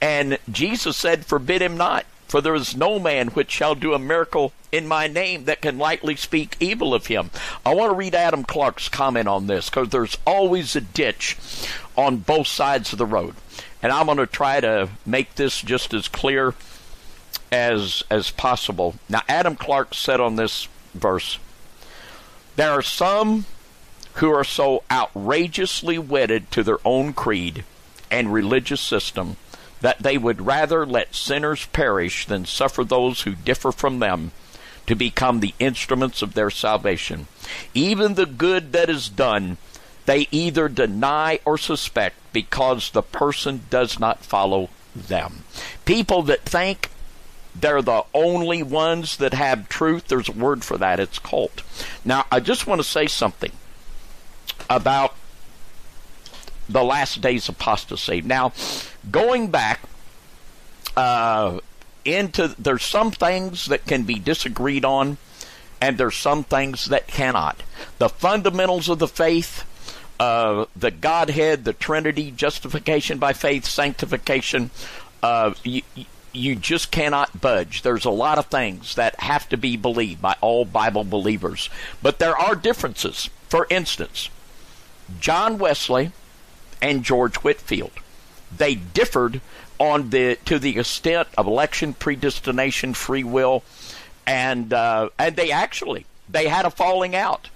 and 0.00 0.40
Jesus 0.50 0.96
said, 0.96 1.24
"Forbid 1.24 1.62
him 1.62 1.76
not." 1.76 2.04
For 2.32 2.40
there 2.40 2.54
is 2.54 2.74
no 2.74 2.98
man 2.98 3.28
which 3.28 3.50
shall 3.50 3.74
do 3.74 3.92
a 3.92 3.98
miracle 3.98 4.54
in 4.72 4.88
my 4.88 5.06
name 5.06 5.44
that 5.44 5.60
can 5.60 5.76
lightly 5.76 6.16
speak 6.16 6.56
evil 6.60 6.94
of 6.94 7.08
him. 7.08 7.30
I 7.62 7.74
want 7.74 7.92
to 7.92 7.94
read 7.94 8.14
Adam 8.14 8.42
Clarke's 8.42 8.88
comment 8.88 9.28
on 9.28 9.48
this 9.48 9.68
because 9.68 9.90
there's 9.90 10.16
always 10.26 10.74
a 10.74 10.80
ditch 10.80 11.36
on 11.94 12.16
both 12.16 12.46
sides 12.46 12.90
of 12.90 12.98
the 12.98 13.04
road. 13.04 13.34
And 13.82 13.92
I'm 13.92 14.06
going 14.06 14.16
to 14.16 14.26
try 14.26 14.60
to 14.62 14.88
make 15.04 15.34
this 15.34 15.60
just 15.60 15.92
as 15.92 16.08
clear 16.08 16.54
as 17.52 18.02
as 18.08 18.30
possible. 18.30 18.94
Now 19.10 19.20
Adam 19.28 19.54
Clarke 19.54 19.92
said 19.92 20.18
on 20.18 20.36
this 20.36 20.68
verse, 20.94 21.38
there 22.56 22.70
are 22.70 22.80
some 22.80 23.44
who 24.14 24.30
are 24.30 24.42
so 24.42 24.84
outrageously 24.90 25.98
wedded 25.98 26.50
to 26.52 26.62
their 26.62 26.78
own 26.82 27.12
creed 27.12 27.64
and 28.10 28.32
religious 28.32 28.80
system 28.80 29.36
that 29.82 29.98
they 29.98 30.16
would 30.16 30.46
rather 30.46 30.86
let 30.86 31.14
sinners 31.14 31.66
perish 31.66 32.26
than 32.26 32.46
suffer 32.46 32.82
those 32.82 33.22
who 33.22 33.34
differ 33.34 33.70
from 33.70 33.98
them 33.98 34.32
to 34.86 34.94
become 34.94 35.40
the 35.40 35.54
instruments 35.58 36.22
of 36.22 36.34
their 36.34 36.50
salvation. 36.50 37.26
Even 37.74 38.14
the 38.14 38.26
good 38.26 38.72
that 38.72 38.88
is 38.88 39.08
done, 39.08 39.58
they 40.06 40.26
either 40.30 40.68
deny 40.68 41.38
or 41.44 41.58
suspect 41.58 42.16
because 42.32 42.90
the 42.90 43.02
person 43.02 43.62
does 43.70 44.00
not 44.00 44.24
follow 44.24 44.70
them. 44.94 45.44
People 45.84 46.22
that 46.22 46.42
think 46.42 46.90
they're 47.54 47.82
the 47.82 48.04
only 48.14 48.62
ones 48.62 49.16
that 49.18 49.34
have 49.34 49.68
truth, 49.68 50.08
there's 50.08 50.28
a 50.28 50.32
word 50.32 50.64
for 50.64 50.78
that, 50.78 51.00
it's 51.00 51.18
cult. 51.18 51.62
Now, 52.04 52.24
I 52.32 52.40
just 52.40 52.66
want 52.66 52.80
to 52.80 52.88
say 52.88 53.06
something 53.06 53.52
about 54.70 55.14
the 56.68 56.84
last 56.84 57.20
days 57.20 57.48
apostasy. 57.48 58.20
Now, 58.20 58.52
going 59.10 59.50
back 59.50 59.80
uh, 60.96 61.60
into 62.04 62.54
there's 62.58 62.84
some 62.84 63.10
things 63.10 63.66
that 63.66 63.86
can 63.86 64.04
be 64.04 64.14
disagreed 64.14 64.84
on, 64.84 65.18
and 65.80 65.98
there's 65.98 66.16
some 66.16 66.44
things 66.44 66.86
that 66.86 67.06
cannot. 67.06 67.62
The 67.98 68.08
fundamentals 68.08 68.88
of 68.88 68.98
the 68.98 69.08
faith, 69.08 69.64
uh, 70.20 70.66
the 70.76 70.90
Godhead, 70.90 71.64
the 71.64 71.72
Trinity, 71.72 72.30
justification 72.30 73.18
by 73.18 73.32
faith, 73.32 73.64
sanctification. 73.64 74.70
Uh, 75.22 75.54
you, 75.64 75.82
you 76.32 76.56
just 76.56 76.90
cannot 76.90 77.40
budge. 77.40 77.82
There's 77.82 78.04
a 78.04 78.10
lot 78.10 78.38
of 78.38 78.46
things 78.46 78.94
that 78.94 79.20
have 79.20 79.48
to 79.50 79.56
be 79.56 79.76
believed 79.76 80.22
by 80.22 80.36
all 80.40 80.64
Bible 80.64 81.04
believers. 81.04 81.68
But 82.00 82.18
there 82.18 82.36
are 82.36 82.54
differences. 82.54 83.28
For 83.48 83.66
instance, 83.68 84.30
John 85.20 85.58
Wesley 85.58 86.12
and 86.82 87.04
George 87.04 87.36
Whitefield. 87.36 87.92
They 88.54 88.74
differed 88.74 89.40
on 89.78 90.10
the 90.10 90.36
to 90.44 90.58
the 90.58 90.78
extent 90.78 91.28
of 91.38 91.46
election 91.46 91.94
predestination, 91.94 92.92
free 92.92 93.24
will, 93.24 93.62
and 94.26 94.72
uh, 94.72 95.08
and 95.18 95.36
they 95.36 95.50
actually 95.50 96.04
they 96.28 96.48
had 96.48 96.66
a 96.66 96.70
falling 96.70 97.16
out, 97.16 97.48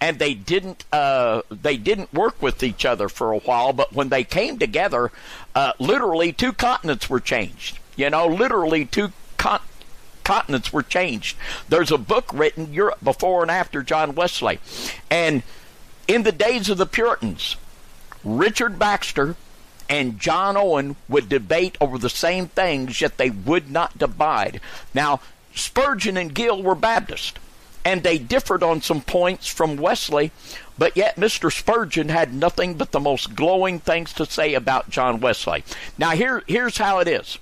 and 0.00 0.18
they 0.18 0.34
didn't 0.34 0.84
uh, 0.92 1.42
they 1.50 1.76
didn't 1.78 2.12
work 2.12 2.42
with 2.42 2.62
each 2.62 2.84
other 2.84 3.08
for 3.08 3.32
a 3.32 3.38
while. 3.38 3.72
But 3.72 3.92
when 3.92 4.10
they 4.10 4.24
came 4.24 4.58
together, 4.58 5.10
uh, 5.54 5.72
literally 5.78 6.32
two 6.32 6.52
continents 6.52 7.08
were 7.08 7.20
changed. 7.20 7.78
You 7.96 8.10
know, 8.10 8.26
literally 8.26 8.84
two 8.84 9.12
con- 9.38 9.60
continents 10.24 10.72
were 10.72 10.82
changed. 10.82 11.36
There's 11.68 11.90
a 11.90 11.98
book 11.98 12.30
written 12.32 12.72
Europe 12.72 12.98
before 13.02 13.42
and 13.42 13.50
after 13.50 13.82
John 13.82 14.14
Wesley, 14.14 14.60
and 15.10 15.42
in 16.06 16.24
the 16.24 16.32
days 16.32 16.68
of 16.68 16.78
the 16.78 16.86
Puritans, 16.86 17.56
Richard 18.24 18.78
Baxter 18.78 19.36
and 19.88 20.18
John 20.18 20.56
Owen 20.56 20.96
would 21.08 21.28
debate 21.28 21.76
over 21.80 21.98
the 21.98 22.08
same 22.08 22.48
things, 22.48 23.00
yet 23.00 23.18
they 23.18 23.30
would 23.30 23.70
not 23.70 23.98
divide. 23.98 24.60
Now, 24.94 25.20
Spurgeon 25.54 26.16
and 26.16 26.34
Gill 26.34 26.62
were 26.62 26.74
Baptist, 26.74 27.38
and 27.84 28.02
they 28.02 28.18
differed 28.18 28.62
on 28.62 28.80
some 28.80 29.02
points 29.02 29.48
from 29.48 29.76
Wesley, 29.76 30.30
but 30.78 30.96
yet 30.96 31.16
Mr. 31.16 31.52
Spurgeon 31.52 32.08
had 32.08 32.32
nothing 32.32 32.74
but 32.74 32.92
the 32.92 33.00
most 33.00 33.34
glowing 33.34 33.80
things 33.80 34.12
to 34.14 34.24
say 34.24 34.54
about 34.54 34.88
John 34.88 35.20
Wesley. 35.20 35.64
Now, 35.98 36.10
here, 36.12 36.42
here's 36.46 36.78
how 36.78 36.98
it 37.00 37.08
is. 37.08 37.38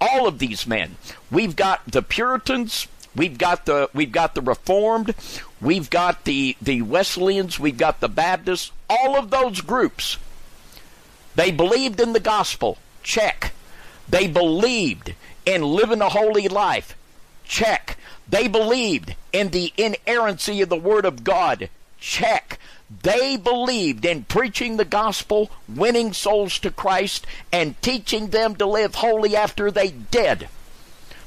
All 0.00 0.26
of 0.26 0.38
these 0.38 0.66
men, 0.66 0.96
we've 1.30 1.56
got 1.56 1.80
the 1.86 2.02
Puritans, 2.02 2.86
we've 3.16 3.38
got 3.38 3.64
the 3.64 3.88
we've 3.94 4.12
got 4.12 4.34
the 4.34 4.42
Reformed, 4.42 5.14
we've 5.60 5.88
got 5.88 6.24
the 6.24 6.56
the 6.60 6.82
Wesleyans, 6.82 7.58
we've 7.58 7.78
got 7.78 8.00
the 8.00 8.08
Baptists, 8.08 8.72
all 8.90 9.16
of 9.16 9.30
those 9.30 9.62
groups. 9.62 10.18
They 11.34 11.50
believed 11.50 12.00
in 12.00 12.12
the 12.12 12.20
gospel. 12.20 12.78
Check. 13.02 13.52
They 14.08 14.26
believed 14.26 15.14
in 15.44 15.62
living 15.62 16.00
a 16.00 16.08
holy 16.08 16.48
life. 16.48 16.96
Check. 17.44 17.96
They 18.28 18.48
believed 18.48 19.14
in 19.32 19.50
the 19.50 19.72
inerrancy 19.76 20.62
of 20.62 20.68
the 20.68 20.76
Word 20.76 21.04
of 21.04 21.24
God. 21.24 21.68
Check. 21.98 22.58
They 23.02 23.36
believed 23.36 24.04
in 24.04 24.24
preaching 24.24 24.76
the 24.76 24.84
gospel, 24.84 25.50
winning 25.68 26.12
souls 26.12 26.58
to 26.60 26.70
Christ, 26.70 27.26
and 27.52 27.80
teaching 27.82 28.28
them 28.28 28.56
to 28.56 28.66
live 28.66 28.96
holy 28.96 29.34
after 29.36 29.70
they 29.70 29.90
did. 29.90 30.48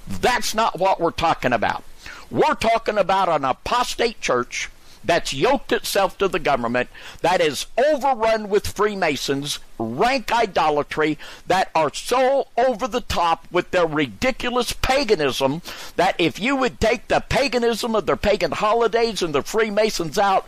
That's 0.07 0.55
not 0.55 0.79
what 0.79 0.99
we're 0.99 1.11
talking 1.11 1.53
about. 1.53 1.83
We're 2.31 2.55
talking 2.55 2.97
about 2.97 3.29
an 3.29 3.43
apostate 3.43 4.21
church 4.21 4.69
that's 5.07 5.33
yoked 5.33 5.71
itself 5.71 6.17
to 6.17 6.27
the 6.27 6.37
government, 6.37 6.89
that 7.21 7.41
is 7.41 7.65
overrun 7.77 8.49
with 8.49 8.67
Freemasons, 8.67 9.59
rank 9.79 10.31
idolatry, 10.31 11.17
that 11.47 11.71
are 11.73 11.91
so 11.93 12.47
over 12.57 12.87
the 12.87 13.01
top 13.01 13.47
with 13.51 13.71
their 13.71 13.87
ridiculous 13.87 14.73
paganism 14.73 15.61
that 15.95 16.15
if 16.19 16.39
you 16.39 16.55
would 16.57 16.79
take 16.79 17.07
the 17.07 17.21
paganism 17.21 17.95
of 17.95 18.05
their 18.05 18.17
pagan 18.17 18.51
holidays 18.51 19.21
and 19.21 19.33
the 19.33 19.41
Freemasons 19.41 20.17
out, 20.19 20.45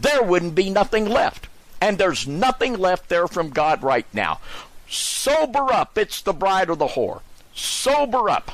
there 0.00 0.22
wouldn't 0.22 0.54
be 0.54 0.70
nothing 0.70 1.06
left. 1.06 1.48
And 1.80 1.98
there's 1.98 2.26
nothing 2.26 2.74
left 2.74 3.08
there 3.08 3.28
from 3.28 3.50
God 3.50 3.82
right 3.82 4.06
now. 4.12 4.40
Sober 4.88 5.72
up, 5.72 5.98
it's 5.98 6.20
the 6.20 6.32
bride 6.32 6.70
or 6.70 6.76
the 6.76 6.88
whore. 6.88 7.20
Sober 7.54 8.28
up, 8.28 8.52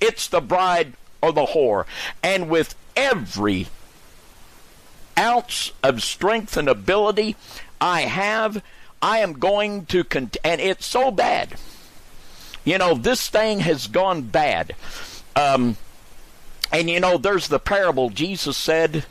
it's 0.00 0.28
the 0.28 0.40
bride 0.40 0.94
or 1.22 1.32
the 1.32 1.46
whore. 1.46 1.84
And 2.22 2.48
with 2.48 2.74
every 2.96 3.68
ounce 5.20 5.72
of 5.82 6.02
strength 6.02 6.56
and 6.56 6.68
ability 6.68 7.36
I 7.80 8.02
have, 8.02 8.62
I 9.02 9.18
am 9.18 9.34
going 9.34 9.86
to, 9.86 10.02
cont- 10.04 10.36
and 10.42 10.60
it's 10.60 10.86
so 10.86 11.10
bad. 11.10 11.54
You 12.64 12.78
know, 12.78 12.94
this 12.94 13.28
thing 13.28 13.60
has 13.60 13.86
gone 13.86 14.22
bad. 14.22 14.74
Um, 15.36 15.76
and 16.72 16.90
you 16.90 17.00
know, 17.00 17.18
there's 17.18 17.48
the 17.48 17.58
parable 17.58 18.10
Jesus 18.10 18.56
said 18.56 19.04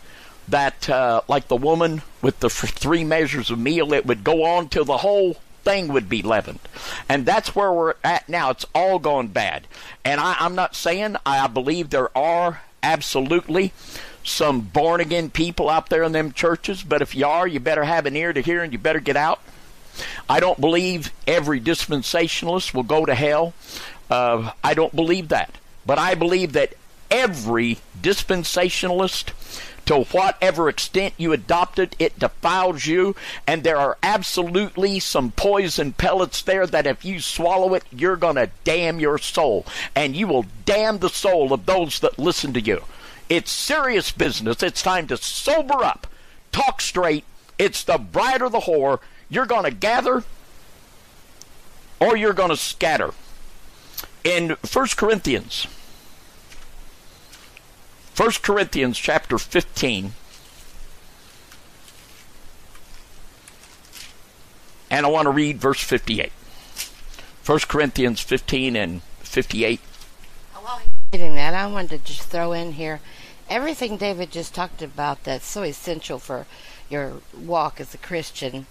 that, 0.47 0.89
uh, 0.89 1.21
like 1.27 1.47
the 1.47 1.55
woman 1.55 2.01
with 2.21 2.39
the 2.39 2.49
three 2.49 3.03
measures 3.03 3.49
of 3.49 3.59
meal, 3.59 3.93
it 3.93 4.05
would 4.05 4.23
go 4.23 4.43
on 4.43 4.69
till 4.69 4.85
the 4.85 4.97
whole 4.97 5.37
thing 5.63 5.87
would 5.89 6.09
be 6.09 6.21
leavened. 6.21 6.59
And 7.07 7.25
that's 7.25 7.55
where 7.55 7.71
we're 7.71 7.95
at 8.03 8.29
now. 8.29 8.51
It's 8.51 8.65
all 8.73 8.99
gone 8.99 9.27
bad. 9.27 9.67
And 10.05 10.19
I, 10.19 10.35
I'm 10.39 10.55
not 10.55 10.75
saying 10.75 11.17
I 11.25 11.45
believe 11.47 11.89
there 11.89 12.15
are 12.17 12.61
absolutely 12.81 13.73
some 14.29 14.61
born 14.61 15.01
again 15.01 15.29
people 15.29 15.69
out 15.69 15.89
there 15.89 16.03
in 16.03 16.11
them 16.11 16.31
churches, 16.31 16.83
but 16.83 17.01
if 17.01 17.15
you 17.15 17.25
are, 17.25 17.47
you 17.47 17.59
better 17.59 17.83
have 17.83 18.05
an 18.05 18.15
ear 18.15 18.31
to 18.33 18.41
hear 18.41 18.63
and 18.63 18.71
you 18.71 18.79
better 18.79 18.99
get 18.99 19.17
out. 19.17 19.41
I 20.29 20.39
don't 20.39 20.61
believe 20.61 21.11
every 21.27 21.59
dispensationalist 21.59 22.73
will 22.73 22.83
go 22.83 23.05
to 23.05 23.15
hell. 23.15 23.53
Uh, 24.09 24.51
I 24.63 24.73
don't 24.73 24.95
believe 24.95 25.29
that. 25.29 25.55
But 25.85 25.97
I 25.97 26.15
believe 26.15 26.53
that 26.53 26.73
every 27.09 27.79
dispensationalist, 28.01 29.31
to 29.85 30.03
whatever 30.03 30.69
extent 30.69 31.15
you 31.17 31.33
adopt 31.33 31.79
it, 31.79 31.95
it 31.97 32.19
defiles 32.19 32.85
you. 32.85 33.15
And 33.47 33.63
there 33.63 33.77
are 33.77 33.97
absolutely 34.03 34.99
some 34.99 35.31
poison 35.31 35.93
pellets 35.93 36.41
there 36.43 36.67
that 36.67 36.85
if 36.85 37.03
you 37.03 37.19
swallow 37.19 37.73
it, 37.73 37.83
you're 37.91 38.15
going 38.15 38.35
to 38.35 38.51
damn 38.63 38.99
your 38.99 39.17
soul. 39.17 39.65
And 39.95 40.15
you 40.15 40.27
will 40.27 40.45
damn 40.65 40.99
the 40.99 41.09
soul 41.09 41.51
of 41.53 41.65
those 41.65 41.99
that 42.01 42.19
listen 42.19 42.53
to 42.53 42.61
you. 42.61 42.83
It's 43.29 43.51
serious 43.51 44.11
business. 44.11 44.63
It's 44.63 44.81
time 44.81 45.07
to 45.07 45.17
sober 45.17 45.83
up, 45.83 46.07
talk 46.51 46.81
straight. 46.81 47.23
It's 47.59 47.83
the 47.83 47.99
bride 47.99 48.41
or 48.41 48.49
the 48.49 48.61
whore. 48.61 48.99
You're 49.29 49.45
going 49.45 49.65
to 49.65 49.71
gather 49.71 50.23
or 51.99 52.17
you're 52.17 52.33
going 52.33 52.49
to 52.49 52.57
scatter. 52.57 53.11
In 54.23 54.57
1 54.71 54.87
Corinthians, 54.97 55.67
1 58.17 58.31
Corinthians 58.41 58.97
chapter 58.97 59.37
15, 59.37 60.13
and 64.91 65.05
I 65.05 65.09
want 65.09 65.27
to 65.27 65.31
read 65.31 65.57
verse 65.57 65.81
58. 65.81 66.31
1 67.45 67.59
Corinthians 67.67 68.19
15 68.19 68.75
and 68.75 69.01
58. 69.19 69.79
Reading 71.11 71.35
that, 71.35 71.53
I 71.53 71.67
wanted 71.67 72.05
to 72.05 72.13
just 72.13 72.29
throw 72.29 72.51
in 72.51 72.73
here 72.73 72.99
everything 73.49 73.97
David 73.97 74.31
just 74.31 74.53
talked 74.53 74.81
about 74.81 75.23
that's 75.23 75.45
so 75.45 75.63
essential 75.63 76.19
for 76.19 76.45
your 76.89 77.13
walk 77.37 77.81
as 77.81 77.93
a 77.93 77.97
Christian. 77.97 78.67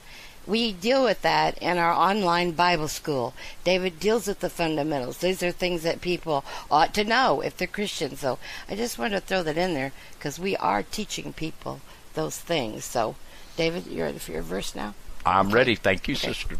We 0.46 0.72
deal 0.72 1.04
with 1.04 1.20
that 1.22 1.58
in 1.58 1.76
our 1.76 1.92
online 1.92 2.52
Bible 2.52 2.88
school. 2.88 3.34
David 3.64 4.00
deals 4.00 4.26
with 4.26 4.40
the 4.40 4.48
fundamentals. 4.48 5.18
These 5.18 5.42
are 5.42 5.50
things 5.50 5.82
that 5.82 6.00
people 6.00 6.44
ought 6.70 6.94
to 6.94 7.04
know 7.04 7.42
if 7.42 7.56
they're 7.56 7.68
Christians. 7.68 8.20
So 8.20 8.38
I 8.68 8.76
just 8.76 8.98
wanted 8.98 9.20
to 9.20 9.26
throw 9.26 9.42
that 9.42 9.58
in 9.58 9.74
there 9.74 9.92
because 10.14 10.38
we 10.38 10.56
are 10.56 10.82
teaching 10.82 11.32
people 11.32 11.80
those 12.14 12.38
things. 12.38 12.84
So, 12.84 13.16
David, 13.56 13.86
you're 13.86 14.06
ready 14.06 14.18
for 14.18 14.32
your 14.32 14.42
verse 14.42 14.74
now? 14.74 14.94
I'm 15.26 15.50
ready. 15.50 15.74
Thank 15.74 16.08
you, 16.08 16.14
okay. 16.14 16.28
sister. 16.28 16.56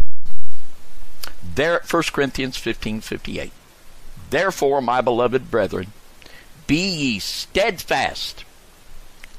There 1.55 1.77
at 1.77 1.91
1 1.91 2.03
Corinthians 2.13 2.57
15 2.59 3.01
58. 3.01 3.53
Therefore, 4.31 4.81
my 4.81 5.01
beloved 5.01 5.51
brethren, 5.51 5.93
be 6.67 6.89
ye 6.89 7.19
steadfast, 7.19 8.45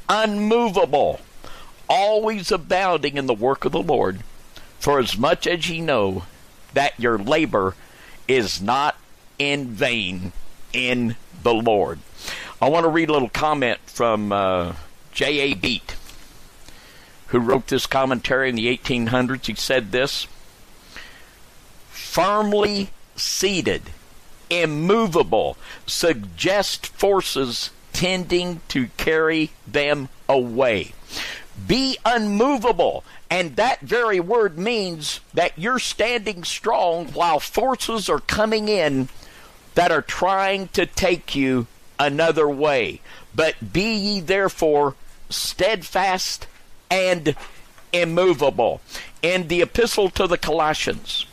unmovable, 0.08 1.22
always 1.88 2.52
abounding 2.52 3.18
in 3.18 3.28
the 3.28 3.34
work 3.34 3.66
of 3.66 3.72
the 3.72 3.82
Lord, 3.82 4.22
for 4.80 5.00
as 5.00 5.18
much 5.18 5.46
as 5.46 5.70
ye 5.70 5.80
know 5.82 6.24
that 6.74 7.00
your 7.00 7.18
labor 7.18 7.76
is 8.28 8.62
not 8.62 8.98
in 9.38 9.68
vain 9.68 10.32
in 10.74 11.16
the 11.44 11.54
Lord. 11.54 12.00
I 12.62 12.70
want 12.70 12.84
to 12.84 12.90
read 12.90 13.10
a 13.10 13.14
little 13.14 13.30
comment 13.30 13.80
from 13.86 14.32
uh, 14.32 14.74
J.A. 15.12 15.54
Beet, 15.54 15.96
who 17.28 17.40
wrote 17.40 17.68
this 17.68 17.88
commentary 17.88 18.50
in 18.50 18.56
the 18.56 18.76
1800s. 18.76 19.46
He 19.46 19.56
said 19.56 19.92
this 19.92 20.28
firmly 21.90 22.90
seated 23.16 23.84
immovable, 24.50 25.58
suggest 25.86 26.88
forces 26.88 27.72
tending 27.93 28.62
to 28.70 28.88
carry 28.97 29.52
them 29.68 30.10
away. 30.28 30.93
Be 31.68 31.97
unmovable. 32.06 33.04
And 33.30 33.56
that 33.58 33.82
very 33.82 34.20
word 34.20 34.58
means 34.58 35.20
that 35.34 35.58
you're 35.58 35.80
standing 35.80 36.43
strong 36.43 37.08
while 37.08 37.39
forces 37.39 38.10
are 38.10 38.20
coming 38.20 38.68
in 38.68 39.10
that 39.76 39.91
are 39.91 40.02
trying 40.02 40.70
to 40.70 40.86
take 40.86 41.36
you 41.36 41.68
another 42.00 42.50
way. 42.50 43.02
But 43.36 43.74
be 43.74 43.93
ye 43.93 44.20
therefore 44.20 44.95
steadfast 45.30 46.47
and 46.89 47.36
immovable. 47.93 48.82
In 49.22 49.47
the 49.47 49.62
epistle 49.62 50.10
to 50.12 50.26
the 50.26 50.38
Colossians, 50.38 51.26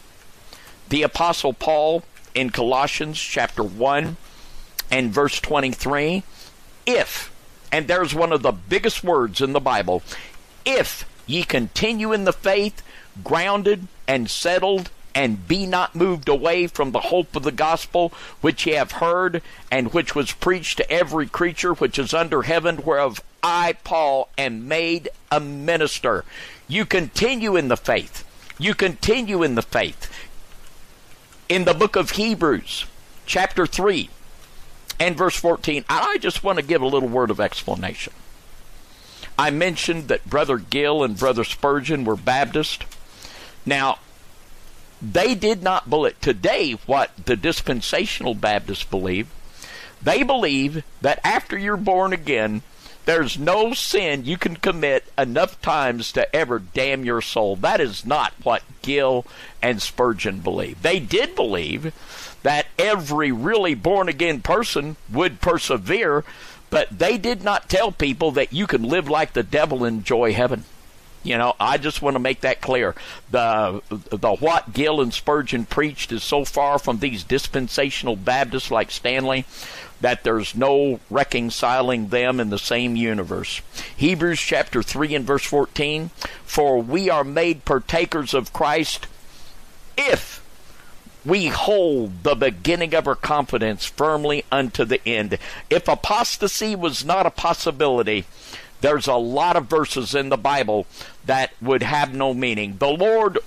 the 0.88 1.02
Apostle 1.02 1.52
Paul 1.52 2.02
in 2.37 2.51
Colossians 2.51 3.18
chapter 3.18 3.62
1 3.64 4.16
and 4.91 5.11
verse 5.12 5.41
23 5.41 6.22
if, 6.87 7.32
and 7.72 7.89
there's 7.89 8.14
one 8.14 8.32
of 8.32 8.43
the 8.43 8.53
biggest 8.53 9.03
words 9.03 9.41
in 9.41 9.53
the 9.53 9.61
Bible, 9.61 10.03
if 10.64 11.05
ye 11.26 11.43
continue 11.43 12.12
in 12.12 12.24
the 12.24 12.32
faith, 12.32 12.82
grounded 13.24 13.89
and 14.07 14.30
settled, 14.30 14.91
and 15.14 15.49
be 15.49 15.66
not 15.66 15.95
moved 15.95 16.28
away 16.28 16.66
from 16.66 16.93
the 16.93 17.01
hope 17.01 17.34
of 17.34 17.43
the 17.43 17.51
gospel 17.51 18.12
which 18.43 18.66
ye 18.66 18.74
have 18.74 18.93
heard, 18.93 19.43
and 19.70 19.93
which 19.93 20.14
was 20.14 20.30
preached 20.30 20.76
to 20.76 20.91
every 20.91 21.26
creature 21.26 21.72
which 21.72 21.99
is 21.99 22.14
under 22.14 22.43
heaven, 22.43 22.76
whereof 22.84 23.20
I, 23.43 23.74
Paul, 23.82 24.28
am 24.37 24.68
made 24.68 25.09
a 25.32 25.41
minister. 25.41 26.24
You 26.68 26.84
continue 26.84 27.57
in 27.57 27.68
the 27.68 27.76
faith. 27.76 28.24
You 28.59 28.74
continue 28.74 29.43
in 29.43 29.55
the 29.55 29.62
faith 29.62 30.11
in 31.49 31.64
the 31.64 31.74
book 31.74 31.97
of 31.97 32.12
Hebrews, 32.12 32.86
chapter 33.24 33.66
3 33.66 34.11
and 34.99 35.16
verse 35.16 35.36
14. 35.36 35.84
I 35.88 36.18
just 36.18 36.42
want 36.42 36.59
to 36.59 36.64
give 36.64 36.82
a 36.82 36.86
little 36.86 37.09
word 37.09 37.30
of 37.30 37.40
explanation. 37.40 38.12
I 39.38 39.51
mentioned 39.51 40.09
that 40.09 40.28
Brother 40.28 40.59
Gill 40.59 41.05
and 41.05 41.18
Brother 41.18 41.44
Spurgeon 41.44 42.05
were 42.05 42.16
Baptist. 42.16 42.84
Now, 43.64 43.99
they 45.03 45.34
did 45.34 45.62
not 45.62 45.90
believe 45.90 46.18
today 46.20 46.72
what 46.86 47.11
the 47.26 47.36
dispensational 47.36 48.34
Baptists 48.34 48.84
believe. 48.84 49.28
They 50.03 50.22
believe 50.22 50.84
that 51.03 51.20
after 51.22 51.59
you're 51.59 51.76
born 51.76 52.12
again, 52.12 52.62
there's 53.07 53.38
no 53.38 53.72
sin 53.72 54.24
you 54.24 54.36
can 54.36 54.57
commit 54.57 55.04
enough 55.16 55.61
times 55.62 56.12
to 56.12 56.36
ever 56.36 56.59
damn 56.59 57.04
your 57.04 57.22
soul. 57.22 57.57
That 57.57 57.80
is 57.80 58.04
not 58.04 58.34
what 58.42 58.62
Gill 58.82 59.24
and 59.62 59.80
Spurgeon 59.80 60.40
believe. 60.40 60.82
They 60.82 61.00
did 61.00 61.34
believe 61.34 61.94
that 62.42 62.66
every 62.78 63.32
really 63.32 63.74
born 63.74 64.09
again 64.09 64.40
person 64.40 64.96
would 65.11 65.40
persevere, 65.40 66.24
but 66.68 66.98
they 66.98 67.16
did 67.16 67.42
not 67.42 67.68
tell 67.68 67.92
people 67.92 68.32
that 68.32 68.52
you 68.52 68.66
can 68.66 68.82
live 68.82 69.09
like 69.09 69.32
the 69.32 69.42
devil 69.42 69.84
and 69.84 69.98
enjoy 69.98 70.32
heaven. 70.32 70.64
You 71.22 71.38
know, 71.38 71.54
I 71.59 71.78
just 71.78 72.02
want 72.02 72.14
to 72.14 72.20
make 72.20 72.42
that 72.42 72.61
clear. 72.61 72.94
The 73.30 73.82
the 73.88 74.36
what 74.36 74.72
Gill 74.72 75.00
and 75.00 75.12
Spurgeon 75.12 75.64
preached 75.64 76.12
is 76.12 76.22
so 76.22 76.44
far 76.44 76.78
from 76.78 76.98
these 76.98 77.24
dispensational 77.24 78.14
Baptists 78.14 78.70
like 78.70 78.92
Stanley 78.92 79.44
that 80.01 80.24
there's 80.24 80.55
no 80.55 81.01
reconciling 81.11 82.09
them 82.09 82.40
in 82.40 82.51
the 82.51 82.59
same 82.59 82.97
universe. 82.97 83.61
Hebrews 83.97 84.40
chapter 84.40 84.82
3 84.82 85.14
and 85.14 85.24
verse 85.24 85.44
14, 85.44 86.11
for 86.44 86.80
we 86.80 87.09
are 87.09 87.24
made 87.24 87.64
partakers 87.64 88.34
of 88.34 88.53
Christ 88.53 89.07
if 89.97 90.42
we 91.24 91.49
hold 91.49 92.22
the 92.22 92.36
beginning 92.36 92.94
of 92.94 93.09
our 93.09 93.16
confidence 93.16 93.84
firmly 93.84 94.44
unto 94.53 94.84
the 94.84 95.01
end. 95.07 95.38
If 95.68 95.88
apostasy 95.88 96.76
was 96.76 97.05
not 97.05 97.26
a 97.26 97.30
possibility, 97.30 98.26
there's 98.80 99.09
a 99.09 99.14
lot 99.14 99.57
of 99.57 99.66
verses 99.66 100.14
in 100.14 100.28
the 100.28 100.36
Bible 100.36 100.86
that 101.24 101.53
would 101.61 101.82
have 101.82 102.14
no 102.14 102.32
meaning. 102.32 102.76
The 102.78 102.90
Lord 102.90 103.38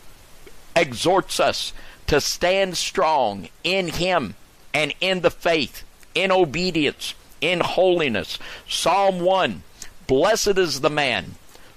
exhorts 0.76 1.40
us 1.40 1.72
to 2.08 2.20
stand 2.20 2.76
strong 2.76 3.48
in 3.64 3.90
Him 3.90 4.36
and 4.74 4.94
in 5.00 5.22
the 5.22 5.32
faith, 5.32 5.84
in 6.20 6.32
obedience, 6.32 7.14
in 7.40 7.62
holiness. 7.62 8.38
Psalm 8.68 9.22
1 9.22 9.64
Blessed 10.06 10.58
is 10.58 10.82
the 10.82 10.90
man 10.90 11.36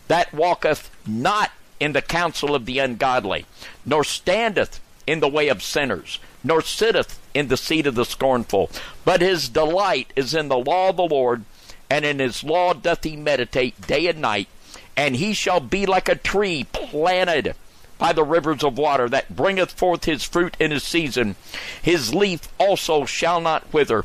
that 0.08 0.32
walketh 0.34 0.90
not 1.06 1.52
in 1.78 1.92
the 1.92 2.02
counsel 2.02 2.54
of 2.54 2.66
the 2.66 2.78
ungodly, 2.78 3.46
nor 3.86 4.02
standeth 4.02 4.80
in 5.06 5.20
the 5.20 5.28
way 5.28 5.48
of 5.48 5.62
sinners, 5.62 6.18
nor 6.42 6.60
sitteth 6.60 7.20
in 7.34 7.48
the 7.48 7.56
seat 7.56 7.86
of 7.86 7.94
the 7.94 8.04
scornful. 8.04 8.70
But 9.04 9.20
his 9.20 9.48
delight 9.48 10.12
is 10.16 10.34
in 10.34 10.48
the 10.48 10.58
law 10.58 10.90
of 10.90 10.96
the 10.96 11.04
Lord, 11.04 11.44
and 11.90 12.04
in 12.04 12.18
his 12.18 12.42
law 12.42 12.72
doth 12.72 13.04
he 13.04 13.16
meditate 13.16 13.86
day 13.86 14.06
and 14.06 14.20
night. 14.20 14.48
And 14.96 15.16
he 15.16 15.34
shall 15.34 15.60
be 15.60 15.86
like 15.86 16.08
a 16.08 16.14
tree 16.14 16.64
planted 16.72 17.54
by 17.98 18.12
the 18.12 18.24
rivers 18.24 18.64
of 18.64 18.76
water 18.76 19.08
that 19.08 19.36
bringeth 19.36 19.70
forth 19.70 20.06
his 20.06 20.24
fruit 20.24 20.56
in 20.58 20.72
his 20.72 20.82
season. 20.82 21.36
His 21.80 22.12
leaf 22.12 22.48
also 22.58 23.04
shall 23.04 23.40
not 23.40 23.72
wither, 23.72 24.04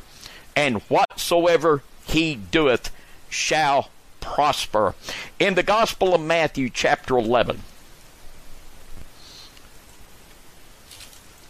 and 0.58 0.82
whatsoever 0.90 1.84
he 2.08 2.34
doeth 2.34 2.90
shall 3.30 3.92
prosper. 4.20 4.96
In 5.40 5.54
the 5.54 5.62
Gospel 5.62 6.16
of 6.16 6.22
Matthew, 6.22 6.72
chapter 6.72 7.16
11, 7.16 7.62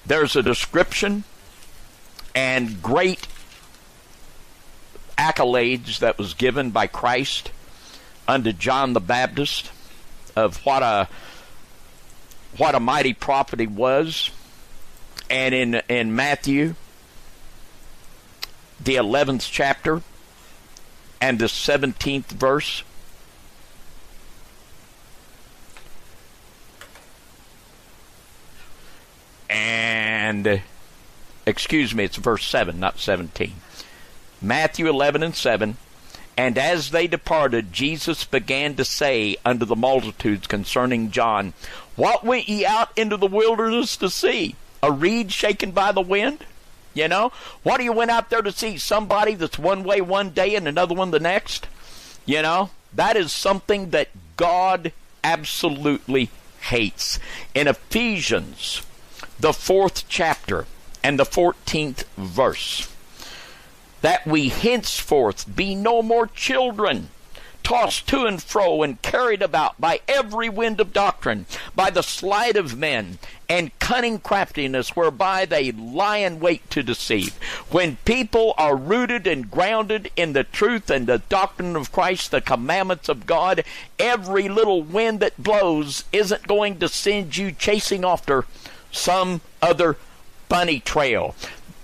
there's 0.05 0.36
a 0.36 0.43
description 0.43 1.24
and 2.36 2.84
great 2.84 3.30
accolades 5.18 5.99
that 5.99 6.18
was 6.18 6.34
given 6.34 6.72
by 6.72 6.86
Christ 6.86 7.51
unto 8.28 8.51
John 8.51 8.91
the 8.91 8.99
Baptist 8.99 9.72
of 10.36 10.58
what 10.66 10.84
a 10.84 11.08
what 12.58 12.76
a 12.76 12.80
mighty 12.82 13.14
prophet 13.14 13.62
he 13.62 13.68
was. 13.68 14.32
And 15.30 15.55
in 15.55 15.76
in 15.88 16.14
Matthew 16.14 16.76
the 18.80 18.95
11th 18.95 19.49
chapter 19.51 20.01
and 21.19 21.39
the 21.39 21.45
17th 21.45 22.28
verse 22.28 22.84
and 29.49 30.61
excuse 31.45 31.95
me, 31.95 32.03
it's 32.03 32.17
verse 32.17 32.45
7, 32.45 32.80
not 32.80 32.99
17. 32.99 33.53
Matthew 34.41 34.88
11 34.88 35.23
and 35.23 35.36
7. 35.36 35.78
And 36.38 36.57
as 36.57 36.91
they 36.91 37.07
departed, 37.07 37.73
Jesus 37.73 38.23
began 38.23 38.75
to 38.75 38.86
say 38.86 39.38
unto 39.43 39.65
the 39.65 39.75
multitudes 39.75 40.45
concerning 40.45 41.09
John, 41.09 41.53
What 41.95 42.23
went 42.23 42.47
ye 42.47 42.63
out 42.63 42.95
into 42.95 43.17
the 43.17 43.25
wilderness 43.25 43.97
to 43.97 44.09
see? 44.09 44.55
A 44.84 44.91
reed 44.91 45.32
shaken 45.32 45.71
by 45.71 45.91
the 45.91 46.01
wind? 46.01 46.45
You 46.97 47.07
know? 47.07 47.31
What 47.61 47.77
do 47.77 47.83
you 47.83 47.93
went 47.93 48.09
out 48.09 48.31
there 48.31 48.41
to 48.41 48.51
see? 48.51 48.77
Somebody 48.77 49.35
that's 49.35 49.59
one 49.59 49.83
way 49.83 50.01
one 50.01 50.31
day 50.31 50.55
and 50.55 50.67
another 50.67 50.95
one 50.95 51.11
the 51.11 51.19
next? 51.19 51.67
You 52.25 52.41
know? 52.41 52.71
That 52.91 53.15
is 53.15 53.31
something 53.31 53.91
that 53.91 54.09
God 54.35 54.91
absolutely 55.23 56.31
hates. 56.61 57.19
In 57.53 57.67
Ephesians, 57.67 58.81
the 59.39 59.53
fourth 59.53 60.09
chapter 60.09 60.65
and 61.03 61.19
the 61.19 61.25
14th 61.25 62.05
verse, 62.17 62.91
that 64.01 64.25
we 64.25 64.49
henceforth 64.49 65.55
be 65.55 65.75
no 65.75 66.01
more 66.01 66.25
children, 66.25 67.09
tossed 67.68 68.07
to 68.07 68.26
and 68.26 68.41
fro 68.41 68.82
and 68.82 69.01
carried 69.01 69.41
about 69.41 69.78
by 69.78 69.99
every 70.07 70.47
wind 70.47 70.80
of 70.80 70.93
doctrine, 70.93 71.45
by 71.76 71.89
the 71.89 72.01
sleight 72.01 72.55
of 72.55 72.78
men, 72.78 73.20
and 73.49 73.78
cunning 73.78 74.18
craftiness 74.18 74.95
whereby 74.95 75.43
they 75.43 75.70
lie 75.74 76.20
in 76.20 76.39
wait 76.39 76.70
to 76.70 76.82
deceive. 76.82 77.36
When 77.70 77.97
people 78.05 78.53
are 78.57 78.74
rooted 78.74 79.28
and 79.28 79.51
grounded 79.51 80.09
in 80.15 80.32
the 80.32 80.45
truth 80.45 80.89
and 80.89 81.07
the 81.07 81.18
doctrine 81.28 81.76
of 81.76 81.91
Christ, 81.91 82.32
the 82.32 82.39
commandments 82.39 83.09
of 83.09 83.26
God, 83.26 83.65
every 83.99 84.47
little 84.47 84.82
wind 84.82 85.20
that 85.20 85.36
blows 85.38 86.05
isn't 86.13 86.47
going 86.47 86.80
to 86.80 86.88
send 86.88 87.36
you 87.36 87.51
chasing 87.51 88.05
after 88.05 88.45
some 88.93 89.41
other 89.61 89.97
bunny 90.47 90.80
trail. 90.80 91.36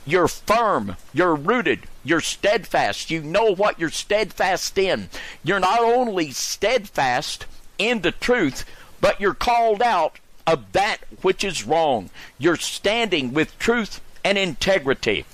You're 0.05 0.27
firm, 0.27 0.97
you're 1.13 1.35
rooted, 1.35 1.87
you're 2.03 2.21
steadfast. 2.21 3.09
You 3.09 3.21
know 3.21 3.55
what 3.55 3.79
you're 3.79 3.89
steadfast 3.89 4.77
in. 4.77 5.09
You're 5.43 5.59
not 5.59 5.79
only 5.79 6.31
steadfast 6.31 7.45
in 7.77 8.01
the 8.01 8.11
truth, 8.11 8.65
but 8.99 9.19
you're 9.21 9.33
called 9.33 9.81
out 9.81 10.19
of 10.45 10.71
that 10.73 10.97
which 11.21 11.43
is 11.43 11.65
wrong. 11.65 12.09
You're 12.37 12.57
standing 12.57 13.33
with 13.33 13.57
truth 13.59 14.01
and 14.23 14.37
integrity 14.37 15.25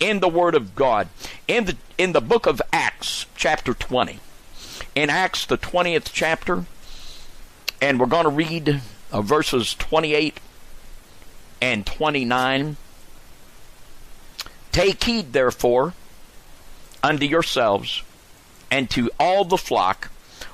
in 0.00 0.20
the 0.20 0.28
Word 0.28 0.54
of 0.54 0.74
God. 0.74 1.08
In 1.46 1.66
the 1.66 1.76
in 1.98 2.12
the 2.12 2.20
book 2.20 2.46
of 2.46 2.60
Acts, 2.72 3.26
chapter 3.36 3.72
20. 3.72 4.20
In 4.94 5.08
Acts, 5.08 5.46
the 5.46 5.56
20th 5.56 6.10
chapter, 6.12 6.64
and 7.80 7.98
we're 7.98 8.06
going 8.06 8.24
to 8.24 8.30
read 8.30 8.80
uh, 9.12 9.22
verses 9.22 9.74
28 9.74 10.40
and 11.62 11.86
29. 11.86 12.76
Take 14.76 15.04
heed, 15.04 15.32
therefore, 15.32 15.94
unto 17.02 17.24
yourselves 17.24 18.02
and 18.70 18.90
to 18.90 19.10
all 19.18 19.46
the 19.46 19.56
flock 19.56 20.10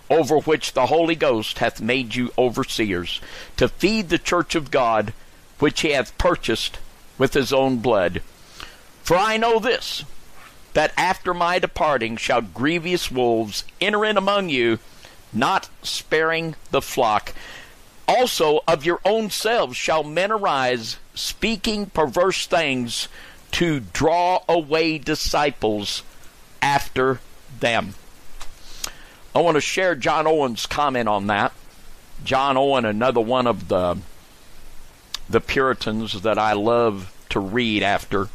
over 0.09 0.39
which 0.39 0.75
the 0.75 0.87
Holy 0.87 1.17
Ghost 1.17 1.59
hath 1.59 1.81
made 1.81 2.15
you 2.15 2.31
overseers, 2.39 3.21
to 3.57 3.67
feed 3.67 4.11
the 4.11 4.21
church 4.21 4.55
of 4.55 4.71
God, 4.71 5.13
which 5.59 5.81
he 5.81 5.91
hath 5.91 6.17
purchased 6.19 6.79
with 7.19 7.35
his 7.35 7.53
own 7.53 7.79
blood. 7.79 8.23
For 9.03 9.17
I 9.17 9.39
know 9.39 9.59
this, 9.59 10.05
that 10.73 10.93
after 10.97 11.35
my 11.35 11.59
departing 11.59 12.17
shall 12.17 12.43
grievous 12.43 13.11
wolves 13.11 13.65
enter 13.81 14.05
in 14.05 14.17
among 14.17 14.51
you, 14.51 14.79
not 15.33 15.69
sparing 15.83 16.55
the 16.71 16.81
flock. 16.81 17.35
Also 18.07 18.61
of 18.69 18.85
your 18.85 19.01
own 19.05 19.31
selves 19.31 19.77
shall 19.77 20.05
men 20.05 20.31
arise, 20.31 20.99
speaking 21.13 21.87
perverse 21.87 22.47
things, 22.47 23.09
to 23.53 23.81
draw 23.81 24.43
away 24.49 24.99
disciples 24.99 26.03
after 26.61 27.21
them. 27.61 27.95
I 29.35 29.41
want 29.41 29.57
to 29.57 29.61
share 29.61 29.95
John 29.95 30.27
Owen's 30.27 30.67
comment 30.67 31.09
on 31.09 31.27
that. 31.29 31.53
John 32.25 32.57
Owen, 32.57 32.85
another 32.85 33.21
one 33.21 33.47
of 33.47 33.69
the 33.69 33.99
the 35.29 35.41
Puritans 35.41 36.23
that 36.23 36.39
I 36.39 36.53
love 36.53 37.13
to 37.31 37.41
read 37.41 37.83
after. 37.83 38.29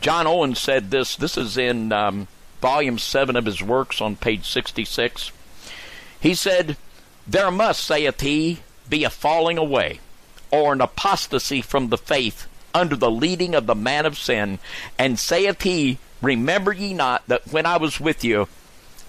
John 0.00 0.26
Owen 0.26 0.54
said 0.54 0.90
this. 0.90 1.16
This 1.16 1.38
is 1.38 1.56
in 1.56 1.92
um, 1.92 2.28
volume 2.60 2.98
seven 2.98 3.36
of 3.36 3.46
his 3.46 3.62
works 3.62 4.00
on 4.00 4.16
page 4.16 4.46
sixty-six. 4.46 5.32
He 6.20 6.34
said, 6.34 6.76
"There 7.26 7.50
must, 7.50 7.82
saith 7.84 8.20
he, 8.20 8.58
be 8.88 9.04
a 9.04 9.10
falling 9.10 9.58
away, 9.58 10.00
or 10.50 10.72
an 10.72 10.80
apostasy 10.80 11.62
from 11.62 11.88
the 11.88 11.98
faith." 11.98 12.46
Under 12.76 12.94
the 12.94 13.10
leading 13.10 13.54
of 13.54 13.66
the 13.66 13.74
man 13.74 14.04
of 14.04 14.18
sin, 14.18 14.58
and 14.98 15.18
saith 15.18 15.62
he, 15.62 15.98
Remember 16.20 16.72
ye 16.72 16.92
not 16.92 17.26
that 17.28 17.50
when 17.50 17.64
I 17.64 17.78
was 17.78 17.98
with 17.98 18.22
you, 18.22 18.48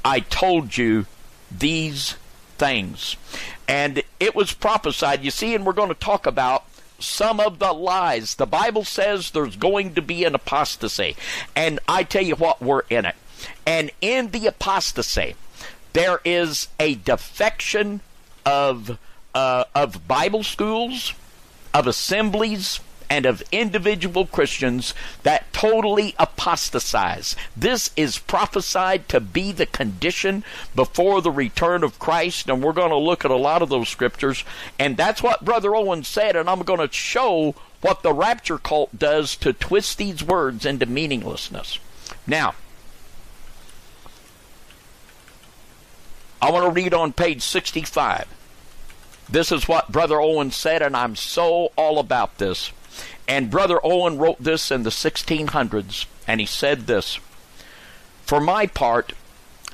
I 0.06 0.22
told 0.22 0.78
you 0.78 1.06
these 1.52 2.16
things. 2.58 3.18
And 3.68 4.04
it 4.20 4.36
was 4.36 4.54
prophesied, 4.54 5.24
you 5.24 5.32
see, 5.32 5.54
and 5.54 5.66
we're 5.66 5.74
going 5.74 5.90
to 5.90 5.96
talk 5.96 6.26
about 6.26 6.64
some 7.00 7.40
of 7.40 7.60
the 7.60 7.74
lies. 7.74 8.36
The 8.36 8.46
Bible 8.46 8.84
says 8.86 9.32
there's 9.32 9.56
going 9.56 9.96
to 9.96 10.02
be 10.02 10.24
an 10.24 10.34
apostasy. 10.34 11.16
And 11.56 11.80
I 11.88 12.04
tell 12.04 12.24
you 12.24 12.36
what, 12.36 12.62
we're 12.62 12.84
in 12.90 13.06
it. 13.06 13.16
And 13.66 13.92
in 14.02 14.32
the 14.32 14.48
apostasy, 14.48 15.36
there 15.94 16.22
is 16.24 16.70
a 16.80 16.96
defection 16.96 18.02
of 18.46 18.98
uh, 19.36 19.66
of 19.76 20.08
Bible 20.08 20.44
schools, 20.44 21.14
of 21.74 21.86
assemblies, 21.86 22.80
and 23.10 23.26
of 23.26 23.44
individual 23.52 24.26
Christians 24.26 24.94
that 25.24 25.52
totally 25.54 26.16
apostatize. 26.20 27.36
This 27.56 27.92
is 27.96 28.18
prophesied 28.18 29.08
to 29.10 29.20
be 29.20 29.52
the 29.52 29.66
condition 29.66 30.44
before 30.76 31.22
the 31.22 31.32
return 31.32 31.84
of 31.84 32.00
Christ, 32.00 32.50
and 32.50 32.62
we're 32.62 32.74
going 32.74 32.92
to 32.92 32.98
look 32.98 33.24
at 33.26 33.32
a 33.32 33.36
lot 33.36 33.62
of 33.62 33.70
those 33.70 33.90
scriptures. 33.90 34.44
And 34.78 34.98
that's 34.98 35.24
what 35.24 35.46
Brother 35.46 35.76
Owen 35.76 36.04
said, 36.04 36.36
and 36.36 36.50
I'm 36.50 36.62
going 36.64 36.86
to 36.86 36.94
show 36.94 37.56
what 37.82 38.04
the 38.04 38.14
rapture 38.14 38.58
cult 38.58 38.98
does 38.98 39.36
to 39.38 39.54
twist 39.54 39.98
these 39.98 40.24
words 40.24 40.66
into 40.66 40.86
meaninglessness. 40.86 41.80
Now, 42.26 42.56
I 46.42 46.52
want 46.52 46.66
to 46.66 46.72
read 46.72 46.94
on 46.94 47.14
page 47.14 47.42
65. 47.42 48.28
This 49.30 49.52
is 49.52 49.68
what 49.68 49.92
Brother 49.92 50.22
Owen 50.22 50.52
said, 50.52 50.82
and 50.82 50.96
I'm 50.96 51.16
so 51.16 51.72
all 51.76 52.00
about 52.00 52.38
this. 52.38 52.72
And 53.28 53.52
Brother 53.52 53.80
Owen 53.84 54.18
wrote 54.18 54.42
this 54.42 54.72
in 54.72 54.84
the 54.84 54.90
1600s, 54.90 56.06
and 56.28 56.40
he 56.40 56.46
said 56.46 56.88
this 56.88 57.20
For 58.24 58.40
my 58.40 58.68
part, 58.68 59.14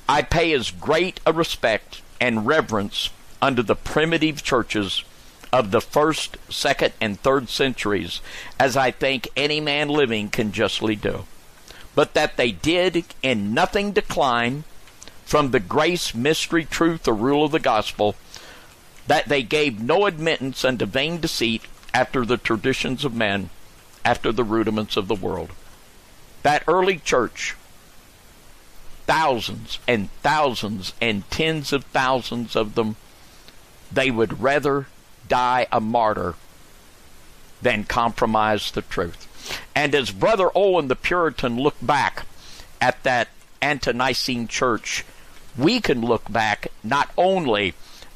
I 0.09 0.21
pay 0.23 0.51
as 0.53 0.71
great 0.71 1.19
a 1.25 1.31
respect 1.31 2.01
and 2.19 2.47
reverence 2.47 3.09
unto 3.41 3.61
the 3.61 3.75
primitive 3.75 4.43
churches 4.43 5.03
of 5.51 5.69
the 5.69 5.81
first, 5.81 6.37
second, 6.49 6.93
and 6.99 7.19
third 7.19 7.47
centuries 7.47 8.21
as 8.59 8.75
I 8.75 8.89
think 8.89 9.29
any 9.37 9.59
man 9.59 9.87
living 9.87 10.29
can 10.29 10.51
justly 10.51 10.95
do. 10.95 11.25
But 11.93 12.15
that 12.15 12.37
they 12.37 12.51
did 12.51 13.05
in 13.21 13.53
nothing 13.53 13.91
decline 13.91 14.63
from 15.25 15.51
the 15.51 15.59
grace, 15.59 16.15
mystery, 16.15 16.65
truth, 16.65 17.07
or 17.07 17.13
rule 17.13 17.45
of 17.45 17.51
the 17.51 17.59
gospel, 17.59 18.15
that 19.05 19.29
they 19.29 19.43
gave 19.43 19.79
no 19.79 20.07
admittance 20.07 20.65
unto 20.65 20.85
vain 20.85 21.19
deceit 21.19 21.61
after 21.93 22.25
the 22.25 22.37
traditions 22.37 23.05
of 23.05 23.13
men, 23.13 23.49
after 24.03 24.31
the 24.31 24.43
rudiments 24.43 24.97
of 24.97 25.07
the 25.07 25.15
world. 25.15 25.51
That 26.41 26.63
early 26.67 26.97
church, 26.97 27.55
thousands 29.05 29.79
and 29.87 30.09
thousands 30.21 30.93
and 30.99 31.29
tens 31.29 31.71
of 31.71 31.85
thousands 31.85 32.55
of 32.55 32.75
them, 32.75 32.95
they 33.91 34.11
would 34.11 34.41
rather 34.41 34.87
die 35.27 35.67
a 35.71 35.79
martyr 35.79 36.35
than 37.61 37.83
compromise 37.85 38.71
the 38.71 38.81
truth. 38.81 39.29
And 39.75 39.95
as 39.95 40.11
Brother 40.11 40.49
Owen 40.55 40.87
the 40.87 40.95
Puritan 40.95 41.57
looked 41.57 41.85
back 41.85 42.25
at 42.81 43.03
that 43.03 43.29
ante 43.61 43.93
Nicene 43.93 44.47
church, 44.47 45.05
we 45.57 45.79
can 45.79 46.01
look 46.01 46.31
back 46.31 46.67
not 46.83 47.11
only 47.17 47.73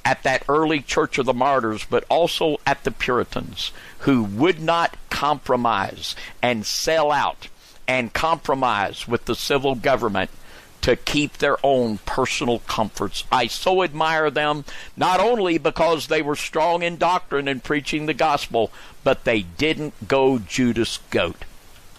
at 0.08 0.24
that 0.24 0.42
early 0.48 0.80
Church 0.80 1.18
of 1.18 1.26
the 1.26 1.34
Martyrs, 1.34 1.84
but 1.84 2.06
also 2.08 2.56
at 2.66 2.86
the 2.86 2.92
Puritans 2.92 3.74
who 4.00 4.24
would 4.24 4.58
not 4.58 4.96
compromise 5.10 6.16
and 6.42 6.66
sell 6.66 7.12
out 7.12 7.50
and 7.90 8.14
compromise 8.14 9.06
with 9.06 9.26
the 9.26 9.36
civil 9.36 9.76
government 9.76 10.32
to 10.80 10.96
keep 10.96 11.34
their 11.40 11.58
own 11.62 11.98
personal 12.06 12.60
comforts. 12.60 13.26
I 13.34 13.48
so 13.48 13.84
admire 13.84 14.32
them, 14.32 14.64
not 14.96 15.20
only 15.20 15.58
because 15.58 16.08
they 16.08 16.22
were 16.22 16.38
strong 16.38 16.84
in 16.84 16.96
doctrine 16.96 17.50
and 17.50 17.62
preaching 17.62 18.06
the 18.06 18.14
gospel, 18.14 18.72
but 19.04 19.26
they 19.26 19.42
didn't 19.42 20.08
go 20.08 20.40
Judas 20.40 21.00
goat. 21.10 21.44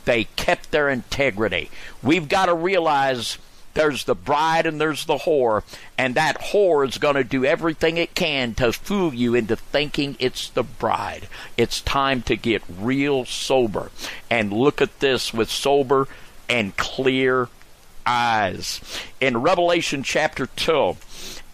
They 0.07 0.25
kept 0.25 0.71
their 0.71 0.89
integrity. 0.89 1.71
We've 2.03 2.31
got 2.31 2.47
to 2.47 2.55
realize 2.55 3.37
there's 3.75 4.05
the 4.05 4.15
bride 4.15 4.67
and 4.67 4.81
there's 4.81 5.05
the 5.05 5.19
whore, 5.19 5.63
and 5.97 6.15
that 6.15 6.41
whore 6.41 6.87
is 6.87 6.99
going 6.99 7.15
to 7.15 7.25
do 7.25 7.45
everything 7.45 7.97
it 7.97 8.15
can 8.15 8.55
to 8.55 8.73
fool 8.73 9.15
you 9.15 9.35
into 9.35 9.57
thinking 9.57 10.17
it's 10.19 10.49
the 10.51 10.63
bride. 10.63 11.29
It's 11.57 11.81
time 11.81 12.23
to 12.23 12.37
get 12.37 12.63
real 12.69 13.25
sober 13.25 13.91
and 14.31 14.53
look 14.53 14.81
at 14.81 15.01
this 15.01 15.33
with 15.33 15.51
sober 15.51 16.09
and 16.49 16.77
clear 16.77 17.49
eyes. 18.07 18.81
In 19.21 19.43
Revelation 19.43 20.03
chapter 20.03 20.47
2, 20.47 20.97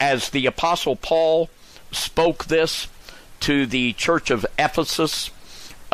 as 0.00 0.30
the 0.30 0.46
Apostle 0.46 0.96
Paul 0.96 1.50
spoke 1.90 2.46
this 2.46 2.88
to 3.40 3.66
the 3.66 3.92
church 3.94 4.30
of 4.30 4.46
Ephesus, 4.58 5.30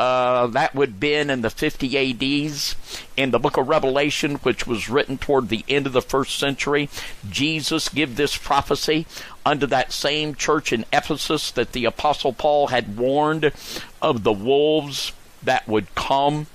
uh, 0.00 0.46
that 0.46 0.74
would 0.74 0.88
have 0.88 1.00
been 1.00 1.28
in 1.28 1.42
the 1.42 1.50
50 1.50 2.46
ADs. 2.46 2.74
In 3.18 3.32
the 3.32 3.38
book 3.38 3.58
of 3.58 3.68
Revelation, 3.68 4.36
which 4.36 4.66
was 4.66 4.88
written 4.88 5.18
toward 5.18 5.50
the 5.50 5.62
end 5.68 5.86
of 5.86 5.92
the 5.92 6.00
first 6.00 6.38
century, 6.38 6.88
Jesus 7.28 7.90
gave 7.90 8.16
this 8.16 8.34
prophecy 8.34 9.06
unto 9.44 9.66
that 9.66 9.92
same 9.92 10.34
church 10.34 10.72
in 10.72 10.86
Ephesus 10.90 11.50
that 11.50 11.72
the 11.72 11.84
Apostle 11.84 12.32
Paul 12.32 12.68
had 12.68 12.96
warned 12.96 13.52
of 14.00 14.22
the 14.22 14.32
wolves 14.32 15.12
that 15.42 15.68
would 15.68 15.94
come. 15.94 16.46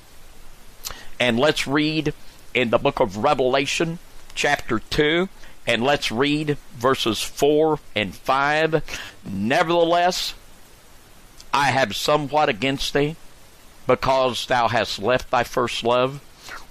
And 1.19 1.37
let's 1.37 1.67
read 1.67 2.15
in 2.55 2.71
the 2.71 2.79
book 2.79 2.99
of 2.99 3.17
Revelation, 3.17 3.99
chapter 4.33 4.79
2, 4.79 5.29
and 5.67 5.83
let's 5.83 6.11
read 6.11 6.57
verses 6.73 7.21
4 7.21 7.77
and 7.95 8.15
5. 8.15 8.81
Nevertheless, 9.23 10.33
I 11.53 11.65
have 11.65 11.95
somewhat 11.95 12.49
against 12.49 12.95
thee 12.95 13.15
because 13.87 14.45
thou 14.45 14.67
hast 14.67 14.99
left 14.99 15.31
thy 15.31 15.43
first 15.43 15.83
love. 15.83 16.21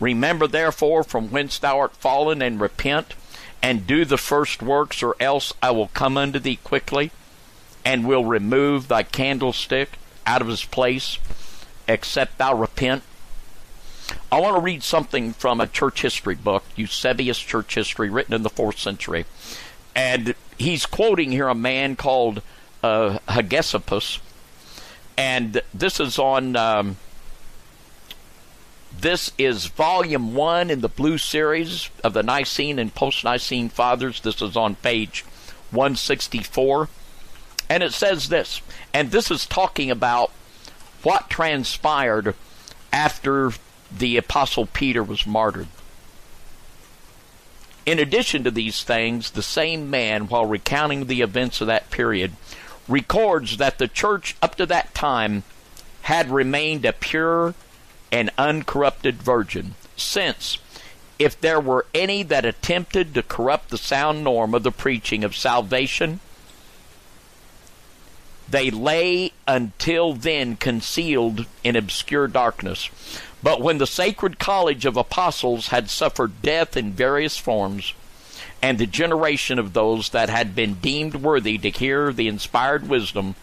Remember 0.00 0.46
therefore 0.46 1.04
from 1.04 1.30
whence 1.30 1.58
thou 1.58 1.78
art 1.78 1.96
fallen, 1.96 2.42
and 2.42 2.60
repent, 2.60 3.14
and 3.62 3.86
do 3.86 4.04
the 4.04 4.18
first 4.18 4.62
works, 4.62 5.02
or 5.02 5.16
else 5.20 5.52
I 5.62 5.70
will 5.70 5.88
come 5.88 6.16
unto 6.16 6.38
thee 6.38 6.56
quickly, 6.56 7.10
and 7.84 8.06
will 8.06 8.24
remove 8.24 8.88
thy 8.88 9.02
candlestick 9.02 9.98
out 10.26 10.42
of 10.42 10.48
his 10.48 10.64
place, 10.64 11.18
except 11.86 12.38
thou 12.38 12.54
repent. 12.54 13.02
I 14.30 14.40
want 14.40 14.56
to 14.56 14.60
read 14.60 14.82
something 14.82 15.32
from 15.32 15.60
a 15.60 15.66
church 15.66 16.02
history 16.02 16.34
book, 16.34 16.64
Eusebius 16.76 17.38
Church 17.38 17.74
History, 17.74 18.10
written 18.10 18.34
in 18.34 18.42
the 18.42 18.50
fourth 18.50 18.78
century. 18.78 19.24
And 19.94 20.34
he's 20.58 20.86
quoting 20.86 21.30
here 21.32 21.48
a 21.48 21.54
man 21.54 21.96
called 21.96 22.42
uh, 22.82 23.18
Hegesippus, 23.28 24.18
and 25.16 25.62
this 25.72 26.00
is 26.00 26.18
on 26.18 26.56
um, 26.56 26.96
this 29.01 29.32
is 29.38 29.66
volume 29.66 30.34
one 30.34 30.70
in 30.70 30.80
the 30.80 30.88
blue 30.88 31.18
series 31.18 31.90
of 32.03 32.12
the 32.12 32.22
Nicene 32.22 32.78
and 32.78 32.95
post 32.95 33.24
Nicene 33.24 33.68
Fathers. 33.68 34.20
This 34.20 34.40
is 34.42 34.57
on 34.57 34.76
page 34.76 35.22
164. 35.70 36.88
And 37.68 37.82
it 37.82 37.92
says 37.92 38.28
this, 38.28 38.61
and 38.92 39.11
this 39.11 39.30
is 39.30 39.47
talking 39.47 39.90
about 39.90 40.30
what 41.03 41.30
transpired 41.30 42.34
after 42.92 43.53
the 43.90 44.16
Apostle 44.16 44.66
Peter 44.66 45.03
was 45.03 45.26
martyred. 45.26 45.68
In 47.86 47.99
addition 47.99 48.45
to 48.45 48.51
these 48.51 48.82
things, 48.82 49.30
the 49.30 49.42
same 49.42 49.90
man, 49.90 50.28
while 50.28 50.47
recounting 50.47 51.07
the 51.07 51.20
events 51.20 51.61
of 51.61 51.66
that 51.66 51.90
period, 51.90 52.32
records 52.88 53.59
that 53.59 53.78
the 53.78 53.88
church 53.88 54.36
up 54.40 54.55
to 54.57 54.66
that 54.66 54.95
time 54.95 55.42
had 56.03 56.30
remained 56.30 56.84
a 56.84 56.92
pure 56.92 57.55
and 58.14 58.30
uncorrupted 58.38 59.20
virgin, 59.20 59.74
since 59.96 60.58
if 61.18 61.40
there 61.40 61.58
were 61.58 61.84
any 61.92 62.22
that 62.22 62.44
attempted 62.44 63.12
to 63.12 63.24
corrupt 63.24 63.70
the 63.70 63.76
sound 63.76 64.22
norm 64.22 64.54
of 64.54 64.62
the 64.62 64.70
preaching 64.70 65.24
of 65.24 65.34
salvation, 65.34 66.20
they 68.48 68.70
lay 68.70 69.32
until 69.48 70.12
then 70.12 70.54
concealed 70.54 71.46
in 71.64 71.74
obscure 71.74 72.28
darkness. 72.28 72.88
But 73.42 73.60
when 73.60 73.78
the 73.78 73.86
sacred 73.86 74.38
college 74.38 74.86
of 74.86 74.96
apostles 74.96 75.68
had 75.68 75.90
suffered 75.90 76.40
death 76.40 76.76
in 76.76 76.92
various 76.92 77.36
forms, 77.36 77.94
and 78.62 78.78
the 78.78 78.86
generation 78.86 79.58
of 79.58 79.72
those 79.72 80.10
that 80.10 80.28
had 80.28 80.54
been 80.54 80.74
deemed 80.74 81.16
worthy 81.16 81.58
to 81.58 81.68
hear 81.68 82.12
the 82.12 82.28
inspired 82.28 82.88
wisdom 82.88 83.34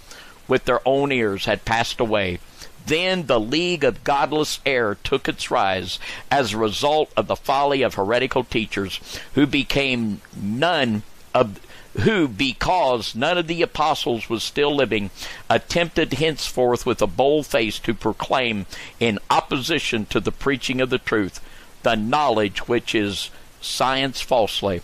with 0.47 0.63
their 0.63 0.79
own 0.87 1.11
ears 1.11 1.43
had 1.43 1.65
passed 1.65 1.99
away, 1.99 2.39
then 2.85 3.25
the 3.25 3.39
league 3.39 3.83
of 3.83 4.03
godless 4.03 4.59
error 4.65 4.97
took 5.03 5.27
its 5.27 5.51
rise 5.51 5.99
as 6.29 6.53
a 6.53 6.57
result 6.57 7.11
of 7.15 7.27
the 7.27 7.35
folly 7.35 7.81
of 7.81 7.95
heretical 7.95 8.43
teachers 8.43 8.99
who 9.35 9.45
became 9.45 10.21
none 10.35 11.03
of 11.33 11.59
who, 12.01 12.27
because 12.27 13.15
none 13.15 13.37
of 13.37 13.47
the 13.47 13.61
apostles 13.61 14.29
was 14.29 14.43
still 14.43 14.73
living, 14.73 15.09
attempted 15.49 16.13
henceforth 16.13 16.85
with 16.85 17.01
a 17.01 17.07
bold 17.07 17.45
face 17.45 17.79
to 17.79 17.93
proclaim 17.93 18.65
in 18.99 19.19
opposition 19.29 20.05
to 20.05 20.21
the 20.21 20.31
preaching 20.31 20.79
of 20.79 20.89
the 20.89 20.97
truth 20.97 21.41
the 21.83 21.95
knowledge 21.95 22.67
which 22.67 22.93
is 22.95 23.29
science 23.59 24.21
falsely 24.21 24.81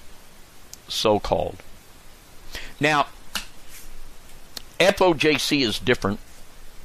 so 0.88 1.20
called. 1.20 1.58
Now, 2.80 3.08
FOJC 4.80 5.66
is 5.66 5.80
different 5.80 6.20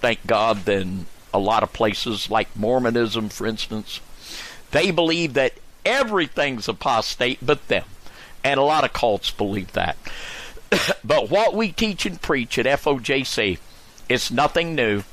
thank 0.03 0.26
God, 0.26 0.64
than 0.64 1.07
a 1.32 1.38
lot 1.38 1.62
of 1.62 1.72
places 1.72 2.30
like 2.30 2.55
Mormonism, 2.57 3.30
for 3.30 3.46
instance. 3.46 4.00
They 4.72 4.90
believe 4.90 5.34
that 5.34 5.55
everything's 5.86 6.68
apostate 6.68 7.38
but 7.40 7.68
them. 7.68 7.84
And 8.44 8.59
a 8.59 8.64
lot 8.64 8.84
of 8.84 8.92
cults 8.92 9.30
believe 9.30 9.72
that. 9.72 9.96
but 11.05 11.30
what 11.30 11.55
we 11.55 11.72
teach 11.72 12.05
and 12.05 12.20
preach 12.20 12.59
at 12.59 12.66
FOJC 12.66 13.59
is 14.09 14.30
nothing 14.30 14.74
new. 14.74 15.05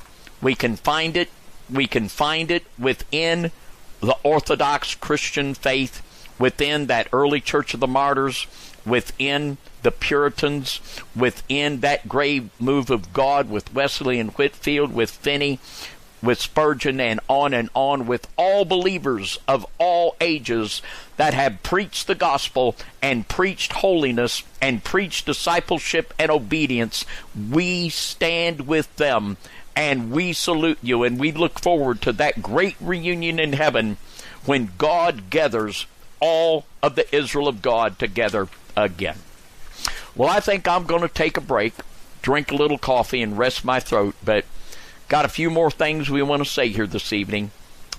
We 0.42 0.54
can 0.54 0.76
find 0.76 1.16
it. 1.16 1.30
We 1.70 1.86
can 1.86 2.08
find 2.08 2.50
it 2.50 2.64
within 2.78 3.52
the 4.00 4.16
Orthodox 4.24 4.94
Christian 4.94 5.54
faith, 5.54 6.02
within 6.38 6.86
that 6.86 7.08
early 7.12 7.40
Church 7.40 7.74
of 7.74 7.80
the 7.80 7.86
Martyrs, 7.86 8.46
within 8.86 9.58
the 9.82 9.90
Puritans, 9.90 10.80
within 11.16 11.80
that 11.80 12.08
great 12.08 12.44
move 12.60 12.90
of 12.90 13.12
God 13.12 13.48
with 13.48 13.72
Wesley 13.74 14.18
and 14.18 14.30
Whitefield, 14.32 14.92
with 14.92 15.10
Finney, 15.10 15.58
with 16.22 16.40
Spurgeon, 16.40 17.00
and 17.00 17.20
on 17.28 17.54
and 17.54 17.70
on 17.74 18.06
with 18.06 18.28
all 18.36 18.64
believers 18.64 19.38
of 19.48 19.66
all 19.78 20.16
ages 20.20 20.82
that 21.16 21.34
have 21.34 21.62
preached 21.62 22.06
the 22.06 22.14
gospel 22.14 22.76
and 23.00 23.28
preached 23.28 23.72
holiness 23.74 24.42
and 24.60 24.84
preached 24.84 25.26
discipleship 25.26 26.12
and 26.18 26.30
obedience. 26.30 27.04
We 27.50 27.88
stand 27.88 28.66
with 28.66 28.94
them 28.96 29.38
and 29.74 30.10
we 30.10 30.32
salute 30.32 30.78
you 30.82 31.04
and 31.04 31.18
we 31.18 31.32
look 31.32 31.58
forward 31.58 32.02
to 32.02 32.12
that 32.12 32.42
great 32.42 32.76
reunion 32.80 33.38
in 33.38 33.54
heaven 33.54 33.96
when 34.44 34.72
God 34.76 35.30
gathers 35.30 35.86
all 36.20 36.66
of 36.82 36.94
the 36.94 37.14
Israel 37.14 37.48
of 37.48 37.62
God 37.62 37.98
together 37.98 38.48
again. 38.76 39.16
Well, 40.14 40.28
I 40.28 40.40
think 40.40 40.68
I'm 40.68 40.84
going 40.84 41.02
to 41.02 41.08
take 41.08 41.36
a 41.36 41.40
break, 41.40 41.74
drink 42.22 42.50
a 42.50 42.56
little 42.56 42.78
coffee, 42.78 43.22
and 43.22 43.38
rest 43.38 43.64
my 43.64 43.80
throat, 43.80 44.14
but 44.24 44.44
got 45.08 45.24
a 45.24 45.28
few 45.28 45.50
more 45.50 45.70
things 45.70 46.10
we 46.10 46.22
want 46.22 46.44
to 46.44 46.48
say 46.48 46.68
here 46.68 46.86
this 46.86 47.12
evening 47.12 47.50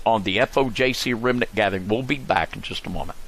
on 0.04 0.22
the 0.22 0.38
FOJC 0.38 1.16
Remnant 1.20 1.54
Gathering. 1.54 1.88
We'll 1.88 2.02
be 2.02 2.18
back 2.18 2.54
in 2.54 2.62
just 2.62 2.86
a 2.86 2.90
moment. 2.90 3.18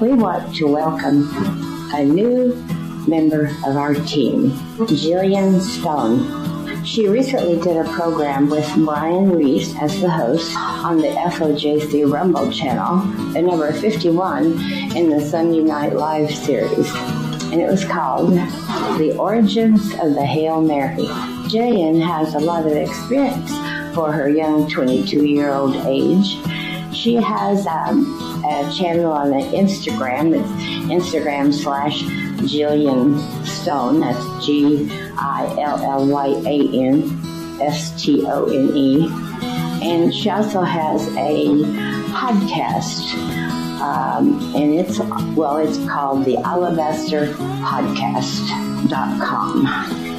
We 0.00 0.14
want 0.14 0.54
to 0.56 0.66
welcome 0.66 1.28
a 1.94 2.04
new 2.04 2.54
member 3.08 3.46
of 3.66 3.76
our 3.76 3.94
team, 3.94 4.50
Gillyan 4.78 5.60
Stone. 5.60 6.84
She 6.84 7.08
recently 7.08 7.60
did 7.60 7.76
a 7.76 7.84
program 7.92 8.48
with 8.48 8.66
Brian 8.76 9.32
Reese 9.36 9.74
as 9.80 10.00
the 10.00 10.08
host 10.08 10.56
on 10.56 10.98
the 10.98 11.08
FOJC 11.08 12.10
Rumble 12.10 12.50
channel, 12.50 13.00
at 13.36 13.44
number 13.44 13.70
51 13.72 14.96
in 14.96 15.10
the 15.10 15.20
Sunday 15.20 15.60
Night 15.60 15.94
Live 15.94 16.30
series. 16.30 16.90
And 17.52 17.60
it 17.60 17.68
was 17.68 17.84
called 17.84 18.32
The 18.98 19.14
Origins 19.18 19.92
of 19.94 20.14
the 20.14 20.24
Hail 20.24 20.62
Mary. 20.62 21.04
Gillyan 21.50 22.00
has 22.00 22.34
a 22.34 22.40
lot 22.40 22.64
of 22.64 22.72
experience 22.72 23.50
for 23.94 24.12
her 24.12 24.28
young 24.28 24.68
22 24.68 25.26
year 25.26 25.52
old 25.52 25.74
age. 25.86 26.38
She 26.94 27.14
has 27.16 27.66
um, 27.66 28.42
a 28.44 28.72
channel 28.72 29.12
on 29.12 29.32
Instagram. 29.32 30.34
It's 30.34 30.48
Instagram 30.90 31.52
slash 31.52 32.02
Gillyan 32.42 33.18
Stone. 33.46 34.00
That's 34.00 34.46
G 34.46 34.88
I 35.18 35.46
L 35.60 35.78
L 35.82 36.06
Y 36.06 36.26
A 36.46 36.68
N 36.86 37.02
S 37.60 37.90
T 38.02 38.24
O 38.26 38.46
N 38.46 38.76
E. 38.76 39.08
And 39.82 40.14
she 40.14 40.28
also 40.30 40.60
has 40.62 41.06
a 41.16 41.46
podcast. 42.12 43.14
Um, 43.80 44.38
and 44.54 44.74
it's, 44.74 44.98
well, 45.34 45.56
it's 45.56 45.78
called 45.88 46.26
the 46.26 46.36
Alabaster 46.36 47.32
Podcast.com. 47.64 49.66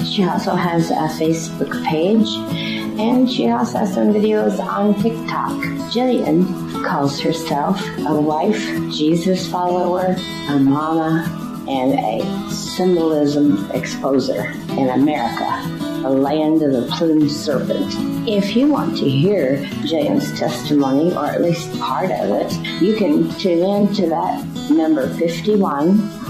She 0.04 0.24
also 0.24 0.56
has 0.56 0.90
a 0.90 1.08
Facebook 1.20 1.72
page 1.86 2.28
and 3.00 3.30
she 3.30 3.50
also 3.50 3.80
has 3.80 3.94
some 3.94 4.14
videos 4.14 4.60
on 4.60 4.94
TikTok. 5.02 5.52
Gillyan 5.92 6.46
calls 6.86 7.20
herself 7.20 7.82
a 8.08 8.20
wife, 8.20 8.62
Jesus 8.92 9.48
follower, 9.50 10.16
a 10.50 10.60
mama, 10.60 11.26
and 11.72 11.94
a 11.94 12.52
symbolism 12.52 13.58
exposer 13.70 14.54
in 14.78 14.90
America, 14.90 15.46
a 16.06 16.12
land 16.12 16.62
of 16.62 16.74
the 16.74 16.86
plumed 16.98 17.32
serpent. 17.32 17.96
If 18.28 18.56
you 18.56 18.68
want 18.68 18.98
to 18.98 19.10
hear 19.10 19.58
Gillyan's 19.86 20.38
testimony, 20.38 21.14
or 21.16 21.26
at 21.26 21.42
least 21.42 21.72
part 21.80 22.12
of 22.12 22.30
it, 22.30 22.52
you 22.82 22.96
can 22.96 23.30
tune 23.40 23.64
in 23.64 23.94
to 23.96 24.10
that 24.10 24.46
number 24.70 25.08
51 25.16 25.90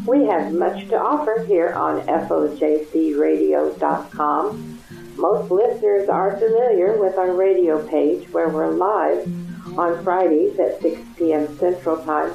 We 0.06 0.24
have 0.26 0.52
much 0.54 0.88
to 0.88 0.98
offer 0.98 1.44
here 1.46 1.74
on 1.74 2.00
FOJCRadio.com. 2.06 4.80
Most 5.16 5.50
listeners 5.50 6.08
are 6.08 6.36
familiar 6.36 6.96
with 6.98 7.18
our 7.18 7.32
radio 7.32 7.86
page 7.86 8.30
where 8.30 8.48
we're 8.48 8.70
live 8.70 9.28
on 9.78 10.02
Fridays 10.02 10.58
at 10.58 10.80
6 10.80 11.00
p.m. 11.16 11.56
Central 11.58 12.02
Time. 12.04 12.32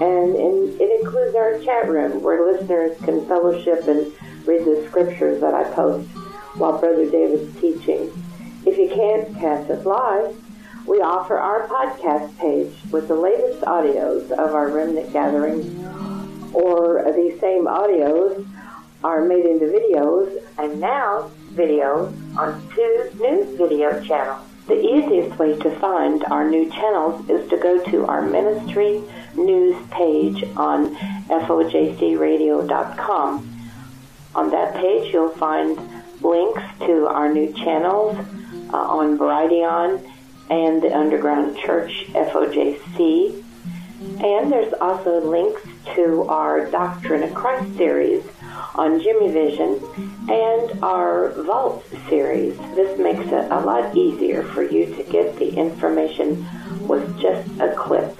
And 0.00 0.34
it 0.80 1.00
includes 1.00 1.34
our 1.34 1.58
chat 1.60 1.88
room 1.88 2.22
where 2.22 2.52
listeners 2.52 2.96
can 3.02 3.26
fellowship 3.26 3.86
and 3.88 4.12
read 4.46 4.64
the 4.64 4.84
scriptures 4.88 5.40
that 5.40 5.54
I 5.54 5.64
post 5.72 6.08
while 6.56 6.78
Brother 6.78 7.08
David's 7.08 7.58
teaching. 7.60 8.12
If 8.66 8.78
you 8.78 8.88
can't 8.88 9.34
catch 9.38 9.68
us 9.70 9.84
live, 9.84 10.36
we 10.86 11.00
offer 11.00 11.38
our 11.38 11.68
podcast 11.68 12.36
page 12.38 12.72
with 12.90 13.08
the 13.08 13.14
latest 13.14 13.60
audios 13.62 14.30
of 14.32 14.54
our 14.54 14.68
remnant 14.68 15.12
gatherings, 15.12 15.66
or 16.52 17.12
these 17.14 17.38
same 17.40 17.66
audios 17.66 18.46
are 19.04 19.24
made 19.24 19.46
into 19.46 19.66
videos 19.66 20.42
and 20.58 20.80
now 20.80 21.30
videos 21.54 22.12
on 22.36 22.68
two 22.74 23.10
new 23.20 23.56
video 23.56 24.02
channels. 24.02 24.46
The 24.66 24.80
easiest 24.80 25.38
way 25.38 25.56
to 25.58 25.70
find 25.78 26.24
our 26.24 26.48
new 26.48 26.70
channels 26.70 27.28
is 27.28 27.48
to 27.50 27.56
go 27.56 27.80
to 27.90 28.06
our 28.06 28.22
ministry 28.22 29.02
news 29.34 29.76
page 29.90 30.44
on 30.56 30.94
FOJCradio.com. 31.26 33.48
On 34.34 34.50
that 34.50 34.74
page, 34.76 35.12
you'll 35.12 35.28
find 35.30 35.78
links 36.22 36.62
to 36.80 37.06
our 37.08 37.30
new 37.32 37.52
channels 37.52 38.16
uh, 38.72 38.76
on 38.76 39.18
Brighteon 39.18 40.08
and 40.48 40.80
the 40.80 40.96
Underground 40.96 41.58
Church 41.58 42.06
FOJC. 42.10 43.42
And 44.22 44.50
there's 44.50 44.72
also 44.80 45.20
links 45.20 45.60
to 45.96 46.22
our 46.28 46.70
Doctrine 46.70 47.24
of 47.24 47.34
Christ 47.34 47.76
series 47.76 48.24
on 48.74 49.00
Jimmy 49.00 49.30
Vision 49.30 49.82
and 50.28 50.82
our 50.82 51.30
Vault 51.42 51.84
series. 52.08 52.56
This 52.74 52.98
makes 52.98 53.26
it 53.26 53.50
a 53.50 53.60
lot 53.60 53.96
easier 53.96 54.42
for 54.42 54.62
you 54.62 54.86
to 54.86 55.02
get 55.04 55.36
the 55.38 55.54
information 55.54 56.46
with 56.86 57.18
just 57.20 57.48
a 57.60 57.74
click. 57.74 58.18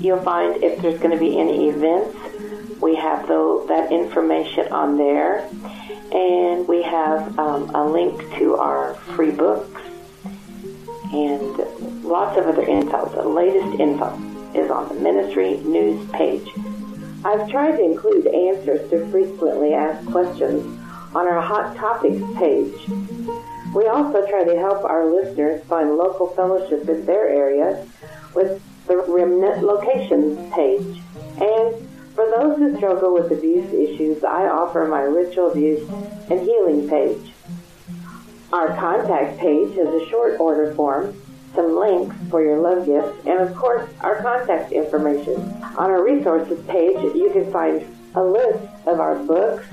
You'll 0.00 0.22
find 0.22 0.62
if 0.62 0.80
there's 0.82 0.98
going 0.98 1.12
to 1.12 1.18
be 1.18 1.38
any 1.38 1.68
events, 1.68 2.16
we 2.80 2.96
have 2.96 3.26
the, 3.26 3.64
that 3.68 3.90
information 3.92 4.70
on 4.72 4.98
there. 4.98 5.48
And 6.12 6.68
we 6.68 6.82
have 6.82 7.38
um, 7.38 7.74
a 7.74 7.88
link 7.88 8.20
to 8.38 8.56
our 8.56 8.94
free 9.16 9.30
books 9.30 9.80
and 11.12 12.04
lots 12.04 12.36
of 12.38 12.46
other 12.46 12.62
info. 12.62 13.08
The 13.08 13.26
latest 13.26 13.80
info 13.80 14.14
is 14.54 14.70
on 14.70 14.88
the 14.88 14.94
ministry 14.94 15.56
news 15.58 16.08
page. 16.10 16.48
I've 17.24 17.50
tried 17.50 17.76
to 17.76 17.82
include 17.82 18.26
answers 18.26 18.88
to 18.90 19.06
frequently 19.10 19.72
asked 19.72 20.06
questions 20.10 20.62
on 21.14 21.26
our 21.26 21.40
Hot 21.40 21.74
Topics 21.76 22.22
page. 22.36 22.74
We 23.74 23.86
also 23.86 24.26
try 24.28 24.44
to 24.44 24.58
help 24.58 24.84
our 24.84 25.06
listeners 25.06 25.64
find 25.64 25.96
local 25.96 26.28
fellowship 26.28 26.88
in 26.88 27.06
their 27.06 27.28
area 27.28 27.86
with 28.34 28.62
the 28.86 28.98
Remnant 28.98 29.62
Locations 29.62 30.52
page. 30.52 31.00
And 31.40 31.88
for 32.14 32.26
those 32.30 32.58
who 32.58 32.76
struggle 32.76 33.14
with 33.14 33.32
abuse 33.32 33.72
issues, 33.72 34.22
I 34.22 34.46
offer 34.46 34.86
my 34.86 35.00
Ritual 35.00 35.50
Abuse 35.50 35.88
and 36.30 36.40
Healing 36.40 36.88
page. 36.88 37.32
Our 38.52 38.76
contact 38.76 39.38
page 39.38 39.74
has 39.76 39.88
a 39.88 40.08
short 40.10 40.38
order 40.38 40.74
form, 40.74 41.20
some 41.54 41.76
links 41.76 42.16
for 42.30 42.42
your 42.42 42.58
love 42.58 42.86
gifts, 42.86 43.26
and 43.26 43.40
of 43.40 43.54
course, 43.54 43.88
our 44.00 44.20
contact 44.22 44.72
information. 44.72 45.36
On 45.76 45.90
our 45.90 46.04
resources 46.04 46.64
page, 46.66 46.96
you 47.14 47.30
can 47.32 47.50
find 47.52 47.84
a 48.14 48.22
list 48.22 48.68
of 48.86 49.00
our 49.00 49.16
books, 49.16 49.66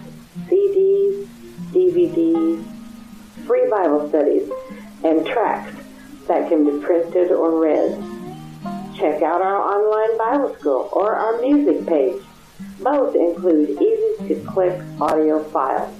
CDs, 0.48 1.28
DVDs, 1.72 2.64
free 3.46 3.70
Bible 3.70 4.08
studies, 4.10 4.50
and 5.04 5.26
tracts 5.26 5.84
that 6.28 6.50
can 6.50 6.64
be 6.64 6.84
printed 6.86 7.32
or 7.32 7.60
read. 7.60 7.92
Check 8.96 9.22
out 9.22 9.42
our 9.42 9.58
online 9.58 10.18
Bible 10.18 10.56
school 10.60 10.90
or 10.92 11.16
our 11.16 11.42
music 11.42 11.86
page. 11.88 12.22
Both 12.80 13.16
include 13.16 13.82
easy 13.82 14.28
to 14.28 14.44
click 14.48 14.80
audio 15.00 15.44
files. 15.46 15.94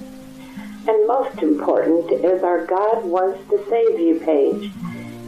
And 0.86 1.06
most 1.06 1.38
important 1.42 2.10
is 2.10 2.42
our 2.42 2.66
God 2.66 3.04
Wants 3.04 3.38
to 3.50 3.64
Save 3.68 4.00
You 4.00 4.20
page. 4.24 4.70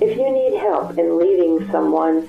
If 0.00 0.16
you 0.18 0.30
need 0.32 0.58
help 0.58 0.98
in 0.98 1.18
leading 1.18 1.70
someone 1.70 2.28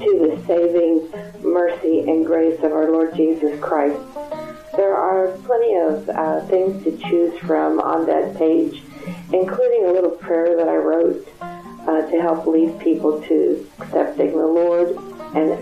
to 0.00 0.18
the 0.18 0.42
saving 0.46 1.08
mercy 1.42 2.00
and 2.00 2.24
grace 2.24 2.58
of 2.60 2.72
our 2.72 2.90
Lord 2.90 3.14
Jesus 3.14 3.60
Christ, 3.60 4.00
there 4.76 4.94
are 4.94 5.36
plenty 5.44 5.76
of 5.76 6.08
uh, 6.08 6.40
things 6.46 6.82
to 6.84 6.96
choose 7.08 7.38
from 7.40 7.78
on 7.80 8.06
that 8.06 8.36
page, 8.36 8.82
including 9.32 9.86
a 9.86 9.92
little 9.92 10.10
prayer 10.10 10.56
that 10.56 10.68
I 10.68 10.76
wrote 10.76 11.28
uh, 11.40 12.10
to 12.10 12.20
help 12.20 12.46
lead 12.46 12.78
people 12.80 13.20
to 13.22 13.68
accepting 13.80 14.30
the 14.32 14.46
Lord 14.46 14.96
and 15.34 15.52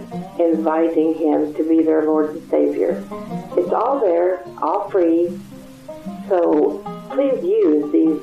inviting 0.40 1.14
Him 1.14 1.52
to 1.54 1.68
be 1.68 1.82
their 1.82 2.04
Lord 2.04 2.30
and 2.30 2.50
Savior. 2.50 3.04
It's 3.56 3.72
all 3.72 4.00
there, 4.00 4.44
all 4.62 4.88
free. 4.90 5.40
So 6.28 6.78
please 7.10 7.42
use 7.42 7.90
these 7.92 8.20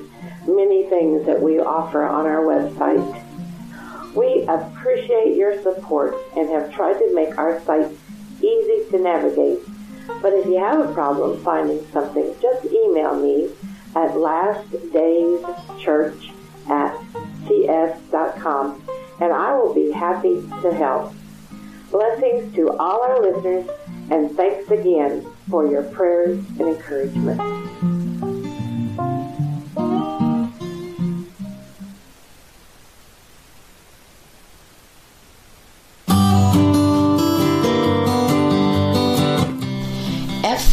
many 0.48 0.88
things 0.90 1.26
that 1.26 1.42
we 1.42 1.60
offer 1.60 2.06
on 2.06 2.26
our 2.26 2.44
website. 2.44 3.17
We 4.16 4.46
appreciate 4.48 5.36
your 5.36 5.62
support 5.62 6.16
and 6.36 6.50
have 6.50 6.74
tried 6.74 6.98
to 7.00 7.14
make 7.14 7.38
our 7.38 7.62
site 7.66 7.92
easy 8.40 8.90
to 8.92 9.00
navigate. 9.00 9.60
But 10.22 10.32
if 10.34 10.46
you 10.46 10.60
have 10.60 10.80
a 10.80 10.94
problem 10.94 11.44
finding 11.44 11.86
something, 11.92 12.34
just 12.42 12.64
email 12.66 13.20
me 13.20 13.50
at 13.96 14.12
lastdayschurch 14.12 16.32
at 16.70 16.96
cs.com 17.48 18.82
and 19.20 19.34
I 19.34 19.56
will 19.56 19.74
be 19.74 19.92
happy 19.92 20.48
to 20.62 20.72
help. 20.74 21.14
Blessings 21.92 22.54
to 22.56 22.70
all 22.78 23.02
our 23.02 23.22
listeners 23.22 23.68
and 24.12 24.32
thanks 24.36 24.70
again 24.72 25.26
for 25.50 25.68
your 25.68 25.84
prayers 25.84 26.38
and 26.60 26.62
encouragement. 26.62 27.97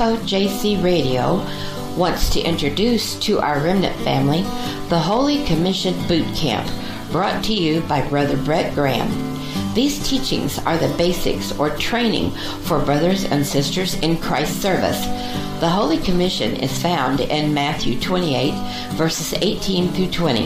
FOJC 0.04 0.84
Radio 0.84 1.36
wants 1.96 2.28
to 2.28 2.40
introduce 2.42 3.18
to 3.20 3.40
our 3.40 3.58
remnant 3.60 3.96
family 4.04 4.42
the 4.90 4.98
Holy 4.98 5.42
Commission 5.46 5.94
Boot 6.06 6.26
Camp, 6.36 6.70
brought 7.10 7.42
to 7.44 7.54
you 7.54 7.80
by 7.88 8.06
Brother 8.10 8.36
Brett 8.36 8.74
Graham. 8.74 9.08
These 9.72 10.06
teachings 10.06 10.58
are 10.58 10.76
the 10.76 10.94
basics 10.98 11.58
or 11.58 11.70
training 11.78 12.32
for 12.64 12.84
brothers 12.84 13.24
and 13.24 13.46
sisters 13.46 13.94
in 14.00 14.18
Christ's 14.18 14.60
service. 14.60 15.00
The 15.60 15.70
Holy 15.70 15.96
Commission 15.96 16.54
is 16.54 16.82
found 16.82 17.20
in 17.20 17.54
Matthew 17.54 17.98
28, 17.98 18.52
verses 18.96 19.32
18 19.40 19.88
through 19.88 20.10
20. 20.10 20.44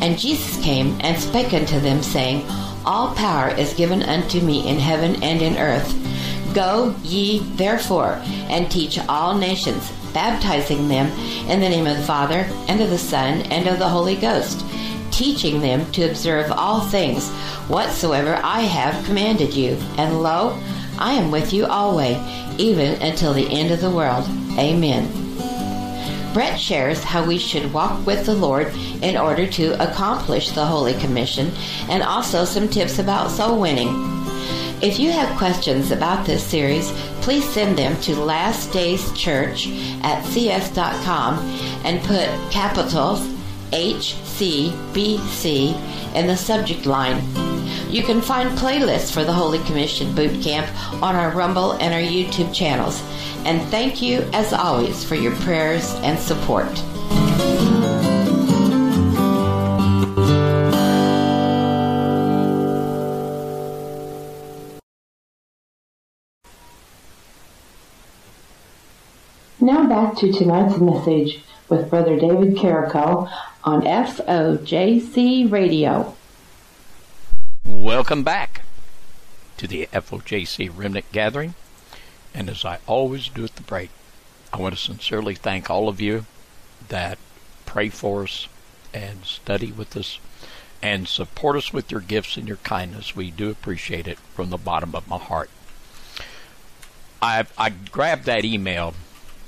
And 0.00 0.18
Jesus 0.18 0.60
came 0.64 0.98
and 1.00 1.16
spake 1.16 1.54
unto 1.54 1.78
them, 1.78 2.02
saying, 2.02 2.44
All 2.84 3.14
power 3.14 3.50
is 3.50 3.72
given 3.74 4.02
unto 4.02 4.40
me 4.40 4.68
in 4.68 4.80
heaven 4.80 5.22
and 5.22 5.40
in 5.42 5.58
earth. 5.58 6.03
Go 6.54 6.94
ye 7.02 7.40
therefore 7.56 8.20
and 8.48 8.70
teach 8.70 8.98
all 9.08 9.36
nations, 9.36 9.92
baptizing 10.12 10.88
them 10.88 11.10
in 11.50 11.60
the 11.60 11.68
name 11.68 11.86
of 11.86 11.96
the 11.96 12.02
Father, 12.04 12.48
and 12.68 12.80
of 12.80 12.90
the 12.90 12.98
Son, 12.98 13.42
and 13.50 13.66
of 13.66 13.80
the 13.80 13.88
Holy 13.88 14.14
Ghost, 14.14 14.64
teaching 15.10 15.60
them 15.60 15.90
to 15.92 16.08
observe 16.08 16.52
all 16.52 16.80
things 16.80 17.28
whatsoever 17.68 18.40
I 18.42 18.60
have 18.60 19.04
commanded 19.04 19.52
you. 19.52 19.76
And 19.98 20.22
lo, 20.22 20.58
I 20.96 21.14
am 21.14 21.32
with 21.32 21.52
you 21.52 21.66
always, 21.66 22.16
even 22.58 23.02
until 23.02 23.34
the 23.34 23.50
end 23.50 23.72
of 23.72 23.80
the 23.80 23.90
world. 23.90 24.24
Amen. 24.56 25.24
Brett 26.32 26.58
shares 26.58 27.02
how 27.02 27.24
we 27.24 27.38
should 27.38 27.72
walk 27.72 28.06
with 28.06 28.26
the 28.26 28.34
Lord 28.34 28.72
in 29.02 29.16
order 29.16 29.46
to 29.46 29.82
accomplish 29.82 30.50
the 30.50 30.66
Holy 30.66 30.94
Commission 30.94 31.52
and 31.88 32.02
also 32.02 32.44
some 32.44 32.68
tips 32.68 32.98
about 32.98 33.30
soul 33.30 33.60
winning. 33.60 34.13
If 34.84 34.98
you 34.98 35.10
have 35.12 35.38
questions 35.38 35.90
about 35.92 36.26
this 36.26 36.44
series, 36.44 36.90
please 37.22 37.48
send 37.48 37.78
them 37.78 37.98
to 38.02 38.12
lastdayschurch 38.12 40.04
at 40.04 40.22
cs.com 40.26 41.38
and 41.84 42.04
put 42.04 42.28
capitals 42.52 43.26
HCBC 43.72 45.34
in 46.14 46.26
the 46.26 46.36
subject 46.36 46.84
line. 46.84 47.24
You 47.90 48.02
can 48.02 48.20
find 48.20 48.50
playlists 48.58 49.10
for 49.10 49.24
the 49.24 49.32
Holy 49.32 49.60
Commission 49.60 50.14
Boot 50.14 50.42
Camp 50.42 50.68
on 51.02 51.16
our 51.16 51.30
Rumble 51.30 51.72
and 51.72 51.94
our 51.94 52.00
YouTube 52.00 52.54
channels. 52.54 53.02
And 53.46 53.62
thank 53.70 54.02
you, 54.02 54.28
as 54.34 54.52
always, 54.52 55.02
for 55.02 55.14
your 55.14 55.34
prayers 55.36 55.94
and 56.02 56.18
support. 56.18 56.68
Now 69.64 69.86
back 69.86 70.14
to 70.16 70.30
tonight's 70.30 70.76
message 70.76 71.40
with 71.70 71.88
Brother 71.88 72.20
David 72.20 72.54
Carrico 72.54 73.30
on 73.64 73.80
FOJC 73.80 75.50
Radio. 75.50 76.14
Welcome 77.64 78.22
back 78.22 78.60
to 79.56 79.66
the 79.66 79.88
FOJC 79.90 80.70
Remnant 80.70 81.10
Gathering. 81.12 81.54
And 82.34 82.50
as 82.50 82.66
I 82.66 82.80
always 82.86 83.28
do 83.28 83.42
at 83.42 83.56
the 83.56 83.62
break, 83.62 83.88
I 84.52 84.58
want 84.58 84.74
to 84.74 84.80
sincerely 84.80 85.34
thank 85.34 85.70
all 85.70 85.88
of 85.88 85.98
you 85.98 86.26
that 86.88 87.16
pray 87.64 87.88
for 87.88 88.24
us 88.24 88.48
and 88.92 89.24
study 89.24 89.72
with 89.72 89.96
us 89.96 90.18
and 90.82 91.08
support 91.08 91.56
us 91.56 91.72
with 91.72 91.90
your 91.90 92.02
gifts 92.02 92.36
and 92.36 92.46
your 92.46 92.58
kindness. 92.58 93.16
We 93.16 93.30
do 93.30 93.48
appreciate 93.48 94.08
it 94.08 94.18
from 94.34 94.50
the 94.50 94.58
bottom 94.58 94.94
of 94.94 95.08
my 95.08 95.16
heart. 95.16 95.48
I, 97.22 97.46
I 97.56 97.70
grabbed 97.70 98.26
that 98.26 98.44
email 98.44 98.92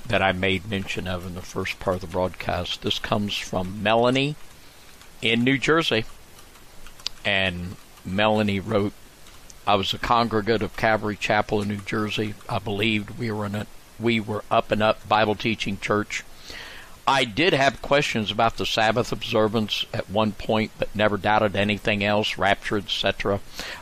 that 0.07 0.21
I 0.21 0.31
made 0.31 0.69
mention 0.69 1.07
of 1.07 1.25
in 1.25 1.35
the 1.35 1.41
first 1.41 1.79
part 1.79 1.95
of 1.95 2.01
the 2.01 2.07
broadcast. 2.07 2.81
This 2.81 2.99
comes 2.99 3.37
from 3.37 3.83
Melanie 3.83 4.35
in 5.21 5.43
New 5.43 5.57
Jersey. 5.57 6.05
And 7.25 7.75
Melanie 8.05 8.59
wrote, 8.59 8.93
I 9.65 9.75
was 9.75 9.93
a 9.93 9.97
congregant 9.97 10.61
of 10.61 10.77
Calvary 10.77 11.17
Chapel 11.17 11.61
in 11.61 11.67
New 11.67 11.77
Jersey. 11.77 12.35
I 12.47 12.59
believed 12.59 13.19
we 13.19 13.31
were 13.31 13.45
in 13.45 13.55
a 13.55 13.67
we 13.99 14.19
were 14.19 14.43
up 14.51 14.71
and 14.71 14.81
up 14.81 15.07
Bible 15.09 15.35
teaching 15.35 15.79
church. 15.79 16.23
I 17.09 17.23
did 17.23 17.53
have 17.53 17.81
questions 17.81 18.31
about 18.31 18.57
the 18.57 18.65
Sabbath 18.65 19.13
observance 19.13 19.85
at 19.93 20.09
one 20.09 20.33
point, 20.33 20.71
but 20.77 20.93
never 20.93 21.17
doubted 21.17 21.55
anything 21.55 22.03
else, 22.03 22.37
rapture, 22.37 22.77
etc. 22.77 23.39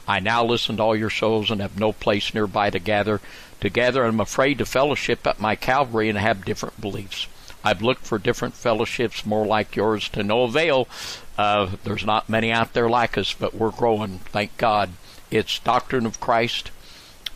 I 0.08 0.20
now 0.20 0.46
listen 0.46 0.78
to 0.78 0.84
all 0.84 0.96
your 0.96 1.10
shows 1.10 1.50
and 1.50 1.60
have 1.60 1.80
no 1.80 1.92
place 1.92 2.34
nearby 2.36 2.70
to 2.70 2.78
gather 2.78 3.20
together. 3.66 4.06
I'm 4.06 4.20
afraid 4.20 4.60
to 4.60 4.66
fellowship 4.66 5.26
at 5.26 5.40
my 5.40 5.56
Calvary 5.56 6.08
and 6.08 6.20
have 6.20 6.46
different 6.46 6.80
beliefs. 6.80 7.26
I've 7.64 7.82
looked 7.82 8.06
for 8.06 8.20
different 8.20 8.54
fellowships 8.54 9.26
more 9.26 9.44
like 9.44 9.76
yours 9.76 10.08
to 10.10 10.22
no 10.22 10.44
avail. 10.44 10.88
Uh, 11.36 11.72
there's 11.84 12.06
not 12.06 12.30
many 12.30 12.52
out 12.52 12.74
there 12.74 12.88
like 12.88 13.18
us, 13.18 13.34
but 13.34 13.56
we're 13.56 13.72
growing, 13.72 14.20
thank 14.20 14.56
God. 14.58 14.92
It's 15.32 15.58
doctrine 15.58 16.06
of 16.06 16.20
Christ, 16.20 16.70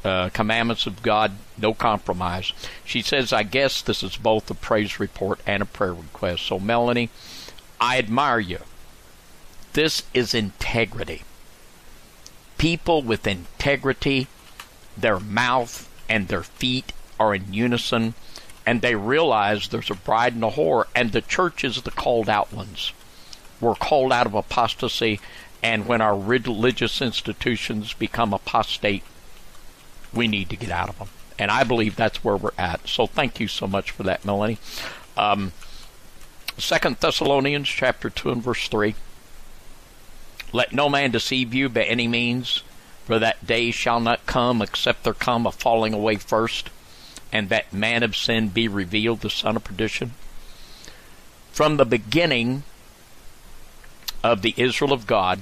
uh, 0.06 0.30
commandments 0.30 0.86
of 0.86 1.02
God, 1.02 1.32
no 1.58 1.74
compromise. 1.74 2.54
She 2.86 3.02
says, 3.02 3.34
I 3.34 3.42
guess 3.42 3.82
this 3.82 4.04
is 4.04 4.16
both 4.16 4.52
a 4.52 4.54
praise 4.54 5.00
report 5.00 5.40
and 5.48 5.64
a 5.64 5.66
prayer 5.66 5.96
request. 5.96 6.46
So, 6.46 6.60
Melanie, 6.60 7.10
I 7.82 7.98
admire 7.98 8.40
you. 8.40 8.60
This 9.74 10.04
is 10.14 10.36
integrity. 10.36 11.24
People 12.60 13.02
with 13.02 13.26
integrity, 13.26 14.28
their 14.96 15.20
mouth 15.20 15.89
and 16.10 16.28
their 16.28 16.44
feet 16.44 16.92
are 17.20 17.36
in 17.36 17.54
unison, 17.54 18.16
and 18.66 18.82
they 18.82 18.96
realize 18.96 19.68
there's 19.68 19.90
a 19.90 19.96
bride 19.96 20.34
and 20.34 20.44
a 20.44 20.50
whore, 20.52 20.86
and 20.96 21.12
the 21.12 21.22
church 21.22 21.64
is 21.64 21.82
the 21.82 21.92
called 21.92 22.28
out 22.28 22.52
ones. 22.52 22.92
We're 23.62 23.76
called 23.76 24.12
out 24.12 24.26
of 24.26 24.34
apostasy, 24.34 25.20
and 25.62 25.86
when 25.86 26.02
our 26.02 26.18
religious 26.18 27.02
institutions 27.02 27.94
become 27.94 28.34
apostate, 28.34 29.04
we 30.14 30.28
need 30.28 30.50
to 30.50 30.56
get 30.56 30.72
out 30.72 30.90
of 30.90 30.98
them. 30.98 31.10
And 31.38 31.52
I 31.52 31.64
believe 31.64 31.96
that's 31.96 32.24
where 32.24 32.36
we're 32.38 32.52
at. 32.58 32.88
So 32.88 33.06
thank 33.06 33.40
you 33.40 33.48
so 33.48 33.68
much 33.68 33.92
for 33.92 34.04
that, 34.04 34.26
Melanie. 34.26 34.58
Um, 35.16 35.54
Second 36.58 36.98
Thessalonians 36.98 37.70
chapter 37.70 38.10
two 38.10 38.32
and 38.32 38.44
verse 38.44 38.68
three. 38.68 38.96
Let 40.52 40.74
no 40.74 40.90
man 40.90 41.12
deceive 41.12 41.54
you 41.54 41.70
by 41.70 41.84
any 41.84 42.08
means, 42.08 42.64
for 43.10 43.18
that 43.18 43.44
day 43.44 43.72
shall 43.72 44.00
not 44.00 44.24
come 44.28 44.62
except 44.62 45.04
there 45.04 45.16
come 45.16 45.48
a 45.48 45.52
falling 45.52 45.96
away 45.96 46.16
first, 46.16 46.70
and 47.34 47.50
that 47.50 47.74
man 47.74 48.04
of 48.04 48.16
sin 48.16 48.50
be 48.50 48.68
revealed, 48.68 49.22
the 49.22 49.32
son 49.32 49.56
of 49.56 49.64
perdition. 49.64 50.12
From 51.52 51.78
the 51.78 51.88
beginning 51.88 52.62
of 54.24 54.44
the 54.44 54.54
Israel 54.58 54.94
of 54.94 55.08
God, 55.08 55.42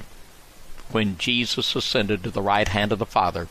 when 0.91 1.17
Jesus 1.17 1.75
ascended 1.75 2.23
to 2.23 2.31
the 2.31 2.41
right 2.41 2.69
hand 2.69 2.93
of 2.93 2.99
the 2.99 3.05
Father, 3.05 3.49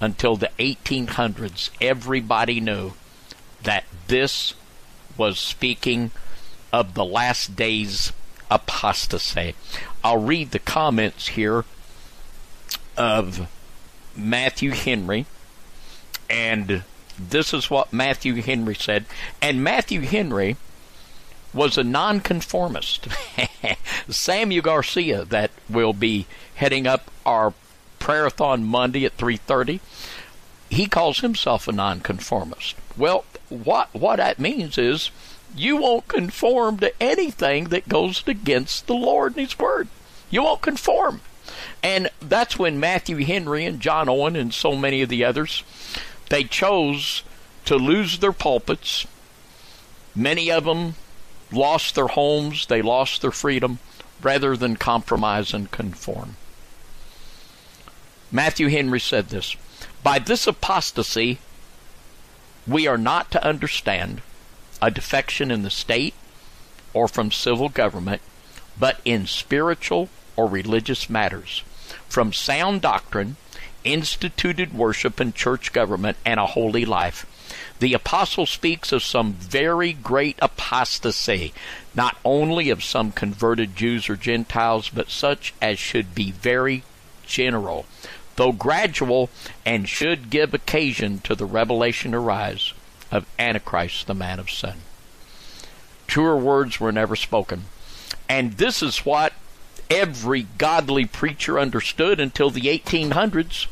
until 0.00 0.34
the 0.34 0.50
1800s, 0.58 1.68
everybody 1.78 2.60
knew 2.60 2.94
that 3.64 3.84
this 4.06 4.54
was 5.18 5.38
speaking 5.38 6.10
of 6.72 6.94
the 6.94 7.04
last 7.04 7.54
days 7.54 8.14
apostasy. 8.50 9.54
I'll 10.02 10.22
read 10.22 10.52
the 10.52 10.58
comments 10.58 11.28
here 11.28 11.66
of 12.96 13.46
Matthew 14.18 14.72
Henry, 14.72 15.26
and 16.28 16.82
this 17.18 17.54
is 17.54 17.70
what 17.70 17.92
Matthew 17.92 18.42
Henry 18.42 18.74
said. 18.74 19.06
And 19.40 19.64
Matthew 19.64 20.02
Henry 20.02 20.56
was 21.54 21.78
a 21.78 21.84
nonconformist. 21.84 23.08
Samuel 24.08 24.62
Garcia, 24.62 25.24
that 25.24 25.50
will 25.68 25.92
be 25.92 26.26
heading 26.56 26.86
up 26.86 27.10
our 27.24 27.54
prayer-a-thon 27.98 28.64
Monday 28.64 29.04
at 29.04 29.16
3:30, 29.16 29.80
he 30.70 30.86
calls 30.86 31.20
himself 31.20 31.66
a 31.66 31.72
nonconformist. 31.72 32.76
Well, 32.96 33.24
what 33.48 33.88
what 33.92 34.16
that 34.16 34.38
means 34.38 34.76
is 34.78 35.10
you 35.54 35.76
won't 35.76 36.08
conform 36.08 36.78
to 36.78 37.02
anything 37.02 37.64
that 37.64 37.88
goes 37.88 38.22
against 38.26 38.86
the 38.86 38.94
Lord 38.94 39.36
and 39.36 39.46
His 39.46 39.58
Word. 39.58 39.88
You 40.30 40.42
won't 40.42 40.60
conform. 40.60 41.22
And 41.82 42.10
that's 42.20 42.58
when 42.58 42.80
Matthew 42.80 43.24
Henry 43.24 43.64
and 43.64 43.80
John 43.80 44.08
Owen 44.08 44.36
and 44.36 44.52
so 44.52 44.74
many 44.74 45.02
of 45.02 45.08
the 45.08 45.24
others, 45.24 45.62
they 46.28 46.44
chose 46.44 47.22
to 47.64 47.76
lose 47.76 48.18
their 48.18 48.32
pulpits. 48.32 49.06
Many 50.14 50.50
of 50.50 50.64
them 50.64 50.94
lost 51.52 51.94
their 51.94 52.08
homes, 52.08 52.66
they 52.66 52.82
lost 52.82 53.22
their 53.22 53.30
freedom, 53.30 53.78
rather 54.22 54.56
than 54.56 54.76
compromise 54.76 55.54
and 55.54 55.70
conform. 55.70 56.36
Matthew 58.30 58.68
Henry 58.68 59.00
said 59.00 59.28
this 59.28 59.56
By 60.02 60.18
this 60.18 60.46
apostasy, 60.46 61.38
we 62.66 62.86
are 62.86 62.98
not 62.98 63.30
to 63.30 63.44
understand 63.44 64.20
a 64.82 64.90
defection 64.90 65.50
in 65.50 65.62
the 65.62 65.70
state 65.70 66.14
or 66.92 67.08
from 67.08 67.30
civil 67.30 67.68
government, 67.68 68.20
but 68.78 69.00
in 69.04 69.26
spiritual 69.26 70.08
or 70.38 70.46
religious 70.46 71.10
matters, 71.10 71.64
from 72.08 72.32
sound 72.32 72.80
doctrine, 72.80 73.36
instituted 73.82 74.72
worship 74.72 75.18
and 75.18 75.34
church 75.34 75.72
government, 75.72 76.16
and 76.24 76.38
a 76.38 76.46
holy 76.46 76.84
life. 76.84 77.26
The 77.80 77.92
apostle 77.92 78.46
speaks 78.46 78.92
of 78.92 79.02
some 79.02 79.32
very 79.32 79.92
great 79.92 80.38
apostasy, 80.40 81.52
not 81.92 82.16
only 82.24 82.70
of 82.70 82.84
some 82.84 83.10
converted 83.10 83.74
Jews 83.74 84.08
or 84.08 84.14
Gentiles, 84.14 84.90
but 84.90 85.10
such 85.10 85.54
as 85.60 85.78
should 85.78 86.14
be 86.14 86.30
very 86.30 86.84
general, 87.26 87.86
though 88.36 88.52
gradual, 88.52 89.30
and 89.66 89.88
should 89.88 90.30
give 90.30 90.54
occasion 90.54 91.18
to 91.20 91.34
the 91.34 91.46
revelation 91.46 92.14
arise 92.14 92.72
of 93.10 93.26
Antichrist, 93.40 94.06
the 94.06 94.14
man 94.14 94.38
of 94.38 94.50
sin. 94.50 94.74
Truer 96.06 96.36
words 96.36 96.78
were 96.78 96.92
never 96.92 97.16
spoken. 97.16 97.64
And 98.28 98.52
this 98.52 98.82
is 98.82 98.98
what 98.98 99.32
every 99.90 100.46
godly 100.58 101.04
preacher 101.04 101.58
understood 101.58 102.20
until 102.20 102.50
the 102.50 102.62
1800s. 102.62 103.66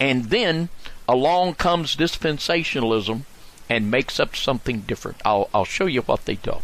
And 0.00 0.26
then 0.26 0.68
along 1.08 1.54
comes 1.54 1.96
dispensationalism 1.96 3.22
and 3.68 3.90
makes 3.90 4.20
up 4.20 4.36
something 4.36 4.80
different. 4.80 5.20
I'll, 5.24 5.48
I'll 5.54 5.64
show 5.64 5.86
you 5.86 6.02
what 6.02 6.24
they 6.24 6.36
do. 6.36 6.58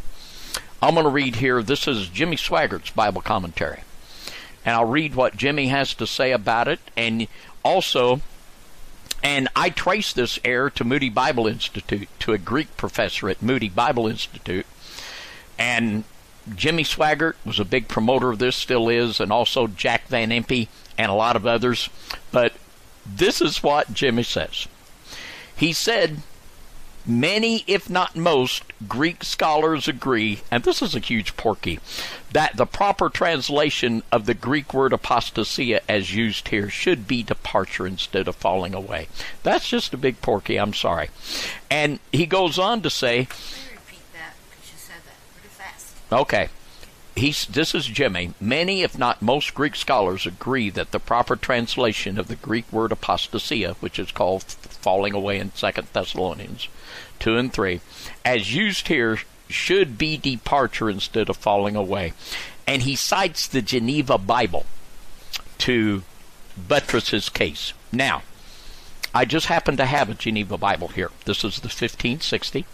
I'm 0.82 0.94
going 0.94 1.04
to 1.04 1.10
read 1.10 1.36
here. 1.36 1.62
This 1.62 1.86
is 1.86 2.08
Jimmy 2.08 2.36
Swaggart's 2.36 2.90
Bible 2.90 3.20
commentary. 3.20 3.80
And 4.64 4.74
I'll 4.74 4.86
read 4.86 5.14
what 5.14 5.36
Jimmy 5.36 5.68
has 5.68 5.94
to 5.94 6.06
say 6.06 6.32
about 6.32 6.68
it. 6.68 6.80
And 6.96 7.28
also, 7.62 8.20
and 9.22 9.48
I 9.54 9.70
trace 9.70 10.12
this 10.12 10.38
error 10.44 10.70
to 10.70 10.84
Moody 10.84 11.10
Bible 11.10 11.46
Institute, 11.46 12.08
to 12.20 12.32
a 12.32 12.38
Greek 12.38 12.76
professor 12.76 13.28
at 13.28 13.42
Moody 13.42 13.68
Bible 13.68 14.06
Institute. 14.06 14.66
And 15.58 16.04
Jimmy 16.54 16.84
Swaggart 16.84 17.34
was 17.44 17.60
a 17.60 17.64
big 17.64 17.88
promoter 17.88 18.30
of 18.30 18.38
this, 18.38 18.56
still 18.56 18.88
is, 18.88 19.20
and 19.20 19.32
also 19.32 19.66
Jack 19.66 20.08
Van 20.08 20.30
Impe 20.30 20.68
and 20.98 21.10
a 21.10 21.14
lot 21.14 21.36
of 21.36 21.46
others. 21.46 21.88
But 22.32 22.52
this 23.06 23.40
is 23.40 23.62
what 23.62 23.92
Jimmy 23.92 24.22
says. 24.22 24.66
He 25.56 25.72
said, 25.72 26.22
Many, 27.06 27.64
if 27.66 27.88
not 27.88 28.14
most, 28.14 28.62
Greek 28.86 29.24
scholars 29.24 29.88
agree, 29.88 30.42
and 30.50 30.62
this 30.64 30.82
is 30.82 30.94
a 30.94 31.00
huge 31.00 31.34
porky, 31.34 31.80
that 32.32 32.56
the 32.56 32.66
proper 32.66 33.08
translation 33.08 34.02
of 34.12 34.26
the 34.26 34.34
Greek 34.34 34.74
word 34.74 34.92
apostasia 34.92 35.80
as 35.88 36.14
used 36.14 36.48
here 36.48 36.68
should 36.68 37.08
be 37.08 37.22
departure 37.22 37.86
instead 37.86 38.28
of 38.28 38.36
falling 38.36 38.74
away. 38.74 39.08
That's 39.42 39.68
just 39.68 39.94
a 39.94 39.98
big 39.98 40.20
porky, 40.20 40.58
I'm 40.58 40.74
sorry. 40.74 41.08
And 41.70 42.00
he 42.12 42.26
goes 42.26 42.58
on 42.58 42.82
to 42.82 42.90
say. 42.90 43.28
Okay. 46.12 46.48
He's, 47.16 47.46
this 47.46 47.74
is 47.74 47.86
Jimmy. 47.86 48.34
Many, 48.40 48.82
if 48.82 48.96
not 48.96 49.20
most, 49.20 49.54
Greek 49.54 49.74
scholars 49.74 50.26
agree 50.26 50.70
that 50.70 50.92
the 50.92 51.00
proper 51.00 51.36
translation 51.36 52.18
of 52.18 52.28
the 52.28 52.36
Greek 52.36 52.72
word 52.72 52.92
apostasia, 52.92 53.74
which 53.76 53.98
is 53.98 54.12
called 54.12 54.44
falling 54.44 55.12
away 55.12 55.38
in 55.38 55.52
Second 55.54 55.88
Thessalonians 55.92 56.68
2 57.18 57.36
and 57.36 57.52
3, 57.52 57.80
as 58.24 58.54
used 58.54 58.88
here, 58.88 59.18
should 59.48 59.98
be 59.98 60.16
departure 60.16 60.88
instead 60.88 61.28
of 61.28 61.36
falling 61.36 61.74
away. 61.76 62.12
And 62.66 62.82
he 62.82 62.94
cites 62.94 63.48
the 63.48 63.60
Geneva 63.60 64.16
Bible 64.16 64.64
to 65.58 66.04
buttress 66.56 67.10
his 67.10 67.28
case. 67.28 67.72
Now, 67.92 68.22
I 69.12 69.24
just 69.24 69.46
happen 69.46 69.76
to 69.76 69.86
have 69.86 70.08
a 70.08 70.14
Geneva 70.14 70.56
Bible 70.56 70.88
here. 70.88 71.10
This 71.24 71.38
is 71.44 71.56
the 71.56 71.66
1560. 71.66 72.64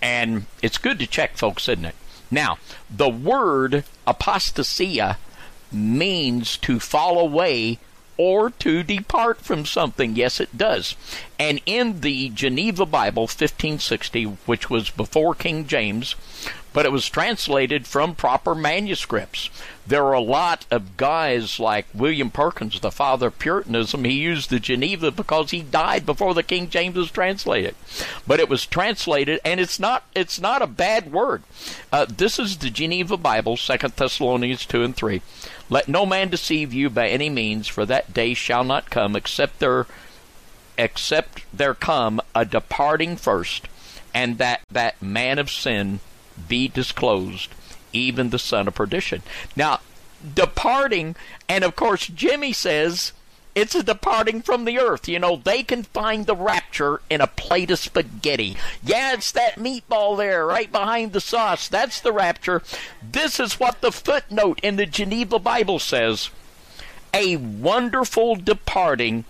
And 0.00 0.46
it's 0.62 0.78
good 0.78 0.98
to 1.00 1.06
check, 1.06 1.36
folks, 1.36 1.68
isn't 1.68 1.84
it? 1.84 1.96
Now, 2.30 2.58
the 2.90 3.08
word 3.08 3.84
apostasia 4.06 5.16
means 5.72 6.56
to 6.58 6.80
fall 6.80 7.18
away 7.18 7.78
or 8.16 8.50
to 8.50 8.82
depart 8.82 9.40
from 9.40 9.66
something. 9.66 10.16
Yes, 10.16 10.40
it 10.40 10.56
does. 10.56 10.96
And 11.38 11.60
in 11.66 12.00
the 12.00 12.30
Geneva 12.30 12.86
Bible, 12.86 13.24
1560, 13.24 14.24
which 14.46 14.70
was 14.70 14.90
before 14.90 15.34
King 15.34 15.66
James, 15.66 16.14
but 16.76 16.84
it 16.84 16.92
was 16.92 17.08
translated 17.08 17.86
from 17.86 18.14
proper 18.14 18.54
manuscripts. 18.54 19.48
There 19.86 20.04
are 20.04 20.12
a 20.12 20.20
lot 20.20 20.66
of 20.70 20.98
guys 20.98 21.58
like 21.58 21.86
William 21.94 22.30
Perkins, 22.30 22.80
the 22.80 22.90
father 22.90 23.28
of 23.28 23.38
Puritanism. 23.38 24.04
He 24.04 24.12
used 24.12 24.50
the 24.50 24.60
Geneva 24.60 25.10
because 25.10 25.52
he 25.52 25.62
died 25.62 26.04
before 26.04 26.34
the 26.34 26.42
King 26.42 26.68
James 26.68 26.96
was 26.96 27.10
translated. 27.10 27.74
But 28.26 28.40
it 28.40 28.50
was 28.50 28.66
translated, 28.66 29.40
and 29.42 29.58
it's 29.58 29.80
not 29.80 30.04
it's 30.14 30.38
not 30.38 30.60
a 30.60 30.66
bad 30.66 31.12
word. 31.12 31.44
Uh, 31.90 32.04
this 32.14 32.38
is 32.38 32.58
the 32.58 32.68
Geneva 32.68 33.16
Bible, 33.16 33.56
Second 33.56 33.94
Thessalonians 33.94 34.66
two 34.66 34.82
and 34.82 34.94
three. 34.94 35.22
Let 35.70 35.88
no 35.88 36.04
man 36.04 36.28
deceive 36.28 36.74
you 36.74 36.90
by 36.90 37.08
any 37.08 37.30
means, 37.30 37.68
for 37.68 37.86
that 37.86 38.12
day 38.12 38.34
shall 38.34 38.64
not 38.64 38.90
come 38.90 39.16
except 39.16 39.60
there 39.60 39.86
except 40.76 41.40
there 41.54 41.72
come 41.72 42.20
a 42.34 42.44
departing 42.44 43.16
first, 43.16 43.66
and 44.12 44.36
that 44.36 44.60
that 44.70 45.00
man 45.00 45.38
of 45.38 45.50
sin 45.50 46.00
be 46.48 46.68
disclosed, 46.68 47.50
even 47.92 48.30
the 48.30 48.38
son 48.38 48.68
of 48.68 48.74
perdition. 48.74 49.22
Now, 49.54 49.80
departing, 50.34 51.16
and 51.48 51.64
of 51.64 51.76
course, 51.76 52.06
Jimmy 52.06 52.52
says 52.52 53.12
it's 53.54 53.74
a 53.74 53.82
departing 53.82 54.42
from 54.42 54.66
the 54.66 54.78
earth. 54.78 55.08
You 55.08 55.18
know, 55.18 55.36
they 55.36 55.62
can 55.62 55.82
find 55.82 56.26
the 56.26 56.36
rapture 56.36 57.00
in 57.08 57.20
a 57.20 57.26
plate 57.26 57.70
of 57.70 57.78
spaghetti. 57.78 58.56
Yeah, 58.82 59.14
it's 59.14 59.32
that 59.32 59.56
meatball 59.56 60.16
there, 60.16 60.44
right 60.46 60.70
behind 60.70 61.12
the 61.12 61.20
sauce. 61.20 61.68
That's 61.68 62.00
the 62.00 62.12
rapture. 62.12 62.62
This 63.02 63.40
is 63.40 63.58
what 63.58 63.80
the 63.80 63.92
footnote 63.92 64.60
in 64.62 64.76
the 64.76 64.86
Geneva 64.86 65.38
Bible 65.38 65.78
says 65.78 66.30
a 67.14 67.36
wonderful 67.36 68.36
departing 68.36 69.24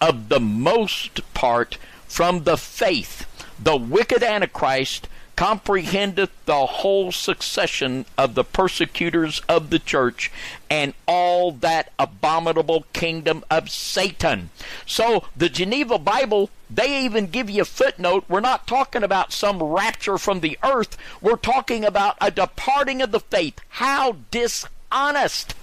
of 0.00 0.28
the 0.28 0.38
most 0.38 1.20
part 1.34 1.76
from 2.06 2.44
the 2.44 2.56
faith 2.56 3.26
the 3.62 3.76
wicked 3.76 4.22
Antichrist 4.22 5.08
comprehendeth 5.42 6.30
the 6.46 6.66
whole 6.66 7.10
succession 7.10 8.06
of 8.16 8.36
the 8.36 8.44
persecutors 8.44 9.42
of 9.48 9.70
the 9.70 9.78
church 9.80 10.30
and 10.70 10.94
all 11.04 11.50
that 11.50 11.90
abominable 11.98 12.86
kingdom 12.92 13.42
of 13.50 13.68
Satan. 13.68 14.50
So 14.86 15.24
the 15.36 15.48
Geneva 15.48 15.98
Bible, 15.98 16.48
they 16.70 17.04
even 17.04 17.26
give 17.26 17.50
you 17.50 17.62
a 17.62 17.64
footnote. 17.64 18.24
We're 18.28 18.38
not 18.38 18.68
talking 18.68 19.02
about 19.02 19.32
some 19.32 19.60
rapture 19.60 20.16
from 20.16 20.38
the 20.38 20.56
earth. 20.62 20.96
We're 21.20 21.34
talking 21.34 21.84
about 21.84 22.16
a 22.20 22.30
departing 22.30 23.02
of 23.02 23.10
the 23.10 23.18
faith. 23.18 23.58
How 23.68 24.18
dishonest 24.30 25.56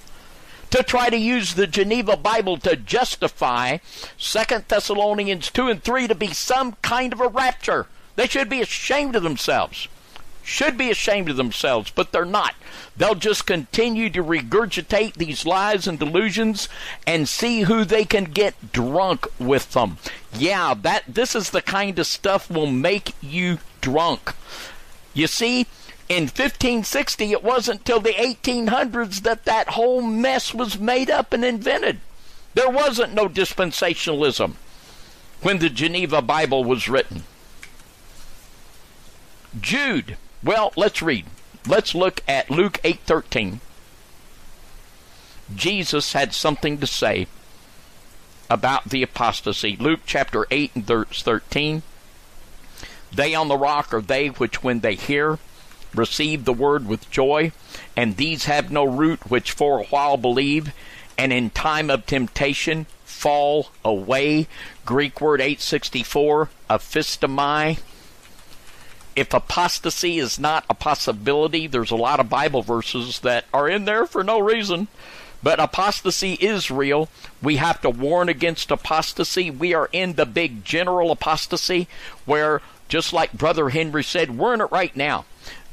to 0.71 0.83
try 0.83 1.09
to 1.09 1.17
use 1.17 1.53
the 1.53 1.67
Geneva 1.67 2.17
Bible 2.17 2.57
to 2.57 2.75
justify 2.75 3.77
Second 4.17 4.65
Thessalonians 4.67 5.49
2 5.49 5.69
and 5.69 5.81
3 5.81 6.09
to 6.09 6.15
be 6.15 6.33
some 6.33 6.73
kind 6.81 7.13
of 7.13 7.21
a 7.21 7.29
rapture. 7.29 7.87
They 8.19 8.27
should 8.27 8.49
be 8.49 8.59
ashamed 8.59 9.15
of 9.15 9.23
themselves. 9.23 9.87
Should 10.43 10.77
be 10.77 10.91
ashamed 10.91 11.29
of 11.29 11.37
themselves, 11.37 11.89
but 11.89 12.11
they're 12.11 12.25
not. 12.25 12.53
They'll 12.97 13.15
just 13.15 13.45
continue 13.45 14.09
to 14.09 14.21
regurgitate 14.21 15.13
these 15.13 15.45
lies 15.45 15.87
and 15.87 15.97
delusions 15.97 16.67
and 17.07 17.29
see 17.29 17.61
who 17.61 17.85
they 17.85 18.03
can 18.03 18.25
get 18.25 18.73
drunk 18.73 19.25
with 19.39 19.71
them. 19.71 19.99
Yeah, 20.33 20.73
that 20.81 21.03
this 21.07 21.33
is 21.33 21.51
the 21.51 21.61
kind 21.61 21.97
of 21.97 22.07
stuff 22.07 22.51
will 22.51 22.67
make 22.67 23.13
you 23.21 23.59
drunk. 23.79 24.33
You 25.13 25.27
see, 25.27 25.67
in 26.09 26.23
1560 26.23 27.31
it 27.31 27.41
wasn't 27.41 27.85
till 27.85 28.01
the 28.01 28.09
1800s 28.09 29.21
that 29.21 29.45
that 29.45 29.69
whole 29.69 30.01
mess 30.01 30.53
was 30.53 30.77
made 30.77 31.09
up 31.09 31.31
and 31.31 31.45
invented. 31.45 32.01
There 32.53 32.69
wasn't 32.69 33.13
no 33.13 33.29
dispensationalism 33.29 34.55
when 35.41 35.59
the 35.59 35.69
Geneva 35.69 36.21
Bible 36.21 36.65
was 36.65 36.89
written. 36.89 37.23
Jude. 39.59 40.17
Well, 40.43 40.71
let's 40.75 41.01
read. 41.01 41.25
Let's 41.67 41.95
look 41.95 42.21
at 42.27 42.49
Luke 42.49 42.79
8:13. 42.83 43.59
Jesus 45.55 46.13
had 46.13 46.33
something 46.33 46.77
to 46.77 46.87
say 46.87 47.27
about 48.49 48.89
the 48.89 49.03
apostasy. 49.03 49.75
Luke 49.77 50.01
chapter 50.05 50.45
8 50.51 50.71
and 50.75 50.85
verse 50.85 51.21
13. 51.21 51.83
They 53.11 53.33
on 53.33 53.47
the 53.47 53.57
rock 53.57 53.93
are 53.93 54.01
they 54.01 54.27
which 54.27 54.63
when 54.63 54.81
they 54.81 54.95
hear 54.95 55.39
receive 55.95 56.45
the 56.45 56.53
word 56.53 56.87
with 56.87 57.09
joy, 57.09 57.51
and 57.95 58.17
these 58.17 58.45
have 58.45 58.71
no 58.71 58.83
root 58.83 59.29
which 59.29 59.51
for 59.51 59.79
a 59.79 59.85
while 59.85 60.17
believe, 60.17 60.71
and 61.17 61.33
in 61.33 61.49
time 61.49 61.89
of 61.89 62.05
temptation 62.05 62.85
fall 63.03 63.71
away. 63.83 64.47
Greek 64.85 65.19
word 65.19 65.41
864, 65.41 66.49
aphistomai 66.69 67.79
if 69.19 69.33
apostasy 69.33 70.17
is 70.17 70.39
not 70.39 70.63
a 70.69 70.73
possibility, 70.73 71.67
there's 71.67 71.91
a 71.91 71.95
lot 71.97 72.21
of 72.21 72.29
Bible 72.29 72.61
verses 72.61 73.19
that 73.19 73.43
are 73.53 73.67
in 73.67 73.83
there 73.83 74.05
for 74.05 74.23
no 74.23 74.39
reason. 74.39 74.87
But 75.43 75.59
apostasy 75.59 76.33
is 76.33 76.71
real. 76.71 77.09
We 77.41 77.57
have 77.57 77.81
to 77.81 77.89
warn 77.89 78.29
against 78.29 78.71
apostasy. 78.71 79.51
We 79.51 79.73
are 79.73 79.89
in 79.91 80.13
the 80.13 80.25
big 80.25 80.63
general 80.63 81.11
apostasy 81.11 81.87
where, 82.25 82.61
just 82.87 83.11
like 83.11 83.33
Brother 83.33 83.69
Henry 83.69 84.03
said, 84.03 84.37
we're 84.37 84.53
in 84.53 84.61
it 84.61 84.71
right 84.71 84.95
now. 84.95 85.25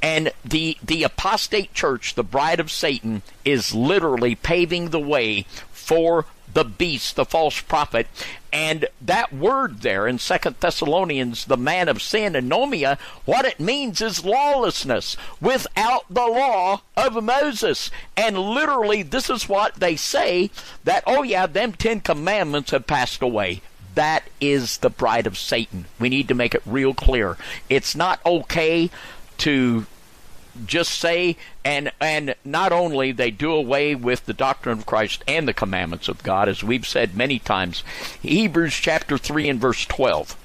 And 0.03 0.33
the, 0.45 0.77
the 0.83 1.05
apostate 1.05 1.73
church, 1.73 2.15
the 2.15 2.25
bride 2.25 2.61
of 2.61 2.71
Satan, 2.71 3.23
is 3.45 3.75
literally 3.75 4.35
paving 4.35 4.91
the 4.91 5.01
way 5.01 5.47
for 5.73 6.27
the 6.57 6.65
beast, 6.65 7.17
the 7.17 7.25
false 7.27 7.61
prophet. 7.61 8.07
And 8.51 8.87
that 9.03 9.31
word 9.31 9.83
there 9.83 10.09
in 10.09 10.19
Second 10.19 10.57
Thessalonians, 10.59 11.45
the 11.45 11.59
man 11.59 11.87
of 11.87 12.01
sin, 12.01 12.33
anomia, 12.33 12.99
what 13.27 13.45
it 13.45 13.61
means 13.61 14.01
is 14.01 14.25
lawlessness 14.25 15.19
without 15.39 16.07
the 16.09 16.27
law 16.27 16.81
of 16.97 17.23
Moses. 17.23 17.91
And 18.17 18.39
literally, 18.39 19.03
this 19.03 19.29
is 19.29 19.51
what 19.51 19.75
they 19.75 19.97
say 19.97 20.51
that, 20.85 21.05
oh 21.07 21.23
yeah, 21.23 21.47
them 21.47 21.75
Ten 21.75 22.01
Commandments 22.01 22.71
have 22.71 22.87
passed 22.87 23.21
away. 23.21 23.61
That 23.95 24.25
is 24.41 24.79
the 24.79 24.89
bride 24.89 25.27
of 25.27 25.37
Satan. 25.37 25.85
We 25.99 26.09
need 26.09 26.27
to 26.29 26.35
make 26.35 26.55
it 26.55 26.63
real 26.65 26.95
clear. 26.95 27.37
It's 27.69 27.95
not 27.95 28.25
okay 28.25 28.89
to 29.39 29.85
just 30.67 30.93
say 30.93 31.37
and 31.65 31.93
and 32.01 32.35
not 32.45 32.73
only 32.73 33.13
they 33.13 33.31
do 33.31 33.53
away 33.53 33.95
with 33.95 34.27
the 34.27 34.33
doctrine 34.33 34.79
of 34.79 34.87
Christ 34.87 35.23
and 35.27 35.47
the 35.47 35.55
commandments 35.55 36.09
of 36.09 36.23
God 36.23 36.49
as 36.49 36.63
we've 36.63 36.87
said 36.87 37.17
many 37.17 37.39
times 37.39 37.83
Hebrews 38.23 38.75
chapter 38.75 39.19
3 39.19 39.49
and 39.49 39.61
verse 39.61 39.85
12 39.87 40.37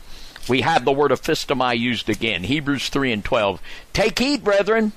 we 0.50 0.62
have 0.62 0.86
the 0.86 0.92
word 0.92 1.12
of 1.12 1.22
aphistomai 1.22 1.78
used 1.78 2.10
again 2.10 2.44
Hebrews 2.44 2.90
3 2.90 3.12
and 3.12 3.26
12 3.26 3.62
take 3.94 4.20
heed 4.20 4.44
brethren 4.44 4.92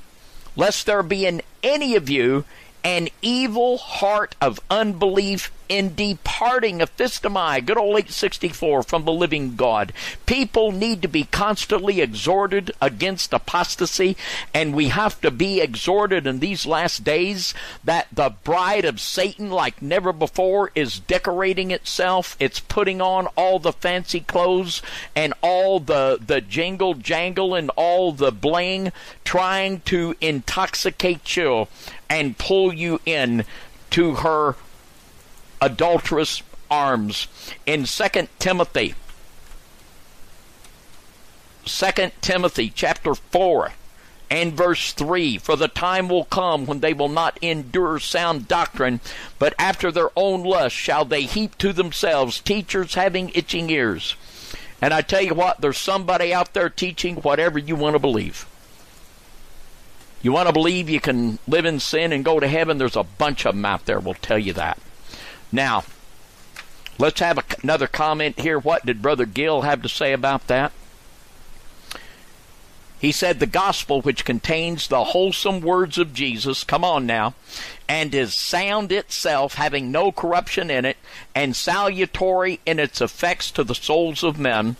lest 0.57 0.87
there 0.87 1.03
be 1.03 1.27
in 1.27 1.43
any 1.63 1.95
of 1.97 2.09
you 2.09 2.45
an 2.83 3.09
evil 3.23 3.79
heart 3.79 4.37
of 4.41 4.61
unbelief 4.71 5.51
in 5.69 5.95
departing 5.95 6.79
aphistomai, 6.79 7.65
good 7.65 7.79
old 7.79 7.97
864 7.97 8.83
from 8.83 9.05
the 9.05 9.13
living 9.13 9.57
God. 9.57 9.93
People 10.27 10.73
need 10.73 11.03
to 11.03 11.09
be 11.09 11.25
constantly 11.25 12.01
exhorted 12.01 12.73
against 12.81 13.33
apostasy, 13.33 14.17
and 14.53 14.75
we 14.75 14.89
have 14.89 15.21
to 15.21 15.31
be 15.31 15.61
exhorted 15.61 16.27
in 16.27 16.41
these 16.41 16.67
last 16.67 17.05
days 17.05 17.55
that 17.83 18.09
the 18.13 18.35
bride 18.45 18.85
of 18.85 19.01
Satan, 19.01 19.51
like 19.51 19.81
never 19.81 20.13
before, 20.13 20.71
is 20.75 21.01
decorating 21.01 21.71
itself. 21.71 22.37
It's 22.39 22.61
putting 22.61 23.01
on 23.01 23.27
all 23.37 23.59
the 23.59 23.73
fancy 23.73 24.21
clothes 24.21 24.83
and 25.15 25.35
all 25.43 25.81
the, 25.81 26.19
the 26.25 26.41
jingle 26.41 26.95
jangle 26.95 27.55
and 27.55 27.71
all 27.77 28.13
the 28.13 28.33
bling, 28.33 28.93
trying 29.25 29.81
to 29.83 30.15
intoxicate 30.21 31.37
you 31.37 31.69
and 32.09 32.39
pull 32.39 32.73
you 32.73 33.01
in 33.07 33.45
to 33.91 34.17
her 34.17 34.57
adulterous 35.65 36.43
arms. 36.71 37.27
In 37.67 37.85
2 37.85 38.05
Timothy, 38.39 38.95
2 41.65 41.87
Timothy 42.21 42.71
chapter 42.75 43.15
4 43.15 43.73
and 44.31 44.53
verse 44.53 44.93
3 44.93 45.39
For 45.39 45.57
the 45.57 45.69
time 45.69 46.09
will 46.09 46.25
come 46.25 46.67
when 46.67 46.81
they 46.81 46.93
will 46.93 47.09
not 47.09 47.39
endure 47.41 47.99
sound 47.99 48.49
doctrine, 48.49 49.01
but 49.39 49.55
after 49.59 49.91
their 49.91 50.11
own 50.17 50.43
lust 50.43 50.77
shall 50.77 51.05
they 51.05 51.23
heap 51.23 51.57
to 51.59 51.73
themselves 51.73 52.41
teachers 52.41 52.95
having 52.95 53.31
itching 53.35 53.71
ears. 53.71 54.17
And 54.83 54.93
I 54.93 55.01
tell 55.01 55.23
you 55.23 55.35
what, 55.35 55.61
there's 55.61 55.79
somebody 55.79 56.35
out 56.35 56.53
there 56.53 56.69
teaching 56.69 57.17
whatever 57.17 57.59
you 57.59 57.77
want 57.77 57.95
to 57.95 58.01
believe. 58.01 58.47
You 60.21 60.33
want 60.33 60.49
to 60.49 60.53
believe 60.53 60.91
you 60.91 61.01
can 61.01 61.39
live 61.47 61.65
in 61.65 61.81
sin 61.81 62.13
and 62.13 62.25
go 62.25 62.41
to 62.41 62.49
heaven? 62.49 62.79
There's 62.79 62.97
a 62.97 63.03
bunch 63.03 63.47
of 63.47 63.55
them 63.55 63.65
out 63.65 63.87
there 63.87 64.01
will 64.01 64.15
tell 64.15 64.39
you 64.39 64.53
that. 64.55 64.79
Now, 65.53 65.85
let's 66.99 67.21
have 67.21 67.39
a, 67.39 67.45
another 67.63 67.87
comment 67.87 68.41
here. 68.41 68.59
What 68.59 68.87
did 68.87 69.03
Brother 69.03 69.27
Gill 69.27 69.63
have 69.63 69.83
to 69.83 69.89
say 69.89 70.13
about 70.13 70.47
that? 70.49 70.73
He 73.01 73.13
said, 73.13 73.39
The 73.39 73.47
gospel, 73.47 74.01
which 74.01 74.25
contains 74.25 74.89
the 74.89 75.05
wholesome 75.05 75.61
words 75.61 75.99
of 75.99 76.15
Jesus, 76.15 76.65
come 76.65 76.85
on 76.85 77.05
now, 77.05 77.35
and 77.87 78.15
is 78.15 78.35
sound 78.35 78.91
itself, 78.91 79.55
having 79.55 79.93
no 79.93 80.11
corruption 80.11 80.71
in 80.71 80.87
it, 80.87 80.97
and 81.35 81.55
salutary 81.55 82.61
in 82.65 82.79
its 82.79 83.03
effects 83.03 83.51
to 83.51 83.65
the 83.65 83.75
souls 83.75 84.23
of 84.25 84.39
men, 84.39 84.77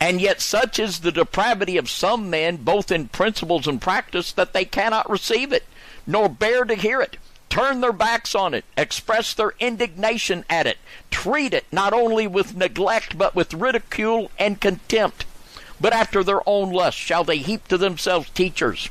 and 0.00 0.20
yet, 0.20 0.40
such 0.40 0.78
is 0.78 1.00
the 1.00 1.12
depravity 1.12 1.76
of 1.76 1.88
some 1.88 2.28
men, 2.28 2.56
both 2.56 2.90
in 2.90 3.08
principles 3.08 3.66
and 3.66 3.80
practice, 3.80 4.32
that 4.32 4.52
they 4.52 4.64
cannot 4.64 5.08
receive 5.08 5.52
it, 5.52 5.64
nor 6.06 6.28
bear 6.28 6.64
to 6.64 6.74
hear 6.74 7.00
it, 7.00 7.16
turn 7.54 7.80
their 7.80 7.92
backs 7.92 8.34
on 8.34 8.52
it, 8.52 8.64
express 8.76 9.32
their 9.32 9.54
indignation 9.60 10.44
at 10.50 10.66
it, 10.66 10.76
treat 11.12 11.54
it 11.54 11.64
not 11.70 11.92
only 11.92 12.26
with 12.26 12.56
neglect, 12.56 13.16
but 13.16 13.32
with 13.32 13.54
ridicule 13.54 14.28
and 14.40 14.60
contempt. 14.60 15.24
But 15.80 15.92
after 15.92 16.24
their 16.24 16.40
own 16.48 16.72
lust 16.72 16.98
shall 16.98 17.22
they 17.22 17.36
heap 17.36 17.68
to 17.68 17.78
themselves 17.78 18.28
teachers, 18.30 18.88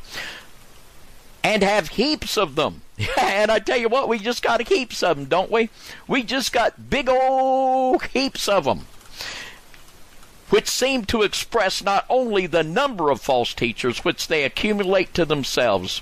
and 1.43 1.61
have 1.61 1.89
heaps 1.89 2.37
of 2.37 2.55
them. 2.55 2.83
and 3.19 3.51
I 3.51 3.59
tell 3.59 3.77
you 3.77 3.89
what, 3.89 4.07
we 4.07 4.17
just 4.17 4.41
got 4.41 4.65
heaps 4.69 5.03
of 5.03 5.17
them, 5.17 5.25
don't 5.25 5.51
we? 5.51 5.69
We 6.07 6.23
just 6.23 6.53
got 6.53 6.89
big 6.89 7.09
old 7.09 8.03
heaps 8.05 8.47
of 8.47 8.63
them 8.63 8.85
which 10.49 10.69
seem 10.69 11.03
to 11.03 11.23
express 11.23 11.83
not 11.83 12.05
only 12.09 12.45
the 12.45 12.63
number 12.63 13.09
of 13.09 13.19
false 13.19 13.55
teachers 13.55 14.05
which 14.05 14.27
they 14.27 14.43
accumulate 14.43 15.11
to 15.11 15.25
themselves, 15.25 16.01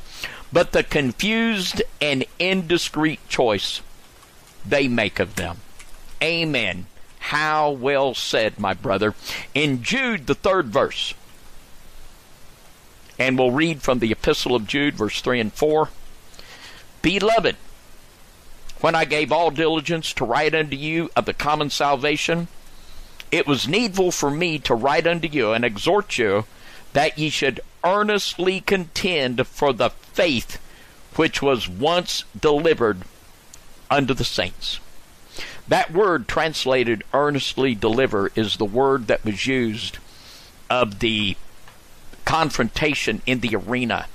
but 0.51 0.71
the 0.71 0.83
confused 0.83 1.81
and 2.01 2.25
indiscreet 2.39 3.27
choice 3.29 3.81
they 4.65 4.87
make 4.87 5.19
of 5.19 5.35
them. 5.35 5.57
Amen. 6.21 6.85
How 7.19 7.71
well 7.71 8.13
said, 8.13 8.59
my 8.59 8.73
brother. 8.73 9.15
In 9.53 9.83
Jude, 9.83 10.27
the 10.27 10.35
third 10.35 10.67
verse, 10.67 11.13
and 13.17 13.37
we'll 13.37 13.51
read 13.51 13.81
from 13.81 13.99
the 13.99 14.11
Epistle 14.11 14.55
of 14.55 14.67
Jude, 14.67 14.95
verse 14.95 15.21
3 15.21 15.39
and 15.39 15.53
4. 15.53 15.89
Beloved, 17.01 17.55
when 18.81 18.95
I 18.95 19.05
gave 19.05 19.31
all 19.31 19.51
diligence 19.51 20.13
to 20.13 20.25
write 20.25 20.55
unto 20.55 20.75
you 20.75 21.09
of 21.15 21.25
the 21.25 21.33
common 21.33 21.69
salvation, 21.69 22.47
it 23.31 23.47
was 23.47 23.67
needful 23.67 24.11
for 24.11 24.29
me 24.31 24.59
to 24.59 24.75
write 24.75 25.07
unto 25.07 25.27
you 25.27 25.53
and 25.53 25.63
exhort 25.63 26.17
you 26.17 26.45
that 26.93 27.17
ye 27.17 27.29
should 27.29 27.61
earnestly 27.83 28.59
contend 28.59 29.47
for 29.47 29.71
the 29.71 29.91
faith 30.13 30.59
which 31.15 31.41
was 31.41 31.67
once 31.67 32.23
delivered 32.39 33.01
unto 33.89 34.13
the 34.13 34.23
saints. 34.23 34.79
That 35.67 35.91
word 35.91 36.27
translated 36.27 37.03
earnestly 37.13 37.75
deliver 37.75 38.31
is 38.35 38.57
the 38.57 38.65
word 38.65 39.07
that 39.07 39.23
was 39.23 39.45
used 39.45 39.97
of 40.69 40.99
the 40.99 41.35
confrontation 42.25 43.21
in 43.25 43.39
the 43.41 43.55
arena 43.55 44.07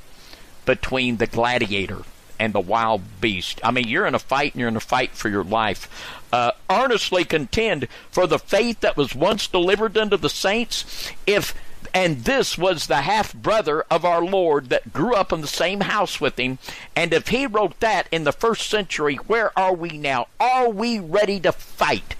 between 0.65 1.19
the 1.19 1.27
gladiator 1.27 2.03
and 2.39 2.53
the 2.53 2.61
wild 2.61 3.03
beast. 3.21 3.61
I 3.65 3.71
mean, 3.71 3.89
you're 3.89 4.07
in 4.07 4.15
a 4.15 4.19
fight 4.19 4.55
and 4.55 4.61
you're 4.61 4.69
in 4.69 4.77
a 4.77 4.81
fight 4.81 5.13
for 5.13 5.29
your 5.29 5.45
life. 5.45 5.89
Uh, 6.33 6.53
earnestly 6.69 7.25
contend 7.25 7.89
for 8.11 8.27
the 8.27 8.39
faith 8.39 8.81
that 8.81 8.97
was 8.97 9.15
once 9.15 9.47
delivered 9.47 9.97
unto 9.97 10.17
the 10.17 10.29
saints. 10.29 11.11
If 11.27 11.55
and 11.95 12.25
this 12.25 12.57
was 12.57 12.87
the 12.87 13.03
half 13.03 13.35
brother 13.35 13.85
of 13.91 14.05
our 14.05 14.23
Lord 14.23 14.69
that 14.69 14.93
grew 14.93 15.15
up 15.15 15.33
in 15.33 15.41
the 15.41 15.47
same 15.47 15.81
house 15.81 16.21
with 16.21 16.39
him. 16.39 16.59
And 16.95 17.13
if 17.13 17.29
he 17.29 17.47
wrote 17.47 17.81
that 17.81 18.09
in 18.11 18.25
the 18.25 18.33
first 18.33 18.69
century, 18.69 19.17
where 19.17 19.57
are 19.59 19.75
we 19.75 19.91
now? 19.99 20.29
Are 20.39 20.69
we 20.69 20.99
ready 20.99 21.41
to 21.41 21.53
fight? 21.53 22.15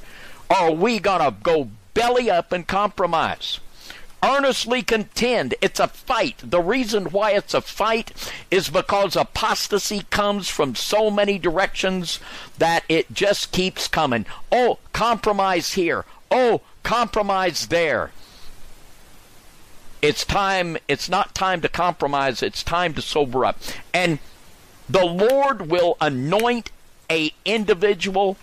Are 0.49 0.73
we 0.73 0.99
going 0.99 1.21
to 1.21 1.35
go 1.43 1.71
belly 1.95 2.31
up 2.31 2.53
and 2.53 2.67
compromise? 2.67 3.61
earnestly 4.23 4.83
contend. 4.83 5.55
It's 5.61 5.81
a 5.81 5.89
fight. 5.89 6.37
The 6.43 6.61
reason 6.61 7.07
why 7.07 7.33
it's 7.33 7.55
a 7.55 7.61
fight 7.61 8.13
is 8.51 8.69
because 8.69 9.17
apostasy 9.17 10.05
comes 10.11 10.49
from 10.49 10.75
so 10.75 11.11
many 11.11 11.39
directions 11.39 12.19
that 12.59 12.85
it 12.89 13.13
just 13.13 13.53
keeps 13.53 13.89
coming. 13.89 14.27
Oh, 14.51 14.79
compromise 14.93 15.75
here. 15.75 16.05
Oh, 16.31 16.63
compromise 16.83 17.69
there. 17.69 18.11
It's 20.07 20.25
time, 20.25 20.77
it's 20.87 21.09
not 21.09 21.35
time 21.35 21.61
to 21.63 21.69
compromise, 21.69 22.41
it's 22.41 22.63
time 22.63 22.95
to 22.95 23.03
sober 23.03 23.45
up. 23.45 23.59
And 23.93 24.21
the 24.89 25.05
Lord 25.05 25.69
will 25.69 25.97
anoint 26.01 26.71
a 27.11 27.33
individual 27.45 28.37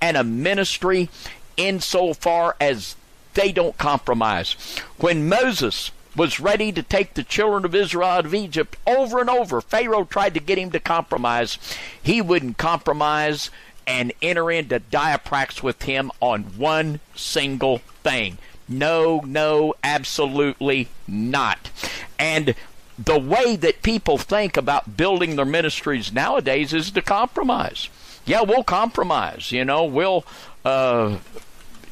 and 0.00 0.16
a 0.16 0.24
ministry 0.24 1.10
insofar 1.58 2.56
as 2.58 2.96
they 3.34 3.52
don't 3.52 3.76
compromise. 3.76 4.56
When 4.96 5.28
Moses 5.28 5.90
was 6.16 6.40
ready 6.40 6.72
to 6.72 6.82
take 6.82 7.12
the 7.12 7.22
children 7.22 7.66
of 7.66 7.74
Israel 7.74 8.08
out 8.08 8.24
of 8.24 8.34
Egypt 8.34 8.78
over 8.86 9.20
and 9.20 9.28
over, 9.28 9.60
Pharaoh 9.60 10.04
tried 10.04 10.32
to 10.32 10.40
get 10.40 10.56
him 10.56 10.70
to 10.70 10.80
compromise. 10.80 11.58
He 12.02 12.22
wouldn't 12.22 12.56
compromise 12.56 13.50
and 13.86 14.14
enter 14.22 14.50
into 14.50 14.80
diaprax 14.80 15.62
with 15.62 15.82
him 15.82 16.10
on 16.22 16.44
one 16.56 17.00
single 17.14 17.82
thing. 18.02 18.38
No, 18.70 19.20
no, 19.26 19.74
absolutely 19.84 20.88
not. 21.06 21.70
And 22.18 22.54
the 22.96 23.18
way 23.18 23.56
that 23.56 23.82
people 23.82 24.16
think 24.16 24.56
about 24.56 24.96
building 24.96 25.36
their 25.36 25.44
ministries 25.44 26.12
nowadays 26.12 26.72
is 26.72 26.90
to 26.92 27.02
compromise. 27.02 27.90
Yeah, 28.24 28.42
we'll 28.42 28.62
compromise. 28.62 29.50
You 29.50 29.64
know, 29.64 29.84
we'll 29.84 30.24
uh, 30.64 31.18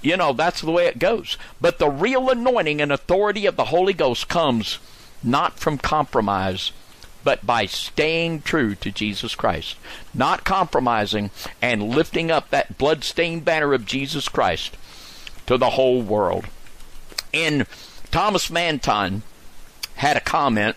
you 0.02 0.16
know, 0.16 0.32
that's 0.32 0.60
the 0.60 0.70
way 0.70 0.86
it 0.86 0.98
goes. 0.98 1.36
But 1.60 1.78
the 1.78 1.90
real 1.90 2.30
anointing 2.30 2.80
and 2.80 2.92
authority 2.92 3.46
of 3.46 3.56
the 3.56 3.66
Holy 3.66 3.92
Ghost 3.92 4.28
comes 4.28 4.78
not 5.22 5.58
from 5.58 5.78
compromise, 5.78 6.72
but 7.24 7.44
by 7.44 7.66
staying 7.66 8.42
true 8.42 8.74
to 8.76 8.92
Jesus 8.92 9.34
Christ. 9.34 9.76
Not 10.14 10.44
compromising 10.44 11.30
and 11.60 11.88
lifting 11.88 12.30
up 12.30 12.50
that 12.50 12.78
blood-stained 12.78 13.44
banner 13.44 13.74
of 13.74 13.86
Jesus 13.86 14.28
Christ 14.28 14.76
to 15.46 15.56
the 15.56 15.70
whole 15.70 16.02
world. 16.02 16.46
And 17.32 17.66
Thomas 18.10 18.50
Manton 18.50 19.22
had 19.96 20.16
a 20.16 20.20
comment 20.20 20.76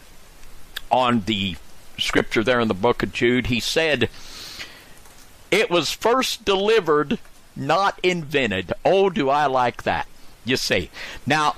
on 0.91 1.21
the 1.21 1.55
scripture 1.97 2.43
there 2.43 2.59
in 2.59 2.67
the 2.67 2.73
book 2.73 3.03
of 3.03 3.13
Jude. 3.13 3.47
He 3.47 3.59
said, 3.59 4.09
It 5.49 5.69
was 5.69 5.91
first 5.91 6.43
delivered 6.45 7.19
not 7.55 7.99
invented. 8.03 8.73
Oh, 8.83 9.09
do 9.09 9.29
I 9.29 9.45
like 9.45 9.83
that. 9.83 10.07
You 10.45 10.57
see. 10.57 10.89
Now, 11.25 11.55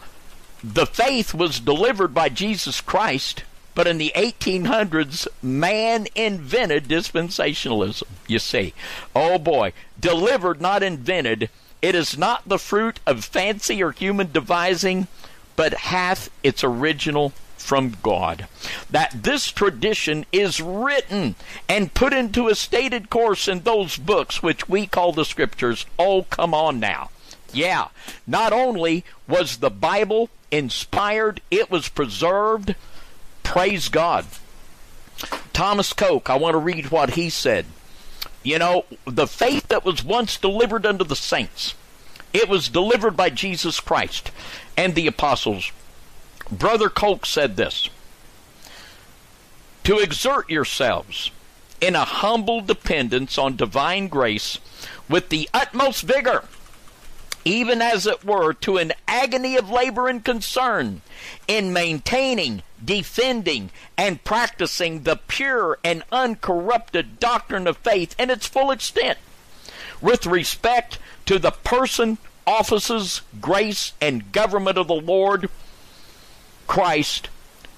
the 0.64 0.86
faith 0.86 1.34
was 1.34 1.60
delivered 1.60 2.14
by 2.14 2.30
Jesus 2.30 2.82
Christ, 2.82 3.44
but 3.76 3.88
in 3.88 3.98
the 3.98 4.12
1800s, 4.16 5.28
man 5.42 6.08
invented 6.16 6.88
dispensationalism. 6.88 8.04
You 8.28 8.40
see. 8.40 8.74
Oh 9.16 9.38
boy. 9.38 9.74
Delivered, 10.00 10.62
not 10.62 10.84
invented. 10.84 11.50
It 11.84 11.96
is 11.96 12.18
not 12.18 12.48
the 12.48 12.58
fruit 12.58 13.02
of 13.06 13.26
fancy 13.26 13.84
or 13.84 13.92
human 13.92 14.32
devising, 14.32 15.10
but 15.58 15.74
hath 15.74 16.30
its 16.42 16.64
original 16.64 17.34
from 17.58 17.98
God. 18.02 18.48
That 18.90 19.24
this 19.24 19.52
tradition 19.52 20.26
is 20.32 20.62
written 20.62 21.36
and 21.68 21.94
put 21.94 22.14
into 22.14 22.48
a 22.48 22.56
stated 22.56 23.10
course 23.10 23.50
in 23.50 23.64
those 23.64 23.98
books 23.98 24.42
which 24.42 24.70
we 24.70 24.88
call 24.88 25.12
the 25.12 25.26
scriptures. 25.26 25.86
Oh, 26.00 26.24
come 26.24 26.54
on 26.54 26.80
now. 26.80 27.10
Yeah, 27.52 27.90
not 28.26 28.54
only 28.54 29.04
was 29.28 29.58
the 29.58 29.70
Bible 29.70 30.30
inspired, 30.52 31.42
it 31.52 31.70
was 31.70 31.90
preserved. 31.90 32.76
Praise 33.44 33.90
God. 33.90 34.26
Thomas 35.52 35.92
Coke, 35.92 36.30
I 36.30 36.38
want 36.38 36.54
to 36.54 36.60
read 36.60 36.92
what 36.92 37.12
he 37.12 37.30
said. 37.30 37.66
You 38.44 38.60
know, 38.60 38.86
the 39.06 39.28
faith 39.28 39.70
that 39.70 39.86
was 39.86 40.04
once 40.04 40.38
delivered 40.38 40.86
unto 40.86 41.06
the 41.06 41.16
saints, 41.16 41.76
it 42.34 42.50
was 42.50 42.70
delivered 42.70 43.16
by 43.16 43.30
Jesus 43.30 43.80
Christ. 43.80 44.32
And 44.76 44.96
the 44.96 45.08
apostles 45.08 45.72
Brother 46.52 46.90
Coke 46.90 47.26
said 47.26 47.56
this 47.56 47.90
To 49.86 49.98
exert 50.00 50.50
yourselves 50.50 51.32
in 51.80 51.96
a 51.96 52.06
humble 52.06 52.62
dependence 52.62 53.38
on 53.38 53.56
divine 53.56 54.08
grace 54.08 54.60
with 55.10 55.30
the 55.30 55.50
utmost 55.54 56.04
vigor, 56.04 56.46
even 57.46 57.82
as 57.82 58.06
it 58.08 58.24
were 58.24 58.54
to 58.54 58.78
an 58.78 58.94
agony 59.08 59.56
of 59.56 59.70
labor 59.70 60.08
and 60.08 60.24
concern, 60.24 61.02
in 61.48 61.74
maintaining, 61.74 62.62
defending, 62.84 63.70
and 63.98 64.24
practicing 64.24 65.04
the 65.04 65.16
pure 65.28 65.78
and 65.84 66.04
uncorrupted 66.12 67.20
doctrine 67.20 67.68
of 67.68 67.78
faith 67.78 68.16
in 68.20 68.30
its 68.30 68.48
full 68.48 68.72
extent, 68.72 69.18
with 70.02 70.26
respect 70.26 71.00
to 71.26 71.40
the 71.40 71.52
person, 71.52 72.18
offices, 72.46 73.22
grace, 73.40 73.94
and 74.02 74.32
government 74.32 74.78
of 74.78 74.88
the 74.88 74.94
Lord 74.94 75.50
Christ, 76.68 77.30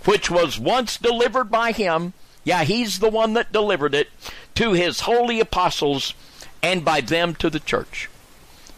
which 0.06 0.30
was 0.30 0.60
once 0.60 0.98
delivered 0.98 1.50
by 1.50 1.72
him, 1.72 2.14
yeah, 2.44 2.64
he's 2.64 3.00
the 3.00 3.10
one 3.10 3.34
that 3.34 3.52
delivered 3.52 3.96
it, 3.96 4.10
to 4.54 4.74
his 4.74 5.02
holy 5.02 5.40
apostles, 5.40 6.14
and 6.62 6.86
by 6.86 7.02
them 7.02 7.36
to 7.36 7.50
the 7.50 7.60
church. 7.60 8.10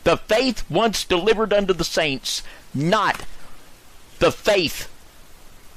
The 0.07 0.15
faith 0.15 0.63
once 0.69 1.03
delivered 1.03 1.51
unto 1.51 1.73
the 1.73 1.83
saints, 1.83 2.41
not 2.73 3.25
the 4.19 4.31
faith 4.31 4.89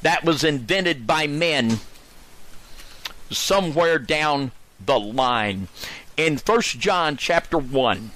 that 0.03 0.23
was 0.23 0.45
invented 0.45 1.05
by 1.05 1.27
men 1.27 1.81
somewhere 3.29 3.99
down 3.99 4.53
the 4.79 5.01
line. 5.01 5.67
In 6.17 6.39
First 6.39 6.79
John 6.79 7.17
chapter 7.17 7.59
1, 7.59 8.13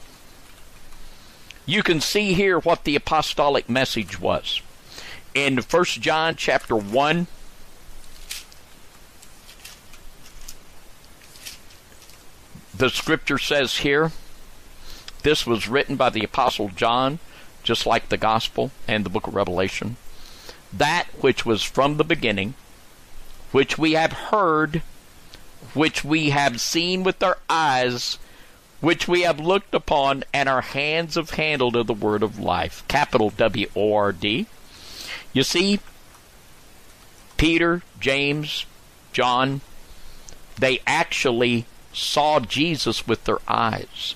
you 1.67 1.83
can 1.83 2.01
see 2.01 2.35
here 2.35 2.61
what 2.61 2.85
the 2.85 2.95
apostolic 2.95 3.69
message 3.69 4.21
was 4.21 4.63
in 5.35 5.63
First 5.63 6.01
John 6.01 6.37
chapter 6.37 6.77
1 6.77 7.27
the 12.73 12.89
scripture 12.89 13.39
says 13.39 13.79
here 13.79 14.13
this 15.25 15.45
was 15.47 15.69
written 15.69 15.97
by 15.97 16.11
the 16.11 16.23
apostle 16.23 16.69
John 16.69 17.19
just 17.65 17.87
like 17.87 18.11
the 18.11 18.17
gospel 18.17 18.71
and 18.87 19.05
the 19.05 19.11
book 19.11 19.27
of 19.27 19.35
Revelation. 19.35 19.97
That 20.73 21.07
which 21.21 21.45
was 21.45 21.63
from 21.63 21.97
the 21.97 22.05
beginning 22.05 22.55
which 23.51 23.79
we 23.79 23.93
have 23.93 24.13
heard 24.13 24.83
which 25.73 26.05
we 26.05 26.31
have 26.31 26.61
seen 26.61 27.03
with 27.03 27.23
our 27.23 27.39
eyes 27.49 28.19
which 28.81 29.09
we 29.09 29.23
have 29.23 29.41
looked 29.41 29.75
upon 29.75 30.25
and 30.33 30.47
our 30.47 30.61
hands 30.61 31.15
have 31.15 31.31
handled 31.31 31.75
of 31.75 31.87
the 31.87 31.95
word 31.95 32.23
of 32.23 32.39
life. 32.39 32.85
Capital 32.87 33.31
W 33.31 33.67
O 33.75 33.95
R 33.95 34.13
D. 34.13 34.47
You 35.33 35.43
see, 35.43 35.81
Peter, 37.39 37.83
James, 37.99 38.67
John, 39.13 39.63
they 40.59 40.81
actually 40.87 41.65
saw 41.95 42.41
Jesus 42.41 43.07
with 43.07 43.25
their 43.25 43.39
eyes. 43.49 44.15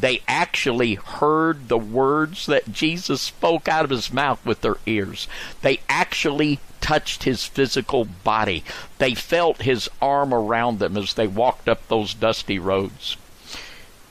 They 0.00 0.22
actually 0.28 0.94
heard 0.94 1.68
the 1.68 1.78
words 1.78 2.46
that 2.46 2.72
Jesus 2.72 3.20
spoke 3.20 3.68
out 3.68 3.84
of 3.84 3.90
his 3.90 4.12
mouth 4.12 4.44
with 4.46 4.60
their 4.60 4.76
ears. 4.86 5.26
They 5.62 5.80
actually 5.88 6.60
touched 6.80 7.24
his 7.24 7.44
physical 7.44 8.04
body. 8.04 8.62
They 8.98 9.14
felt 9.14 9.62
his 9.62 9.90
arm 10.00 10.32
around 10.32 10.78
them 10.78 10.96
as 10.96 11.14
they 11.14 11.26
walked 11.26 11.68
up 11.68 11.86
those 11.88 12.14
dusty 12.14 12.58
roads. 12.58 13.16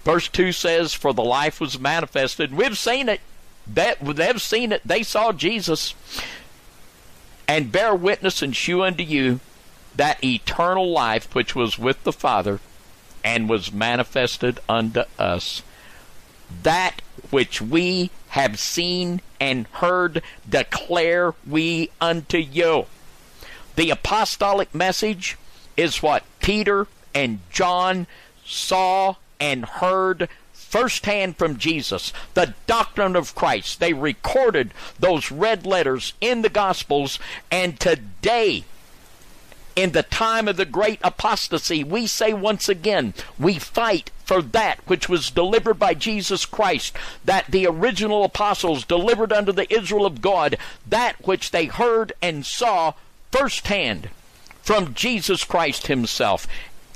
Verse 0.04 0.28
2 0.28 0.52
says, 0.52 0.94
For 0.94 1.14
the 1.14 1.24
life 1.24 1.60
was 1.60 1.80
manifested. 1.80 2.54
We've 2.54 2.78
seen 2.78 3.10
it. 3.10 3.22
That 3.66 3.98
they've 4.02 4.42
seen 4.42 4.72
it. 4.72 4.82
They 4.86 5.04
saw 5.04 5.34
Jesus, 5.34 5.94
and 7.48 7.72
bear 7.72 7.94
witness 7.94 8.42
and 8.42 8.56
shew 8.56 8.84
unto 8.84 9.04
you 9.04 9.42
that 9.96 10.24
eternal 10.24 10.90
life 10.90 11.34
which 11.36 11.56
was 11.56 11.78
with 11.78 12.02
the 12.04 12.14
Father, 12.14 12.62
and 13.24 13.50
was 13.50 13.74
manifested 13.74 14.62
unto 14.70 15.04
us. 15.20 15.62
That 16.64 17.02
which 17.30 17.62
we 17.62 18.12
have 18.30 18.60
seen 18.60 19.22
and 19.40 19.68
heard 19.68 20.22
declare 20.48 21.34
we 21.46 21.90
unto 22.00 22.38
you. 22.38 22.86
The 23.76 23.90
apostolic 23.92 24.74
message 24.74 25.38
is 25.76 26.02
what 26.02 26.24
Peter 26.40 26.88
and 27.14 27.40
John 27.52 28.08
saw 28.44 29.16
and 29.40 29.66
heard 29.66 30.30
firsthand 30.52 31.38
from 31.38 31.58
Jesus, 31.58 32.12
the 32.34 32.54
doctrine 32.66 33.16
of 33.16 33.36
Christ. 33.36 33.80
They 33.80 33.94
recorded 33.94 34.74
those 35.00 35.32
red 35.32 35.66
letters 35.66 36.14
in 36.20 36.42
the 36.42 36.50
Gospels, 36.50 37.20
and 37.50 37.80
today, 37.80 38.66
in 39.78 39.92
the 39.92 40.02
time 40.02 40.48
of 40.48 40.58
the 40.58 40.66
great 40.66 41.00
apostasy, 41.04 41.84
we 41.84 42.08
say 42.08 42.34
once 42.34 42.68
again, 42.68 43.14
we 43.38 43.60
fight 43.60 44.10
for 44.26 44.42
that 44.42 44.80
which 44.88 45.08
was 45.08 45.30
delivered 45.30 45.76
by 45.76 45.94
Jesus 45.94 46.48
Christ, 46.48 46.96
that 47.24 47.46
the 47.48 47.68
original 47.68 48.24
apostles 48.24 48.84
delivered 48.84 49.32
unto 49.32 49.52
the 49.52 49.72
Israel 49.72 50.08
of 50.08 50.20
God, 50.20 50.58
that 50.88 51.16
which 51.28 51.52
they 51.52 51.66
heard 51.66 52.12
and 52.24 52.44
saw 52.44 52.94
firsthand 53.32 54.10
from 54.64 54.96
Jesus 54.96 55.44
Christ 55.44 55.86
Himself. 55.86 56.48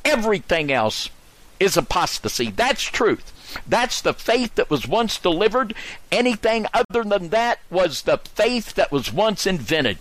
Everything 0.04 0.72
else 0.72 1.12
is 1.60 1.78
apostasy. 1.78 2.50
That's 2.50 2.82
truth. 2.82 3.32
That's 3.68 4.02
the 4.02 4.16
faith 4.16 4.56
that 4.56 4.72
was 4.72 4.88
once 4.88 5.20
delivered. 5.20 5.76
Anything 6.12 6.66
other 6.74 7.04
than 7.04 7.30
that 7.30 7.60
was 7.70 8.02
the 8.02 8.18
faith 8.18 8.74
that 8.74 8.92
was 8.92 9.14
once 9.14 9.46
invented. 9.46 10.00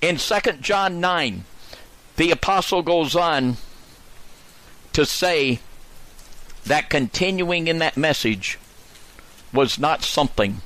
In 0.00 0.16
2 0.16 0.40
John 0.60 1.00
9, 1.00 1.44
the 2.16 2.30
apostle 2.30 2.82
goes 2.82 3.16
on 3.16 3.56
to 4.92 5.06
say 5.06 5.60
that 6.64 6.90
continuing 6.90 7.68
in 7.68 7.78
that 7.78 7.96
message 7.96 8.58
was 9.52 9.78
not 9.78 10.02
something 10.02 10.60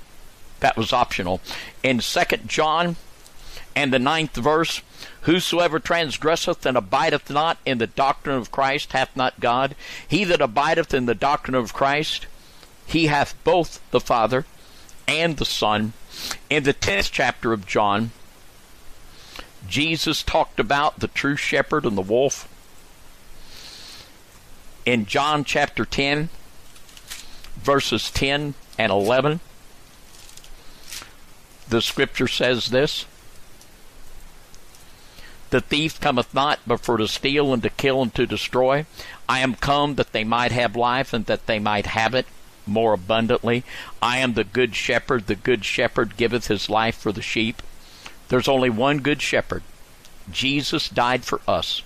that 0.61 0.77
was 0.77 0.93
optional. 0.93 1.41
In 1.83 1.99
2 1.99 2.21
John 2.47 2.97
and 3.75 3.93
the 3.93 3.99
ninth 3.99 4.37
verse, 4.37 4.83
Whosoever 5.23 5.79
transgresseth 5.79 6.65
and 6.65 6.77
abideth 6.77 7.29
not 7.29 7.59
in 7.67 7.79
the 7.79 7.87
doctrine 7.87 8.37
of 8.37 8.51
Christ 8.51 8.93
hath 8.93 9.15
not 9.15 9.41
God. 9.41 9.75
He 10.07 10.25
that 10.25 10.41
abideth 10.41 10.95
in 10.95 11.07
the 11.07 11.15
doctrine 11.15 11.55
of 11.55 11.75
Christ, 11.75 12.27
he 12.87 13.07
hath 13.07 13.35
both 13.45 13.81
the 13.91 14.01
Father 14.01 14.47
and 15.07 15.37
the 15.37 15.45
Son. 15.45 15.93
In 16.49 16.65
the 16.65 16.73
tenth 16.73 17.11
chapter 17.13 17.53
of 17.53 17.67
John, 17.67 18.13
Jesus 19.69 20.23
talked 20.23 20.59
about 20.59 21.01
the 21.01 21.09
true 21.09 21.37
shepherd 21.37 21.85
and 21.85 21.97
the 21.97 22.03
wolf. 22.03 22.49
In 24.85 25.07
John 25.07 25.45
chapter 25.45 25.85
10, 25.85 26.31
verses 27.57 28.11
10 28.11 28.55
and 28.79 28.93
11, 28.93 29.41
the 31.69 31.83
scripture 31.83 32.27
says 32.27 32.71
this 32.71 33.05
the 35.51 35.61
thief 35.61 36.01
cometh 36.01 36.33
not 36.33 36.61
but 36.67 36.81
for 36.81 36.97
to 36.97 37.09
steal 37.09 37.53
and 37.53 37.63
to 37.65 37.71
kill 37.71 38.03
and 38.03 38.15
to 38.15 38.27
destroy. 38.27 38.87
I 39.29 39.41
am 39.41 39.55
come 39.57 39.97
that 39.97 40.13
they 40.13 40.25
might 40.25 40.53
have 40.53 40.77
life 40.77 41.13
and 41.13 41.27
that 41.27 41.47
they 41.47 41.59
might 41.59 41.87
have 41.87 42.15
it 42.15 42.27
more 42.67 42.93
abundantly. 42.93 43.65
I 44.01 44.19
am 44.19 44.35
the 44.35 44.45
good 44.45 44.77
shepherd. 44.77 45.27
The 45.27 45.35
good 45.35 45.65
shepherd 45.65 46.17
giveth 46.17 46.47
his 46.47 46.71
life 46.71 46.97
for 46.97 47.11
the 47.11 47.23
sheep. 47.23 47.63
There's 48.31 48.49
only 48.49 48.71
one 48.71 48.99
good 48.99 49.21
shepherd. 49.21 49.65
Jesus 50.31 50.89
died 50.89 51.25
for 51.25 51.41
us. 51.49 51.83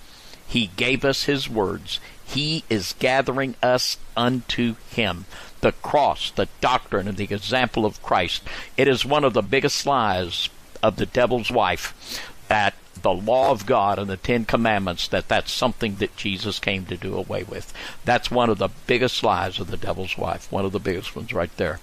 He 0.47 0.67
gave 0.77 1.03
us 1.03 1.23
his 1.23 1.49
words. 1.49 1.99
He 2.23 2.63
is 2.69 2.93
gathering 2.99 3.55
us 3.63 3.97
unto 4.15 4.75
him. 4.91 5.25
The 5.61 5.71
cross, 5.71 6.29
the 6.29 6.47
doctrine, 6.61 7.07
and 7.07 7.17
the 7.17 7.33
example 7.33 7.83
of 7.83 8.01
Christ. 8.03 8.43
It 8.77 8.87
is 8.87 9.03
one 9.03 9.23
of 9.23 9.33
the 9.33 9.41
biggest 9.41 9.87
lies 9.87 10.49
of 10.83 10.97
the 10.97 11.07
devil's 11.07 11.49
wife 11.49 12.21
that 12.47 12.75
the 13.01 13.11
law 13.11 13.49
of 13.49 13.65
God 13.65 13.97
and 13.97 14.07
the 14.07 14.15
Ten 14.15 14.45
Commandments 14.45 15.07
that 15.07 15.27
that's 15.27 15.51
something 15.51 15.95
that 15.95 16.15
Jesus 16.15 16.59
came 16.59 16.85
to 16.85 16.95
do 16.95 17.15
away 17.15 17.41
with. 17.41 17.73
That's 18.05 18.29
one 18.29 18.51
of 18.51 18.59
the 18.59 18.69
biggest 18.85 19.23
lies 19.23 19.59
of 19.59 19.71
the 19.71 19.77
devil's 19.77 20.15
wife. 20.15 20.51
One 20.51 20.63
of 20.63 20.73
the 20.73 20.79
biggest 20.79 21.15
ones 21.15 21.33
right 21.33 21.55
there. 21.57 21.79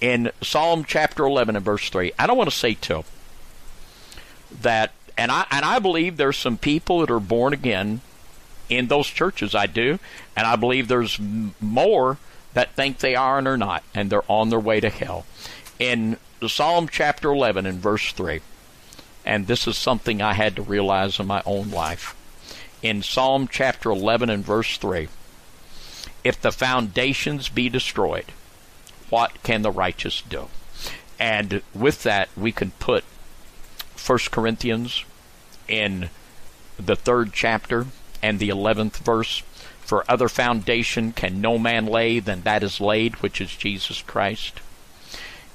In 0.00 0.32
Psalm 0.42 0.84
chapter 0.86 1.26
11 1.26 1.56
and 1.56 1.64
verse 1.64 1.90
3, 1.90 2.12
I 2.18 2.26
don't 2.26 2.38
want 2.38 2.48
to 2.48 2.56
say 2.56 2.72
too 2.72 3.04
that, 4.50 4.92
and 5.16 5.30
I, 5.30 5.46
and 5.50 5.64
I 5.64 5.78
believe 5.78 6.16
there's 6.16 6.36
some 6.36 6.56
people 6.56 7.00
that 7.00 7.10
are 7.10 7.20
born 7.20 7.52
again 7.52 8.00
in 8.68 8.88
those 8.88 9.06
churches. 9.06 9.54
I 9.54 9.66
do. 9.66 9.98
And 10.36 10.46
I 10.46 10.56
believe 10.56 10.88
there's 10.88 11.18
more 11.60 12.18
that 12.54 12.74
think 12.74 12.98
they 12.98 13.14
are 13.14 13.38
and 13.38 13.48
are 13.48 13.56
not, 13.56 13.82
and 13.94 14.10
they're 14.10 14.30
on 14.30 14.50
their 14.50 14.60
way 14.60 14.80
to 14.80 14.88
hell. 14.88 15.26
In 15.78 16.16
Psalm 16.46 16.88
chapter 16.90 17.30
11 17.30 17.66
and 17.66 17.78
verse 17.78 18.12
3, 18.12 18.40
and 19.24 19.46
this 19.46 19.66
is 19.66 19.76
something 19.76 20.22
I 20.22 20.34
had 20.34 20.56
to 20.56 20.62
realize 20.62 21.20
in 21.20 21.26
my 21.26 21.42
own 21.44 21.70
life. 21.70 22.14
In 22.82 23.02
Psalm 23.02 23.48
chapter 23.50 23.90
11 23.90 24.30
and 24.30 24.44
verse 24.44 24.76
3, 24.78 25.08
if 26.24 26.40
the 26.40 26.52
foundations 26.52 27.48
be 27.48 27.68
destroyed, 27.68 28.26
what 29.10 29.42
can 29.42 29.62
the 29.62 29.70
righteous 29.70 30.22
do? 30.22 30.48
And 31.18 31.62
with 31.74 32.02
that, 32.04 32.28
we 32.36 32.52
can 32.52 32.70
put 32.72 33.04
1 33.98 34.18
Corinthians 34.30 35.04
in 35.66 36.10
the 36.78 36.96
third 36.96 37.32
chapter 37.32 37.86
and 38.22 38.38
the 38.38 38.48
11th 38.48 38.98
verse. 38.98 39.42
For 39.80 40.04
other 40.08 40.28
foundation 40.28 41.12
can 41.12 41.40
no 41.40 41.58
man 41.58 41.86
lay 41.86 42.20
than 42.20 42.42
that 42.42 42.62
is 42.62 42.80
laid, 42.80 43.16
which 43.16 43.40
is 43.40 43.56
Jesus 43.56 44.02
Christ 44.02 44.60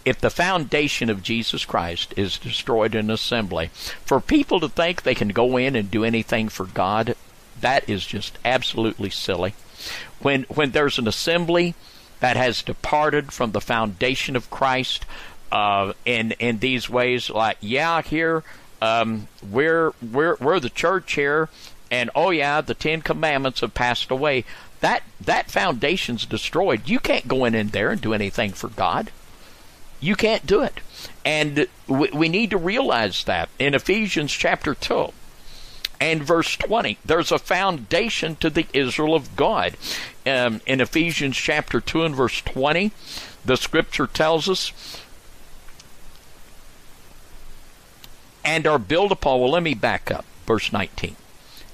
if 0.06 0.20
the 0.20 0.30
foundation 0.30 1.10
of 1.10 1.24
Jesus 1.24 1.66
Christ 1.66 2.14
is 2.18 2.38
destroyed 2.38 2.96
in 2.96 3.10
assembly, 3.10 3.70
for 4.06 4.20
people 4.20 4.60
to 4.60 4.70
think 4.70 5.04
they 5.04 5.16
can 5.16 5.30
go 5.30 5.58
in 5.58 5.76
and 5.76 5.90
do 5.90 6.04
anything 6.04 6.50
for 6.50 6.66
God, 6.66 7.16
that 7.60 7.88
is 7.90 8.06
just 8.06 8.38
absolutely 8.44 9.10
silly. 9.10 9.54
When 10.20 10.44
when 10.44 10.72
there's 10.72 11.00
an 11.00 11.08
assembly 11.08 11.76
that 12.20 12.38
has 12.38 12.62
departed 12.62 13.32
from 13.32 13.52
the 13.52 13.62
foundation 13.62 14.36
of 14.36 14.50
Christ 14.50 15.06
uh, 15.54 15.94
in 16.04 16.32
in 16.40 16.58
these 16.58 16.90
ways, 16.90 17.30
like 17.30 17.58
yeah, 17.62 18.02
here 18.02 18.44
um, 18.82 19.28
we're 19.48 19.94
we're 20.02 20.36
we're 20.42 20.60
the 20.60 20.72
church 20.72 21.14
here, 21.14 21.48
and 21.92 22.10
oh 22.16 22.32
yeah, 22.32 22.60
the 22.60 22.74
Ten 22.74 23.04
Commandments 23.04 23.62
have 23.62 23.76
passed 23.76 24.10
away. 24.10 24.46
That 24.82 25.04
that 25.22 25.52
foundation's 25.52 26.26
destroyed. 26.26 26.90
You 26.90 27.00
can't 27.00 27.28
go 27.28 27.46
in 27.46 27.54
in 27.54 27.68
there 27.68 27.92
and 27.92 28.02
do 28.02 28.16
anything 28.16 28.54
for 28.54 28.68
God. 28.68 29.12
You 30.00 30.16
can't 30.16 30.46
do 30.46 30.64
it. 30.64 30.80
And 31.24 31.68
we, 31.88 32.10
we 32.10 32.30
need 32.30 32.50
to 32.50 32.58
realize 32.58 33.24
that 33.26 33.48
in 33.60 33.76
Ephesians 33.76 34.34
chapter 34.34 34.74
2 34.74 35.14
and 36.02 36.24
verse 36.24 36.58
20, 36.58 36.98
there's 37.06 37.32
a 37.32 37.38
foundation 37.38 38.36
to 38.38 38.50
the 38.50 38.66
Israel 38.74 39.16
of 39.16 39.38
God. 39.38 39.78
Um, 40.26 40.60
in 40.66 40.82
Ephesians 40.82 41.38
chapter 41.38 41.80
2 41.80 42.04
and 42.04 42.16
verse 42.16 42.42
20, 42.42 42.92
the 43.46 43.56
scripture 43.56 44.08
tells 44.08 44.50
us, 44.50 44.74
and 48.44 48.68
are 48.68 48.80
built 48.80 49.12
upon. 49.12 49.40
Well, 49.40 49.52
let 49.52 49.64
me 49.64 49.74
back 49.74 50.12
up. 50.12 50.26
Verse 50.46 50.72
19. 50.72 51.16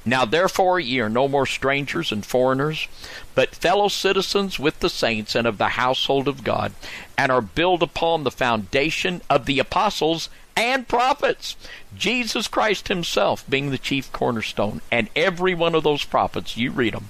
Now 0.05 0.25
therefore 0.25 0.79
ye 0.79 0.99
are 1.01 1.09
no 1.09 1.27
more 1.27 1.45
strangers 1.45 2.11
and 2.11 2.25
foreigners, 2.25 2.87
but 3.35 3.55
fellow 3.55 3.89
citizens 3.89 4.57
with 4.57 4.79
the 4.79 4.89
saints 4.89 5.35
and 5.35 5.45
of 5.45 5.57
the 5.57 5.69
household 5.69 6.27
of 6.27 6.43
God, 6.43 6.71
and 7.17 7.31
are 7.31 7.41
built 7.41 7.83
upon 7.83 8.23
the 8.23 8.31
foundation 8.31 9.21
of 9.29 9.45
the 9.45 9.59
apostles 9.59 10.29
and 10.55 10.87
prophets, 10.87 11.55
Jesus 11.95 12.47
Christ 12.47 12.87
himself 12.87 13.49
being 13.49 13.69
the 13.69 13.77
chief 13.77 14.11
cornerstone. 14.11 14.81
And 14.91 15.09
every 15.15 15.53
one 15.53 15.75
of 15.75 15.83
those 15.83 16.03
prophets, 16.03 16.57
you 16.57 16.71
read 16.71 16.93
them, 16.93 17.09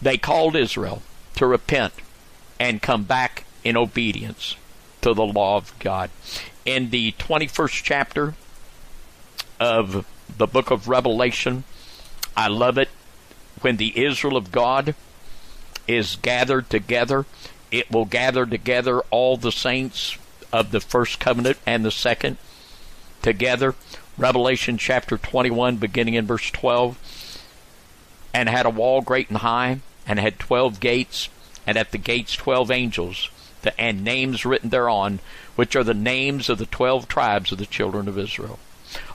they 0.00 0.18
called 0.18 0.56
Israel 0.56 1.02
to 1.36 1.46
repent 1.46 1.94
and 2.58 2.82
come 2.82 3.04
back 3.04 3.44
in 3.64 3.76
obedience 3.76 4.56
to 5.06 5.14
the 5.14 5.24
law 5.24 5.56
of 5.56 5.72
God. 5.78 6.10
In 6.64 6.90
the 6.90 7.12
21st 7.12 7.82
chapter 7.84 8.34
of 9.60 10.04
the 10.36 10.48
book 10.48 10.72
of 10.72 10.88
Revelation. 10.88 11.62
I 12.36 12.48
love 12.48 12.76
it 12.76 12.88
when 13.60 13.76
the 13.76 14.04
Israel 14.04 14.36
of 14.36 14.50
God 14.50 14.96
is 15.86 16.16
gathered 16.16 16.68
together. 16.68 17.24
It 17.70 17.88
will 17.88 18.04
gather 18.04 18.44
together 18.46 19.00
all 19.10 19.36
the 19.36 19.52
saints 19.52 20.18
of 20.52 20.72
the 20.72 20.80
first 20.80 21.20
covenant 21.20 21.58
and 21.64 21.84
the 21.84 21.92
second 21.92 22.36
together. 23.22 23.76
Revelation 24.18 24.76
chapter 24.76 25.16
21, 25.16 25.76
beginning 25.76 26.14
in 26.14 26.26
verse 26.26 26.50
12. 26.50 27.42
And 28.34 28.48
had 28.48 28.66
a 28.66 28.70
wall 28.70 29.02
great 29.02 29.28
and 29.28 29.38
high, 29.38 29.80
and 30.04 30.18
had 30.18 30.40
twelve 30.40 30.80
gates, 30.80 31.28
and 31.64 31.78
at 31.78 31.92
the 31.92 31.98
gates 31.98 32.34
twelve 32.34 32.70
angels 32.70 33.30
and 33.78 34.04
names 34.04 34.44
written 34.44 34.70
thereon, 34.70 35.20
which 35.54 35.74
are 35.76 35.84
the 35.84 35.94
names 35.94 36.48
of 36.48 36.58
the 36.58 36.66
twelve 36.66 37.08
tribes 37.08 37.52
of 37.52 37.58
the 37.58 37.66
children 37.66 38.08
of 38.08 38.18
Israel. 38.18 38.58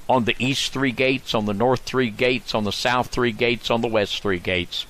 On 0.09 0.25
the 0.25 0.35
east 0.39 0.73
three 0.73 0.91
gates, 0.91 1.33
on 1.33 1.45
the 1.45 1.53
north 1.53 1.81
three 1.81 2.09
gates, 2.09 2.53
on 2.53 2.63
the 2.63 2.71
south 2.71 3.07
three 3.07 3.31
gates, 3.31 3.69
on 3.69 3.81
the 3.81 3.87
west 3.87 4.21
three 4.21 4.39
gates. 4.39 4.85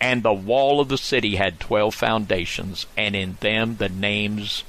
And 0.00 0.22
the 0.22 0.32
wall 0.32 0.80
of 0.80 0.88
the 0.88 0.98
city 0.98 1.36
had 1.36 1.60
twelve 1.60 1.94
foundations, 1.94 2.86
and 2.96 3.14
in 3.14 3.36
them 3.40 3.76
the 3.76 3.88
names 3.88 4.64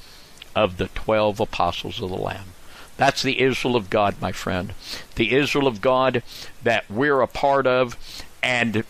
of 0.54 0.76
the 0.76 0.88
twelve 0.88 1.40
apostles 1.40 2.00
of 2.00 2.10
the 2.10 2.16
Lamb. 2.16 2.48
That's 2.96 3.22
the 3.22 3.40
Israel 3.40 3.74
of 3.74 3.90
God, 3.90 4.20
my 4.20 4.30
friend. 4.30 4.72
The 5.16 5.34
Israel 5.34 5.66
of 5.66 5.80
God 5.80 6.22
that 6.62 6.88
we're 6.88 7.22
a 7.22 7.26
part 7.26 7.66
of. 7.66 7.96
And 8.42 8.84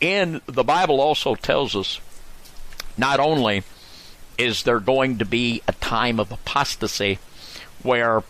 in 0.00 0.40
the 0.46 0.64
Bible 0.64 1.00
also 1.00 1.34
tells 1.34 1.76
us 1.76 2.00
not 2.96 3.20
only 3.20 3.62
is 4.38 4.62
there 4.62 4.80
going 4.80 5.18
to 5.18 5.24
be 5.24 5.60
a 5.68 5.72
time 5.72 6.18
of 6.20 6.32
apostasy 6.32 7.18
where 7.82 8.22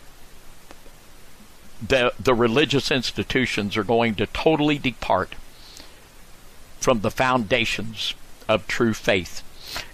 the 1.87 2.11
the 2.19 2.33
religious 2.33 2.91
institutions 2.91 3.77
are 3.77 3.83
going 3.83 4.15
to 4.15 4.25
totally 4.27 4.77
depart 4.77 5.35
from 6.79 7.01
the 7.01 7.11
foundations 7.11 8.15
of 8.47 8.67
true 8.67 8.93
faith. 8.93 9.43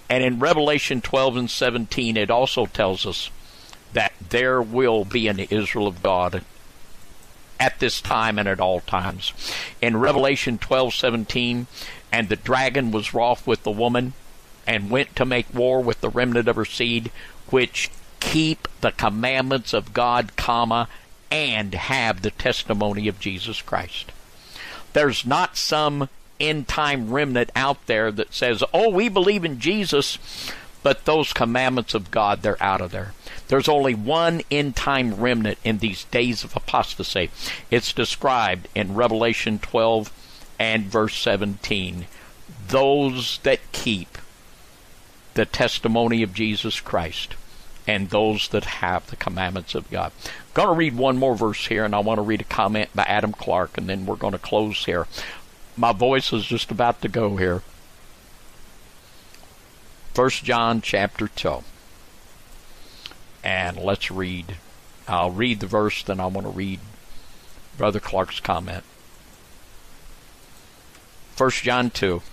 And 0.10 0.24
in 0.24 0.40
Revelation 0.40 1.02
12 1.02 1.38
and 1.38 1.50
17 1.50 2.18
it 2.18 2.32
also 2.32 2.66
tells 2.66 3.06
us 3.06 3.30
that 3.94 4.14
there 4.30 4.62
will 4.62 5.06
be 5.06 5.28
an 5.28 5.40
Israel 5.40 5.88
of 5.88 6.02
God 6.02 6.44
at 7.60 7.80
this 7.80 8.02
time 8.02 8.38
and 8.38 8.48
at 8.48 8.60
all 8.60 8.82
times. 8.82 9.34
In 9.82 9.98
Revelation 9.98 10.58
12:17, 10.58 11.68
and 12.12 12.30
the 12.30 12.36
dragon 12.36 12.92
was 12.92 13.14
wroth 13.14 13.46
with 13.46 13.64
the 13.64 13.72
woman 13.72 14.14
and 14.68 14.90
went 14.90 15.16
to 15.16 15.26
make 15.26 15.54
war 15.54 15.82
with 15.82 16.02
the 16.02 16.10
remnant 16.10 16.48
of 16.48 16.56
her 16.56 16.66
seed 16.66 17.12
which 17.50 17.90
keep 18.20 18.68
the 18.82 18.92
commandments 18.92 19.74
of 19.74 19.94
God, 19.94 20.36
comma, 20.36 20.88
and 21.32 21.74
have 21.74 22.22
the 22.22 22.32
testimony 22.32 23.08
of 23.08 23.20
Jesus 23.20 23.62
Christ. 23.62 24.12
There's 24.94 25.26
not 25.26 25.58
some 25.58 26.10
end 26.40 26.68
time 26.68 27.12
remnant 27.12 27.52
out 27.56 27.86
there 27.86 28.12
that 28.12 28.34
says, 28.34 28.64
"Oh, 28.74 28.90
we 28.90 29.10
believe 29.10 29.46
in 29.46 29.60
Jesus," 29.60 30.18
but 30.84 31.06
those 31.06 31.34
commandments 31.34 31.94
of 31.94 32.12
God, 32.12 32.42
they're 32.42 32.62
out 32.62 32.82
of 32.82 32.92
there. 32.92 33.14
There's 33.48 33.68
only 33.68 33.94
one 33.94 34.42
end 34.50 34.76
time 34.76 35.16
remnant 35.16 35.60
in 35.64 35.80
these 35.80 36.06
days 36.06 36.44
of 36.44 36.56
apostasy. 36.56 37.30
It's 37.70 37.94
described 37.94 38.68
in 38.74 38.96
Revelation 38.96 39.60
12 39.60 40.12
and 40.60 40.86
verse 40.86 41.16
17. 41.16 42.08
Those 42.68 43.40
that 43.44 43.60
keep 43.72 44.18
the 45.36 45.46
testimony 45.46 46.24
of 46.24 46.34
Jesus 46.34 46.80
Christ 46.80 47.36
and 47.88 48.10
those 48.10 48.48
that 48.50 48.66
have 48.66 49.08
the 49.08 49.16
commandments 49.16 49.76
of 49.76 49.90
God. 49.92 50.12
I'm 50.26 50.32
going 50.56 50.68
to 50.70 50.74
read 50.74 50.98
one 50.98 51.18
more 51.18 51.36
verse 51.36 51.68
here, 51.68 51.86
and 51.86 51.94
I 51.94 52.00
want 52.00 52.18
to 52.18 52.24
read 52.24 52.42
a 52.42 52.46
comment 52.46 52.90
by 52.96 53.04
Adam 53.04 53.32
Clarke, 53.32 53.78
and 53.78 53.88
then 53.88 54.06
we're 54.06 54.16
going 54.16 54.34
to 54.34 54.40
close 54.40 54.86
here. 54.86 55.08
My 55.78 55.94
voice 55.94 56.34
is 56.34 56.46
just 56.46 56.72
about 56.72 57.02
to 57.02 57.08
go 57.08 57.38
here. 57.38 57.62
First 60.14 60.44
John 60.44 60.82
chapter 60.82 61.28
2 61.28 61.64
and 63.46 63.78
let's 63.78 64.10
read. 64.10 64.58
I'll 65.08 65.30
read 65.30 65.60
the 65.60 65.68
verse, 65.68 66.02
then 66.02 66.20
I 66.20 66.26
want 66.26 66.48
to 66.48 66.52
read 66.52 66.80
Brother 67.78 68.00
Clarke's 68.00 68.40
comment. 68.40 68.84
1 71.38 71.50
John 71.52 71.92
2, 71.92 72.24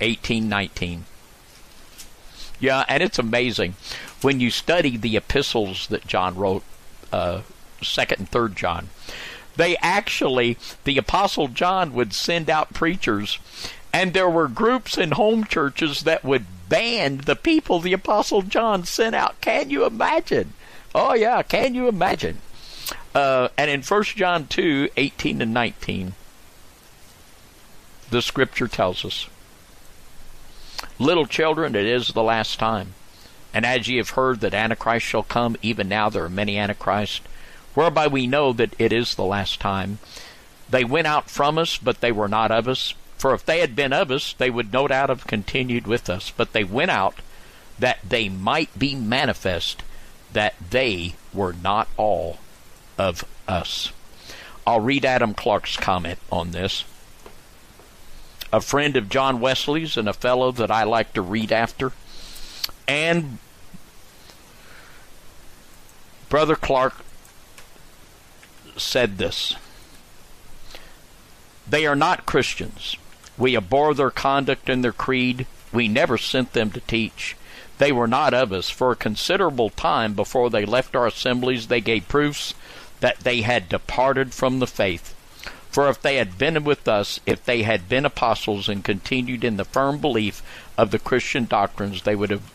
18, 0.00 0.48
19. 0.48 1.04
Yeah, 2.62 2.84
and 2.88 3.02
it's 3.02 3.18
amazing 3.18 3.74
when 4.22 4.38
you 4.38 4.52
study 4.52 4.96
the 4.96 5.16
epistles 5.16 5.88
that 5.88 6.06
John 6.06 6.36
wrote, 6.36 6.62
uh, 7.12 7.42
2nd 7.80 8.18
and 8.18 8.30
3rd 8.30 8.54
John. 8.54 8.88
They 9.56 9.76
actually, 9.78 10.56
the 10.84 10.96
Apostle 10.96 11.48
John 11.48 11.92
would 11.92 12.14
send 12.14 12.48
out 12.48 12.72
preachers, 12.72 13.40
and 13.92 14.14
there 14.14 14.30
were 14.30 14.46
groups 14.46 14.96
in 14.96 15.10
home 15.10 15.42
churches 15.42 16.04
that 16.04 16.22
would 16.22 16.46
ban 16.68 17.18
the 17.18 17.34
people 17.34 17.80
the 17.80 17.92
Apostle 17.94 18.42
John 18.42 18.84
sent 18.84 19.16
out. 19.16 19.40
Can 19.40 19.68
you 19.68 19.84
imagine? 19.84 20.52
Oh, 20.94 21.14
yeah, 21.14 21.42
can 21.42 21.74
you 21.74 21.88
imagine? 21.88 22.38
Uh, 23.12 23.48
and 23.58 23.72
in 23.72 23.82
1 23.82 24.04
John 24.04 24.46
2 24.46 24.90
18 24.96 25.42
and 25.42 25.52
19, 25.52 26.14
the 28.10 28.22
scripture 28.22 28.68
tells 28.68 29.04
us 29.04 29.26
Little 31.02 31.26
children, 31.26 31.74
it 31.74 31.84
is 31.84 32.08
the 32.08 32.22
last 32.22 32.60
time. 32.60 32.94
And 33.52 33.66
as 33.66 33.88
ye 33.88 33.96
have 33.96 34.10
heard 34.10 34.38
that 34.40 34.54
Antichrist 34.54 35.04
shall 35.04 35.24
come, 35.24 35.56
even 35.60 35.88
now 35.88 36.08
there 36.08 36.22
are 36.22 36.30
many 36.30 36.56
Antichrists, 36.56 37.22
whereby 37.74 38.06
we 38.06 38.28
know 38.28 38.52
that 38.52 38.72
it 38.78 38.92
is 38.92 39.16
the 39.16 39.24
last 39.24 39.58
time. 39.58 39.98
They 40.70 40.84
went 40.84 41.08
out 41.08 41.28
from 41.28 41.58
us, 41.58 41.76
but 41.76 42.00
they 42.00 42.12
were 42.12 42.28
not 42.28 42.52
of 42.52 42.68
us. 42.68 42.94
For 43.18 43.34
if 43.34 43.44
they 43.44 43.58
had 43.58 43.74
been 43.74 43.92
of 43.92 44.12
us, 44.12 44.32
they 44.34 44.48
would 44.48 44.72
no 44.72 44.86
doubt 44.86 45.08
have 45.08 45.26
continued 45.26 45.88
with 45.88 46.08
us. 46.08 46.30
But 46.30 46.52
they 46.52 46.62
went 46.62 46.92
out 46.92 47.16
that 47.80 47.98
they 48.08 48.28
might 48.28 48.78
be 48.78 48.94
manifest 48.94 49.82
that 50.32 50.54
they 50.70 51.14
were 51.34 51.52
not 51.52 51.88
all 51.96 52.38
of 52.96 53.24
us. 53.48 53.90
I'll 54.64 54.78
read 54.78 55.04
Adam 55.04 55.34
Clarke's 55.34 55.76
comment 55.76 56.20
on 56.30 56.52
this. 56.52 56.84
A 58.52 58.60
friend 58.60 58.96
of 58.96 59.08
John 59.08 59.40
Wesley's 59.40 59.96
and 59.96 60.08
a 60.08 60.12
fellow 60.12 60.52
that 60.52 60.70
I 60.70 60.84
like 60.84 61.12
to 61.14 61.22
read 61.22 61.52
after. 61.52 61.92
And 62.86 63.38
Brother 66.28 66.56
Clarke 66.56 67.04
said 68.76 69.18
this 69.18 69.56
They 71.68 71.86
are 71.86 71.96
not 71.96 72.26
Christians. 72.26 72.96
We 73.38 73.56
abhor 73.56 73.94
their 73.94 74.10
conduct 74.10 74.68
and 74.68 74.84
their 74.84 74.92
creed. 74.92 75.46
We 75.72 75.88
never 75.88 76.18
sent 76.18 76.52
them 76.52 76.70
to 76.72 76.80
teach. 76.80 77.36
They 77.78 77.92
were 77.92 78.06
not 78.06 78.34
of 78.34 78.52
us. 78.52 78.70
For 78.70 78.92
a 78.92 78.96
considerable 78.96 79.70
time 79.70 80.14
before 80.14 80.50
they 80.50 80.64
left 80.64 80.94
our 80.94 81.06
assemblies, 81.06 81.68
they 81.68 81.80
gave 81.80 82.08
proofs 82.08 82.54
that 83.00 83.20
they 83.20 83.40
had 83.40 83.68
departed 83.68 84.32
from 84.32 84.58
the 84.58 84.66
faith. 84.66 85.14
For 85.72 85.88
if 85.88 86.00
they 86.00 86.16
had 86.16 86.38
been 86.38 86.62
with 86.62 86.86
us, 86.86 87.18
if 87.26 87.44
they 87.44 87.62
had 87.62 87.88
been 87.88 88.04
apostles 88.04 88.68
and 88.68 88.84
continued 88.84 89.42
in 89.42 89.56
the 89.56 89.64
firm 89.64 89.98
belief 89.98 90.42
of 90.78 90.90
the 90.90 90.98
Christian 90.98 91.46
doctrines, 91.46 92.02
they 92.02 92.14
would 92.14 92.30
have 92.30 92.52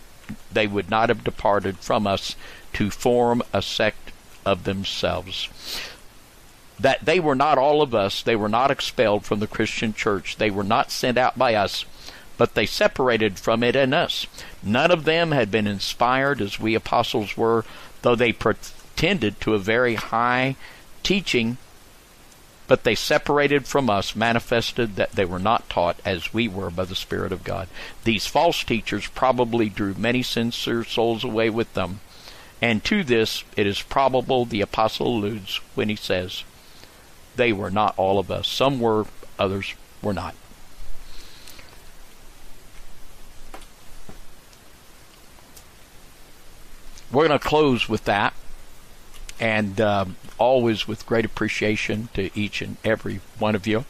they 0.51 0.67
would 0.67 0.89
not 0.89 1.09
have 1.09 1.23
departed 1.23 1.77
from 1.79 2.05
us 2.05 2.35
to 2.73 2.91
form 2.91 3.41
a 3.53 3.61
sect 3.61 4.11
of 4.45 4.65
themselves 4.65 5.49
that 6.79 7.03
they 7.03 7.19
were 7.19 7.35
not 7.35 7.57
all 7.57 7.81
of 7.81 7.95
us, 7.95 8.21
they 8.21 8.35
were 8.35 8.49
not 8.49 8.71
expelled 8.71 9.25
from 9.25 9.39
the 9.39 9.47
Christian 9.47 9.93
church, 9.93 10.37
they 10.37 10.51
were 10.51 10.63
not 10.63 10.91
sent 10.91 11.17
out 11.17 11.37
by 11.37 11.55
us, 11.55 11.85
but 12.37 12.53
they 12.53 12.65
separated 12.65 13.39
from 13.39 13.63
it 13.63 13.75
and 13.75 13.93
us. 13.93 14.27
None 14.61 14.91
of 14.91 15.03
them 15.03 15.31
had 15.31 15.49
been 15.49 15.67
inspired 15.67 16.39
as 16.39 16.59
we 16.59 16.75
apostles 16.75 17.35
were, 17.35 17.65
though 18.03 18.15
they 18.15 18.31
pretended 18.31 19.41
to 19.41 19.55
a 19.55 19.59
very 19.59 19.95
high 19.95 20.55
teaching, 21.01 21.57
but 22.67 22.83
they 22.83 22.95
separated 22.95 23.65
from 23.65 23.89
us, 23.89 24.15
manifested 24.15 24.95
that 24.97 25.13
they 25.13 25.25
were 25.25 25.39
not 25.39 25.69
taught 25.69 25.99
as 26.03 26.33
we 26.33 26.47
were 26.47 26.69
by 26.69 26.85
the 26.85 26.95
Spirit 26.95 27.31
of 27.31 27.43
God. 27.43 27.67
These 28.03 28.27
false 28.27 28.63
teachers 28.63 29.07
probably 29.07 29.69
drew 29.69 29.93
many 29.93 30.21
sincere 30.21 30.83
souls 30.83 31.23
away 31.23 31.49
with 31.49 31.73
them. 31.73 32.01
And 32.61 32.83
to 32.85 33.03
this 33.03 33.43
it 33.55 33.67
is 33.67 33.81
probable 33.81 34.45
the 34.45 34.61
apostle 34.61 35.07
alludes 35.07 35.61
when 35.75 35.89
he 35.89 35.95
says, 35.95 36.43
they 37.35 37.53
were 37.53 37.71
not 37.71 37.93
all 37.97 38.19
of 38.19 38.29
us. 38.29 38.47
Some 38.47 38.79
were, 38.79 39.05
others 39.39 39.75
were 40.01 40.13
not. 40.13 40.35
We're 47.11 47.27
going 47.27 47.39
to 47.39 47.47
close 47.47 47.87
with 47.87 48.03
that, 48.03 48.33
and 49.39 49.79
um, 49.79 50.15
always 50.37 50.87
with 50.87 51.05
great 51.05 51.25
appreciation 51.25 52.09
to 52.13 52.29
each 52.37 52.61
and 52.61 52.77
every 52.83 53.21
one 53.39 53.55
of 53.55 53.67
you. 53.67 53.85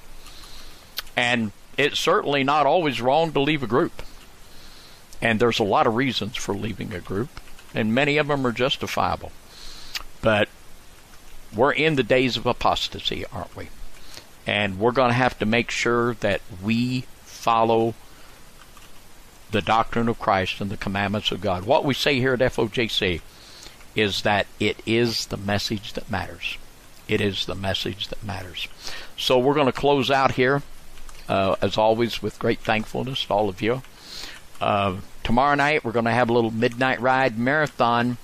And 1.16 1.52
it's 1.78 2.00
certainly 2.00 2.44
not 2.44 2.66
always 2.66 3.02
wrong 3.02 3.32
to 3.34 3.40
leave 3.40 3.64
a 3.64 3.68
group. 3.68 4.02
And 5.22 5.40
there's 5.40 5.60
a 5.60 5.64
lot 5.64 5.88
of 5.88 5.96
reasons 5.96 6.36
for 6.36 6.54
leaving 6.54 6.94
a 6.94 7.00
group, 7.00 7.30
and 7.74 7.94
many 7.94 8.18
of 8.18 8.28
them 8.28 8.46
are 8.46 8.52
justifiable. 8.52 9.32
But 10.22 10.48
we're 11.56 11.74
in 11.74 11.96
the 11.96 12.04
days 12.04 12.38
of 12.38 12.46
apostasy, 12.46 13.26
aren't 13.32 13.56
we? 13.56 13.70
And 14.46 14.80
we're 14.80 14.92
going 14.92 15.10
to 15.10 15.16
have 15.16 15.40
to 15.40 15.46
make 15.46 15.72
sure 15.72 16.14
that 16.16 16.42
we 16.62 17.02
follow 17.24 17.96
the 19.52 19.62
doctrine 19.62 20.10
of 20.10 20.20
Christ 20.20 20.62
and 20.62 20.70
the 20.70 20.78
commandments 20.78 21.32
of 21.32 21.42
God. 21.42 21.66
What 21.66 21.86
we 21.86 21.94
say 21.94 22.20
here 22.20 22.34
at 22.34 22.40
FOJC 22.40 23.22
is 23.98 24.22
that 24.22 24.46
it 24.60 24.80
is 24.86 25.26
the 25.26 25.38
message 25.38 25.94
that 25.94 26.10
matters. 26.10 26.58
It 27.08 27.20
is 27.20 27.46
the 27.46 27.56
message 27.56 28.08
that 28.10 28.24
matters. 28.24 28.68
So 29.18 29.40
we're 29.40 29.56
going 29.56 29.66
to 29.66 29.72
close 29.72 30.12
out 30.12 30.34
here, 30.34 30.62
uh, 31.28 31.56
as 31.62 31.78
always, 31.78 32.22
with 32.22 32.38
great 32.38 32.60
thankfulness 32.60 33.26
to 33.26 33.34
all 33.34 33.50
of 33.50 33.62
you. 33.62 33.82
Uh, 34.62 34.98
tomorrow 35.24 35.56
night 35.56 35.84
we're 35.84 35.92
going 35.92 36.06
to 36.06 36.12
have 36.12 36.30
a 36.30 36.34
little 36.34 36.52
midnight 36.52 37.02
ride 37.02 37.38
marathon. 37.38 38.18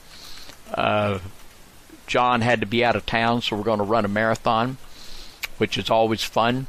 Uh, 0.72 1.20
John 2.06 2.41
had 2.41 2.60
to 2.60 2.66
be 2.68 2.86
out 2.86 2.95
of 2.95 3.06
town, 3.06 3.41
so 3.41 3.56
we're 3.56 3.64
going 3.64 3.80
to 3.80 3.84
run 3.84 4.06
a 4.06 4.10
marathon, 4.10 4.78
which 5.58 5.78
is 5.78 5.90
always 5.90 6.24
fun. 6.24 6.68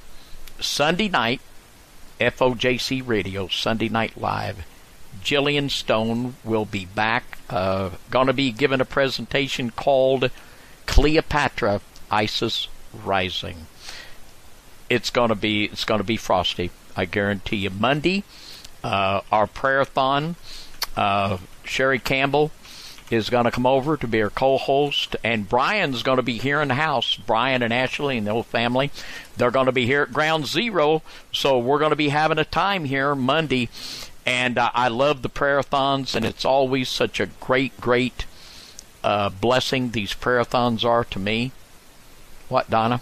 Sunday 0.60 1.08
night, 1.08 1.40
FOJC 2.20 3.06
Radio, 3.06 3.48
Sunday 3.48 3.88
Night 3.88 4.16
Live. 4.16 4.64
Gillyan 5.22 5.70
Stone 5.70 6.36
will 6.44 6.64
be 6.64 6.84
back. 6.84 7.38
Uh, 7.48 7.90
going 8.10 8.26
to 8.26 8.32
be 8.32 8.50
giving 8.50 8.80
a 8.80 8.84
presentation 8.84 9.70
called 9.70 10.30
Cleopatra, 10.86 11.80
Isis 12.10 12.68
Rising. 12.92 13.66
It's 14.90 15.10
going 15.10 15.30
to 15.30 15.34
be 15.34 15.64
it's 15.64 15.84
going 15.84 16.00
to 16.00 16.04
be 16.04 16.16
frosty. 16.16 16.70
I 16.96 17.04
guarantee 17.04 17.56
you. 17.56 17.70
Monday, 17.70 18.24
uh, 18.82 19.20
our 19.32 19.46
prayer-thon. 19.46 20.36
Uh, 20.96 21.38
Sherry 21.64 21.98
Campbell 21.98 22.52
is 23.10 23.30
going 23.30 23.44
to 23.44 23.50
come 23.50 23.66
over 23.66 23.96
to 23.96 24.06
be 24.06 24.22
our 24.22 24.30
co-host, 24.30 25.16
and 25.22 25.48
Brian's 25.48 26.02
going 26.02 26.16
to 26.16 26.22
be 26.22 26.38
here 26.38 26.62
in 26.62 26.68
the 26.68 26.74
house. 26.74 27.16
Brian 27.16 27.62
and 27.62 27.72
Ashley 27.72 28.16
and 28.16 28.26
the 28.26 28.32
whole 28.32 28.42
family, 28.42 28.90
they're 29.36 29.50
going 29.50 29.66
to 29.66 29.72
be 29.72 29.86
here 29.86 30.02
at 30.02 30.12
Ground 30.12 30.46
Zero. 30.46 31.02
So 31.32 31.58
we're 31.58 31.78
going 31.78 31.90
to 31.90 31.96
be 31.96 32.08
having 32.08 32.38
a 32.38 32.44
time 32.44 32.84
here 32.84 33.14
Monday, 33.14 33.68
and 34.26 34.58
uh, 34.58 34.70
I 34.74 34.88
love 34.88 35.22
the 35.22 35.28
prayer-thons, 35.28 36.14
and 36.14 36.24
it's 36.24 36.44
always 36.44 36.88
such 36.88 37.20
a 37.20 37.26
great, 37.26 37.80
great 37.80 38.26
uh, 39.02 39.28
blessing 39.28 39.90
these 39.90 40.14
prayer-thons 40.14 40.84
are 40.84 41.04
to 41.04 41.18
me. 41.18 41.52
What, 42.48 42.70
Donna? 42.70 43.00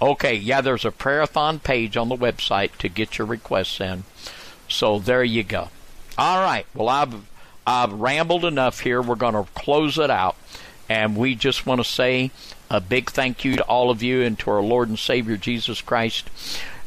Okay, 0.00 0.34
yeah, 0.34 0.60
there's 0.60 0.84
a 0.84 0.90
prayer-thon 0.90 1.60
page 1.60 1.96
on 1.96 2.08
the 2.08 2.16
website 2.16 2.76
to 2.78 2.88
get 2.88 3.18
your 3.18 3.26
requests 3.26 3.80
in. 3.80 4.02
So 4.68 4.98
there 4.98 5.22
you 5.22 5.44
go. 5.44 5.68
All 6.18 6.40
right. 6.42 6.66
Well, 6.74 6.88
I've 6.88 7.14
I've 7.64 7.92
rambled 7.92 8.44
enough 8.44 8.80
here. 8.80 9.00
We're 9.00 9.14
going 9.14 9.34
to 9.34 9.46
close 9.54 9.98
it 9.98 10.10
out, 10.10 10.34
and 10.88 11.16
we 11.16 11.36
just 11.36 11.66
want 11.66 11.80
to 11.80 11.84
say 11.84 12.32
a 12.68 12.80
big 12.80 13.10
thank 13.10 13.44
you 13.44 13.56
to 13.56 13.62
all 13.64 13.90
of 13.90 14.02
you 14.02 14.22
and 14.22 14.36
to 14.40 14.50
our 14.50 14.62
Lord 14.62 14.88
and 14.88 14.98
Savior 14.98 15.36
Jesus 15.36 15.80
Christ. 15.80 16.28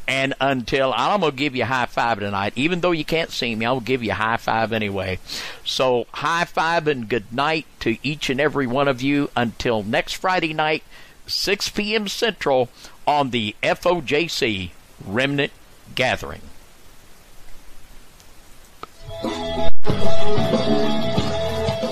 And 0.08 0.34
until 0.40 0.92
I'm 0.96 1.20
to 1.22 1.32
give 1.32 1.56
you 1.56 1.64
a 1.64 1.66
high 1.66 1.86
five 1.86 2.20
tonight, 2.20 2.52
even 2.54 2.80
though 2.80 2.92
you 2.92 3.04
can't 3.04 3.30
see 3.30 3.54
me, 3.54 3.66
I'll 3.66 3.80
give 3.80 4.04
you 4.04 4.12
a 4.12 4.14
high 4.14 4.36
five 4.36 4.72
anyway. 4.72 5.18
So, 5.64 6.06
high 6.12 6.44
five 6.44 6.86
and 6.86 7.08
good 7.08 7.32
night 7.32 7.66
to 7.80 7.96
each 8.02 8.30
and 8.30 8.40
every 8.40 8.66
one 8.66 8.86
of 8.86 9.02
you 9.02 9.30
until 9.36 9.82
next 9.82 10.14
Friday 10.14 10.54
night, 10.54 10.84
6 11.26 11.70
p.m. 11.70 12.06
Central 12.06 12.68
on 13.06 13.30
the 13.30 13.56
FOJC 13.62 14.70
Remnant 15.04 15.52
Gathering. 15.94 16.42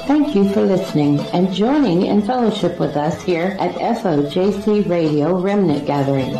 Thank 0.06 0.34
you 0.34 0.48
for 0.50 0.60
listening 0.60 1.18
and 1.32 1.50
joining 1.52 2.06
in 2.06 2.20
fellowship 2.20 2.78
with 2.78 2.94
us 2.94 3.22
here 3.22 3.56
at 3.58 3.74
FOJC 3.74 4.86
Radio 4.88 5.40
Remnant 5.40 5.86
Gathering. 5.86 6.32